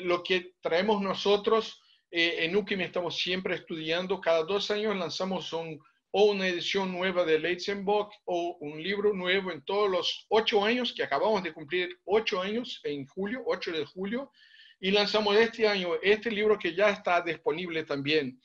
[0.00, 1.82] lo que traemos nosotros.
[2.10, 5.80] Eh, en UKIM estamos siempre estudiando, cada dos años lanzamos un,
[6.10, 10.92] o una edición nueva de Leitzenbock o un libro nuevo en todos los ocho años,
[10.92, 14.32] que acabamos de cumplir ocho años en julio, 8 de julio,
[14.80, 18.40] y lanzamos este año este libro que ya está disponible también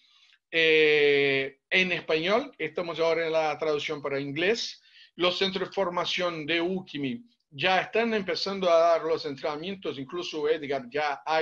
[0.52, 4.82] eh, en español, estamos ahora en la traducción para inglés.
[5.16, 10.90] Los centros de formación de UKIMI ya están empezando a dar los entrenamientos, incluso Edgar
[10.90, 11.42] ya ha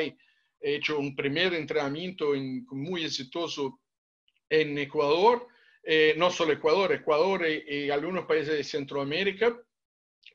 [0.60, 2.34] hecho un primer entrenamiento
[2.72, 3.80] muy exitoso
[4.50, 5.48] en Ecuador,
[5.82, 9.60] eh, no solo Ecuador, Ecuador y, algunos países de Centroamérica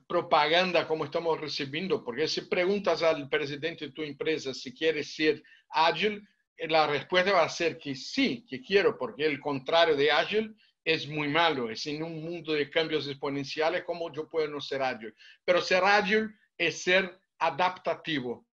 [0.05, 5.41] propaganda como estamos recibiendo, porque si preguntas al presidente de tu empresa si quiere ser
[5.69, 6.27] ágil,
[6.67, 10.53] la respuesta va a ser que sí, que quiero, porque el contrario de ágil
[10.84, 11.69] es muy malo.
[11.69, 15.14] Es en un mundo de cambios exponenciales como yo puedo no ser ágil.
[15.45, 18.45] Pero ser ágil es ser adaptativo.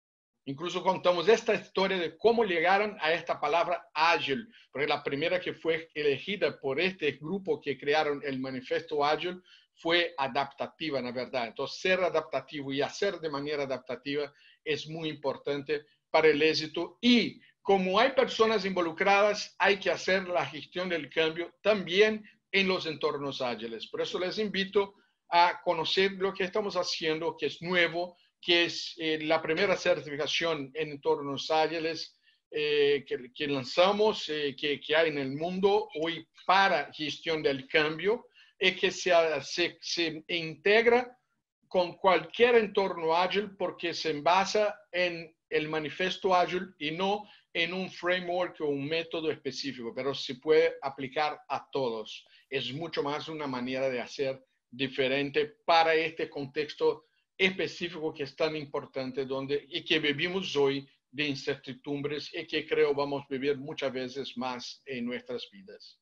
[0.48, 5.54] Incluso contamos esta historia de cómo llegaron a esta palabra ágil, porque la primera que
[5.54, 9.42] fue elegida por este grupo que crearon el manifiesto ágil
[9.74, 11.48] fue adaptativa, la verdad.
[11.48, 14.32] Entonces, ser adaptativo y hacer de manera adaptativa
[14.64, 20.46] es muy importante para el éxito y como hay personas involucradas, hay que hacer la
[20.46, 23.88] gestión del cambio también en los entornos ágiles.
[23.88, 24.94] Por eso les invito
[25.30, 30.70] a conocer lo que estamos haciendo, que es nuevo, que es eh, la primera certificación
[30.74, 32.16] en entornos ágiles
[32.52, 38.28] eh, que, lanzamos, eh, que, que, hay en el mundo hoy para gestión del cambio,
[38.60, 39.12] y que se,
[39.42, 41.18] se, se integra
[41.66, 47.24] con cualquier entorno ágil porque se basa en el manifiesto ágil y no
[47.56, 52.26] en un framework o un método específico, pero se puede aplicar a todos.
[52.50, 58.56] Es mucho más una manera de hacer diferente para este contexto específico que es tan
[58.56, 63.90] importante donde, y que vivimos hoy de incertidumbres y que creo vamos a vivir muchas
[63.90, 65.98] veces más en nuestras vidas.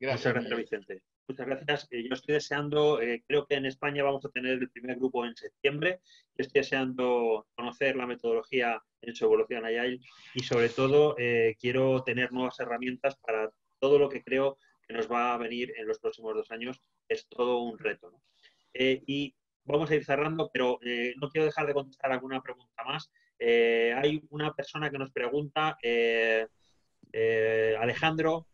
[0.00, 1.02] Gracias, gracias Vicente.
[1.26, 1.88] Muchas gracias.
[1.90, 5.24] Eh, yo estoy deseando, eh, creo que en España vamos a tener el primer grupo
[5.24, 6.00] en septiembre.
[6.36, 10.00] Yo estoy deseando conocer la metodología en su evolución Agile
[10.34, 15.10] y sobre todo eh, quiero tener nuevas herramientas para todo lo que creo que nos
[15.10, 16.78] va a venir en los próximos dos años.
[17.08, 18.20] Es todo un reto.
[18.74, 19.34] y
[19.64, 20.78] vamos a ir cerrando, pero
[21.16, 23.10] no quiero dejar de contestar alguna pregunta más.
[23.40, 25.78] hay una persona que nos pregunta,
[27.80, 28.46] Alejandro,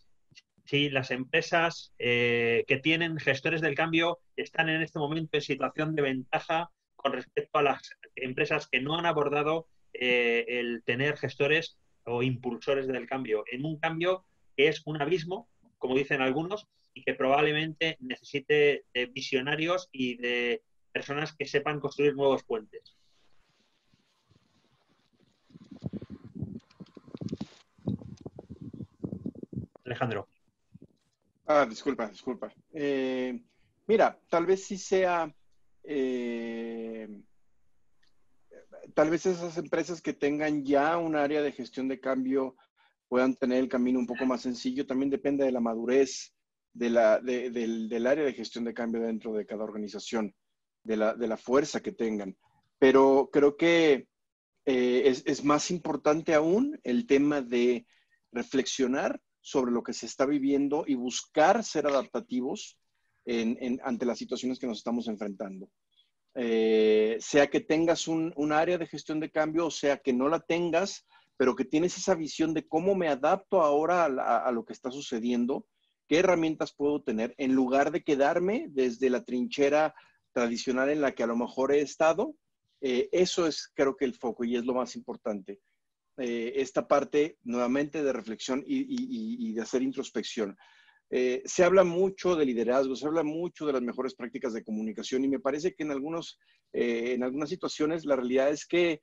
[0.70, 5.96] si las empresas eh, que tienen gestores del cambio están en este momento en situación
[5.96, 11.76] de ventaja con respecto a las empresas que no han abordado eh, el tener gestores
[12.04, 14.24] o impulsores del cambio, en un cambio
[14.56, 15.48] que es un abismo,
[15.78, 22.14] como dicen algunos, y que probablemente necesite de visionarios y de personas que sepan construir
[22.14, 22.96] nuevos puentes.
[29.84, 30.28] Alejandro.
[31.52, 32.54] Ah, disculpa, disculpa.
[32.72, 33.42] Eh,
[33.88, 35.34] mira, tal vez sí sea,
[35.82, 37.08] eh,
[38.94, 42.54] tal vez esas empresas que tengan ya un área de gestión de cambio
[43.08, 44.86] puedan tener el camino un poco más sencillo.
[44.86, 46.32] También depende de la madurez
[46.72, 50.32] de la, del, área de gestión de cambio dentro de cada organización,
[50.84, 52.36] de la, fuerza que tengan.
[52.78, 54.06] Pero creo que
[54.66, 57.88] eh, es más importante aún el tema de
[58.30, 62.78] reflexionar sobre lo que se está viviendo y buscar ser adaptativos
[63.84, 65.70] ante las situaciones que nos estamos enfrentando.
[66.34, 70.38] Eh, sea que tengas un, área de gestión de cambio o sea que no la
[70.38, 71.06] tengas,
[71.36, 75.66] pero que tienes esa visión de cómo me adapto ahora a, lo que está sucediendo,
[76.06, 79.94] qué herramientas puedo tener, en lugar de quedarme desde la trinchera
[80.32, 82.34] tradicional en la que a lo mejor he estado.
[82.80, 85.60] Eh, eso es creo que el foco y es lo más importante.
[86.22, 90.54] Eh, esta parte nuevamente de reflexión y, de hacer introspección.
[91.08, 95.24] Eh, se habla mucho de liderazgo, se habla mucho de las mejores prácticas de comunicación
[95.24, 96.38] y me parece que en, algunos,
[96.74, 99.00] eh, en algunas situaciones la realidad es que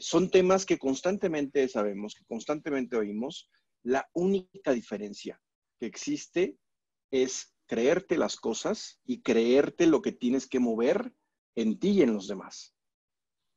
[0.00, 3.50] son temas que constantemente sabemos, que constantemente oímos.
[3.82, 5.40] La única diferencia
[5.80, 6.56] que existe
[7.10, 11.12] es creerte las cosas y creerte lo que tienes que mover
[11.56, 12.74] en ti y en los demás.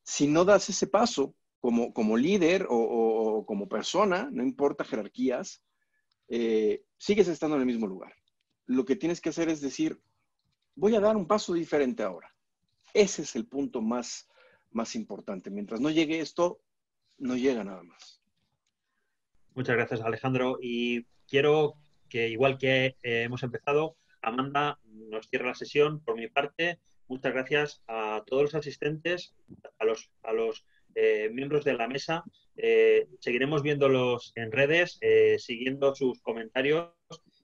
[0.04, 5.64] Si no das ese paso, como, líder o, como persona, no importa jerarquías,
[6.28, 8.14] eh, sigues estando en el mismo lugar.
[8.66, 10.02] Lo que tienes que hacer es decir,
[10.76, 12.36] voy a dar un paso diferente ahora.
[12.94, 14.28] Ese es el punto más,
[14.72, 15.50] más importante.
[15.52, 16.60] Mientras no llegue esto,
[17.18, 18.22] no llega nada más.
[19.56, 20.58] Muchas gracias, Alejandro.
[20.62, 21.76] Y quiero
[22.10, 26.04] que, igual que eh, hemos empezado, Amanda nos cierra la sesión.
[26.04, 29.34] Por mi parte, muchas gracias a todos los asistentes,
[29.80, 30.66] a los, a los
[30.96, 32.24] eh, miembros de la mesa.
[32.56, 35.00] Eh, seguiremos viéndolos en redes,
[35.38, 36.92] siguiendo sus comentarios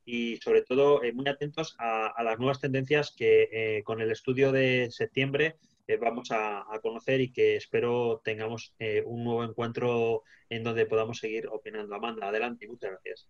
[0.06, 5.58] y sobre todo muy atentos a, las nuevas tendencias que con el estudio de septiembre
[6.00, 11.96] vamos a, conocer y que espero tengamos un nuevo encuentro en donde podamos seguir opinando.
[11.96, 13.28] Amanda, adelante muchas gracias.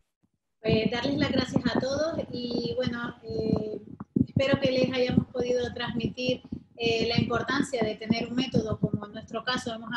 [0.61, 3.79] Eh, darles las gracias a todos y bueno, eh,
[4.27, 6.41] espero que les hayamos podido transmitir
[6.79, 9.89] eh, la importancia de tener un método como en nuestro caso hemos,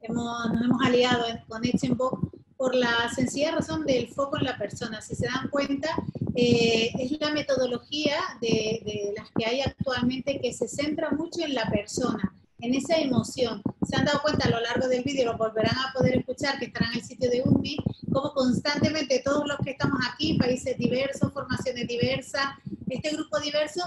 [0.00, 5.00] hemos nos hemos aliado con Echenbox por la sencilla razón del foco en la persona.
[5.00, 5.88] Si se dan cuenta,
[6.34, 11.68] es la metodología de, de las que hay actualmente que se centra mucho en la
[11.68, 12.32] persona
[12.62, 13.60] en esa emoción.
[13.86, 16.66] Se han dado cuenta a lo largo del vídeo, lo volverán a poder escuchar, que
[16.66, 17.76] estarán en el sitio de UNMI,
[18.12, 22.46] como constantemente todos los que estamos aquí, países diversos, formaciones diversas,
[22.88, 23.82] este grupo diverso,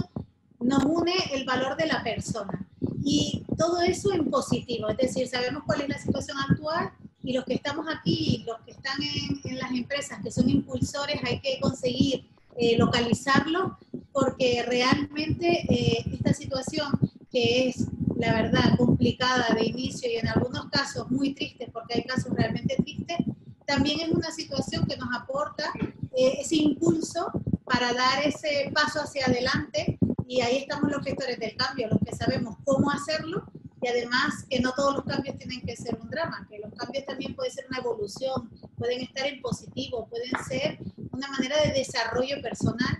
[0.59, 2.67] nos une el valor de la persona.
[3.03, 6.91] Y todo eso en positivo, es decir, sabemos cuál es la situación actual
[7.23, 11.39] y los que estamos aquí, los que están en, las empresas, que son impulsores, hay
[11.39, 12.27] que conseguir
[12.57, 13.77] eh, localizarlo
[14.11, 16.91] porque realmente eh, esta situación
[17.31, 17.87] que es
[18.17, 22.75] la verdad, complicada de inicio y en algunos casos muy triste, porque hay casos realmente
[22.77, 23.17] tristes,
[23.65, 25.71] también es una situación que nos aporta
[26.15, 27.31] eh, ese impulso
[27.65, 32.15] para dar ese paso hacia adelante y ahí estamos los gestores del cambio, los que
[32.15, 33.45] sabemos cómo hacerlo
[33.81, 37.05] y además que no todos los cambios tienen que ser un drama, que los cambios
[37.05, 40.79] también pueden ser una evolución, pueden estar en positivo, pueden ser
[41.11, 42.99] una manera de desarrollo personal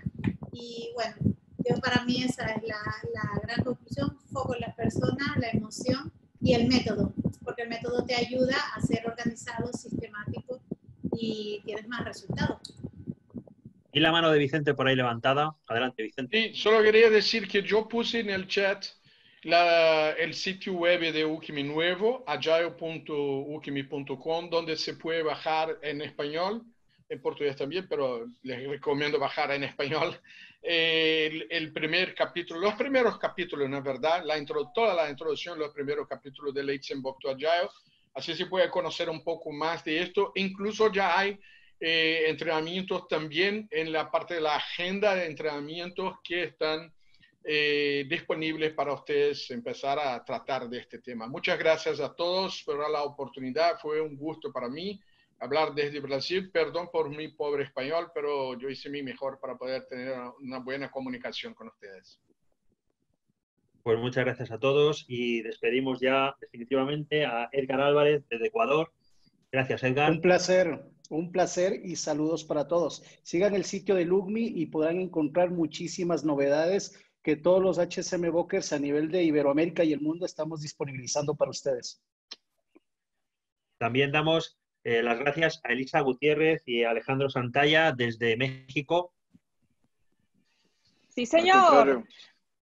[0.52, 1.16] y bueno,
[1.82, 2.80] para mí esa es la,
[3.42, 7.12] gran conclusión, foco en la persona, la emoción y el método,
[7.42, 10.60] porque el método te ayuda a ser organizado, sistemático
[11.12, 12.58] y tienes más resultados.
[13.96, 15.56] Y la mano de Vicente por ahí levantada.
[15.66, 16.36] Adelante, Vicente.
[16.36, 18.84] Sí, solo quería decir que yo puse en el chat
[19.44, 26.62] la, el sitio web de Ukimi nuevo, agile.ukimi.com, donde se puede bajar en español,
[27.08, 30.20] en portugués también, pero les recomiendo bajar en español
[30.60, 34.22] el, primer capítulo, los primeros capítulos, ¿no es verdad?
[34.26, 37.70] La intro, toda la introducción, los primeros capítulos de Leitzenbock to Agile.
[38.12, 40.32] Así se puede conocer un poco más de esto.
[40.34, 41.40] Incluso ya hay
[41.78, 46.92] eh, entrenamientos también en la parte de la agenda de entrenamientos que están
[47.44, 51.28] eh, disponibles para ustedes empezar a tratar de este tema.
[51.28, 53.78] Muchas gracias a todos por la oportunidad.
[53.78, 55.00] Fue un gusto para mí
[55.38, 56.50] hablar desde Brasil.
[56.50, 60.90] Perdón por mi pobre español, pero yo hice mi mejor para poder tener una buena
[60.90, 62.20] comunicación con ustedes.
[63.82, 68.92] Pues muchas gracias a todos y despedimos ya definitivamente a Edgar Álvarez desde Ecuador.
[69.52, 70.10] Gracias, Edgar.
[70.10, 73.02] Un placer, un placer y saludos para todos.
[73.22, 78.72] Sigan el sitio de Lugmi y podrán encontrar muchísimas novedades que todos los HSM Bookers
[78.72, 82.02] a nivel de Iberoamérica y el mundo estamos disponibilizando para ustedes.
[83.78, 89.12] También damos eh, las gracias a Elisa Gutiérrez y a Alejandro Santalla desde México.
[91.08, 92.04] Sí, señor.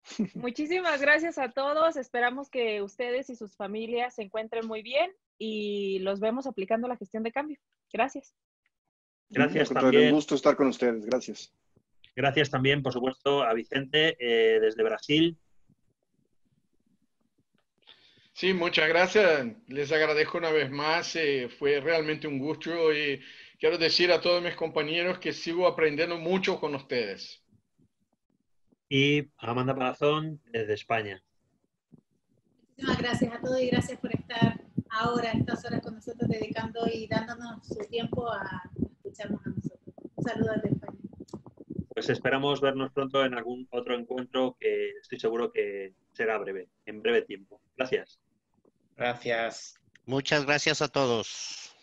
[0.35, 1.97] Muchísimas gracias a todos.
[1.97, 6.97] Esperamos que ustedes y sus familias se encuentren muy bien y los vemos aplicando la
[6.97, 7.59] gestión de cambio.
[7.93, 8.35] Gracias.
[9.29, 10.07] Gracias también.
[10.09, 11.05] Un gusto estar con ustedes.
[11.07, 11.53] Gracias.
[12.17, 15.39] Gracias también, por supuesto, a Vicente eh, desde Brasil
[18.41, 19.49] Sí, muchas gracias.
[19.67, 21.15] Les agradezco una vez más.
[21.15, 23.21] Eh, fue realmente un gusto y
[23.59, 27.45] quiero decir a todos mis compañeros que sigo aprendiendo mucho con ustedes.
[28.89, 31.23] Y Amanda Palazón desde España.
[32.79, 34.60] Muchísimas gracias a todos y gracias por estar
[34.91, 39.81] ahora, estas horas con nosotros, dedicando y dándonos su tiempo a escucharnos a nosotros.
[40.17, 40.99] Un saludo desde España.
[41.95, 47.03] Pues esperamos vernos pronto en algún otro encuentro que estoy seguro que será breve, en
[47.03, 47.61] breve tiempo.
[47.77, 48.21] Gracias.
[48.97, 49.75] Gracias.
[50.07, 51.75] Muchas gracias a todos.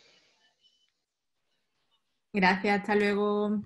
[2.33, 3.61] Gracias, hasta luego.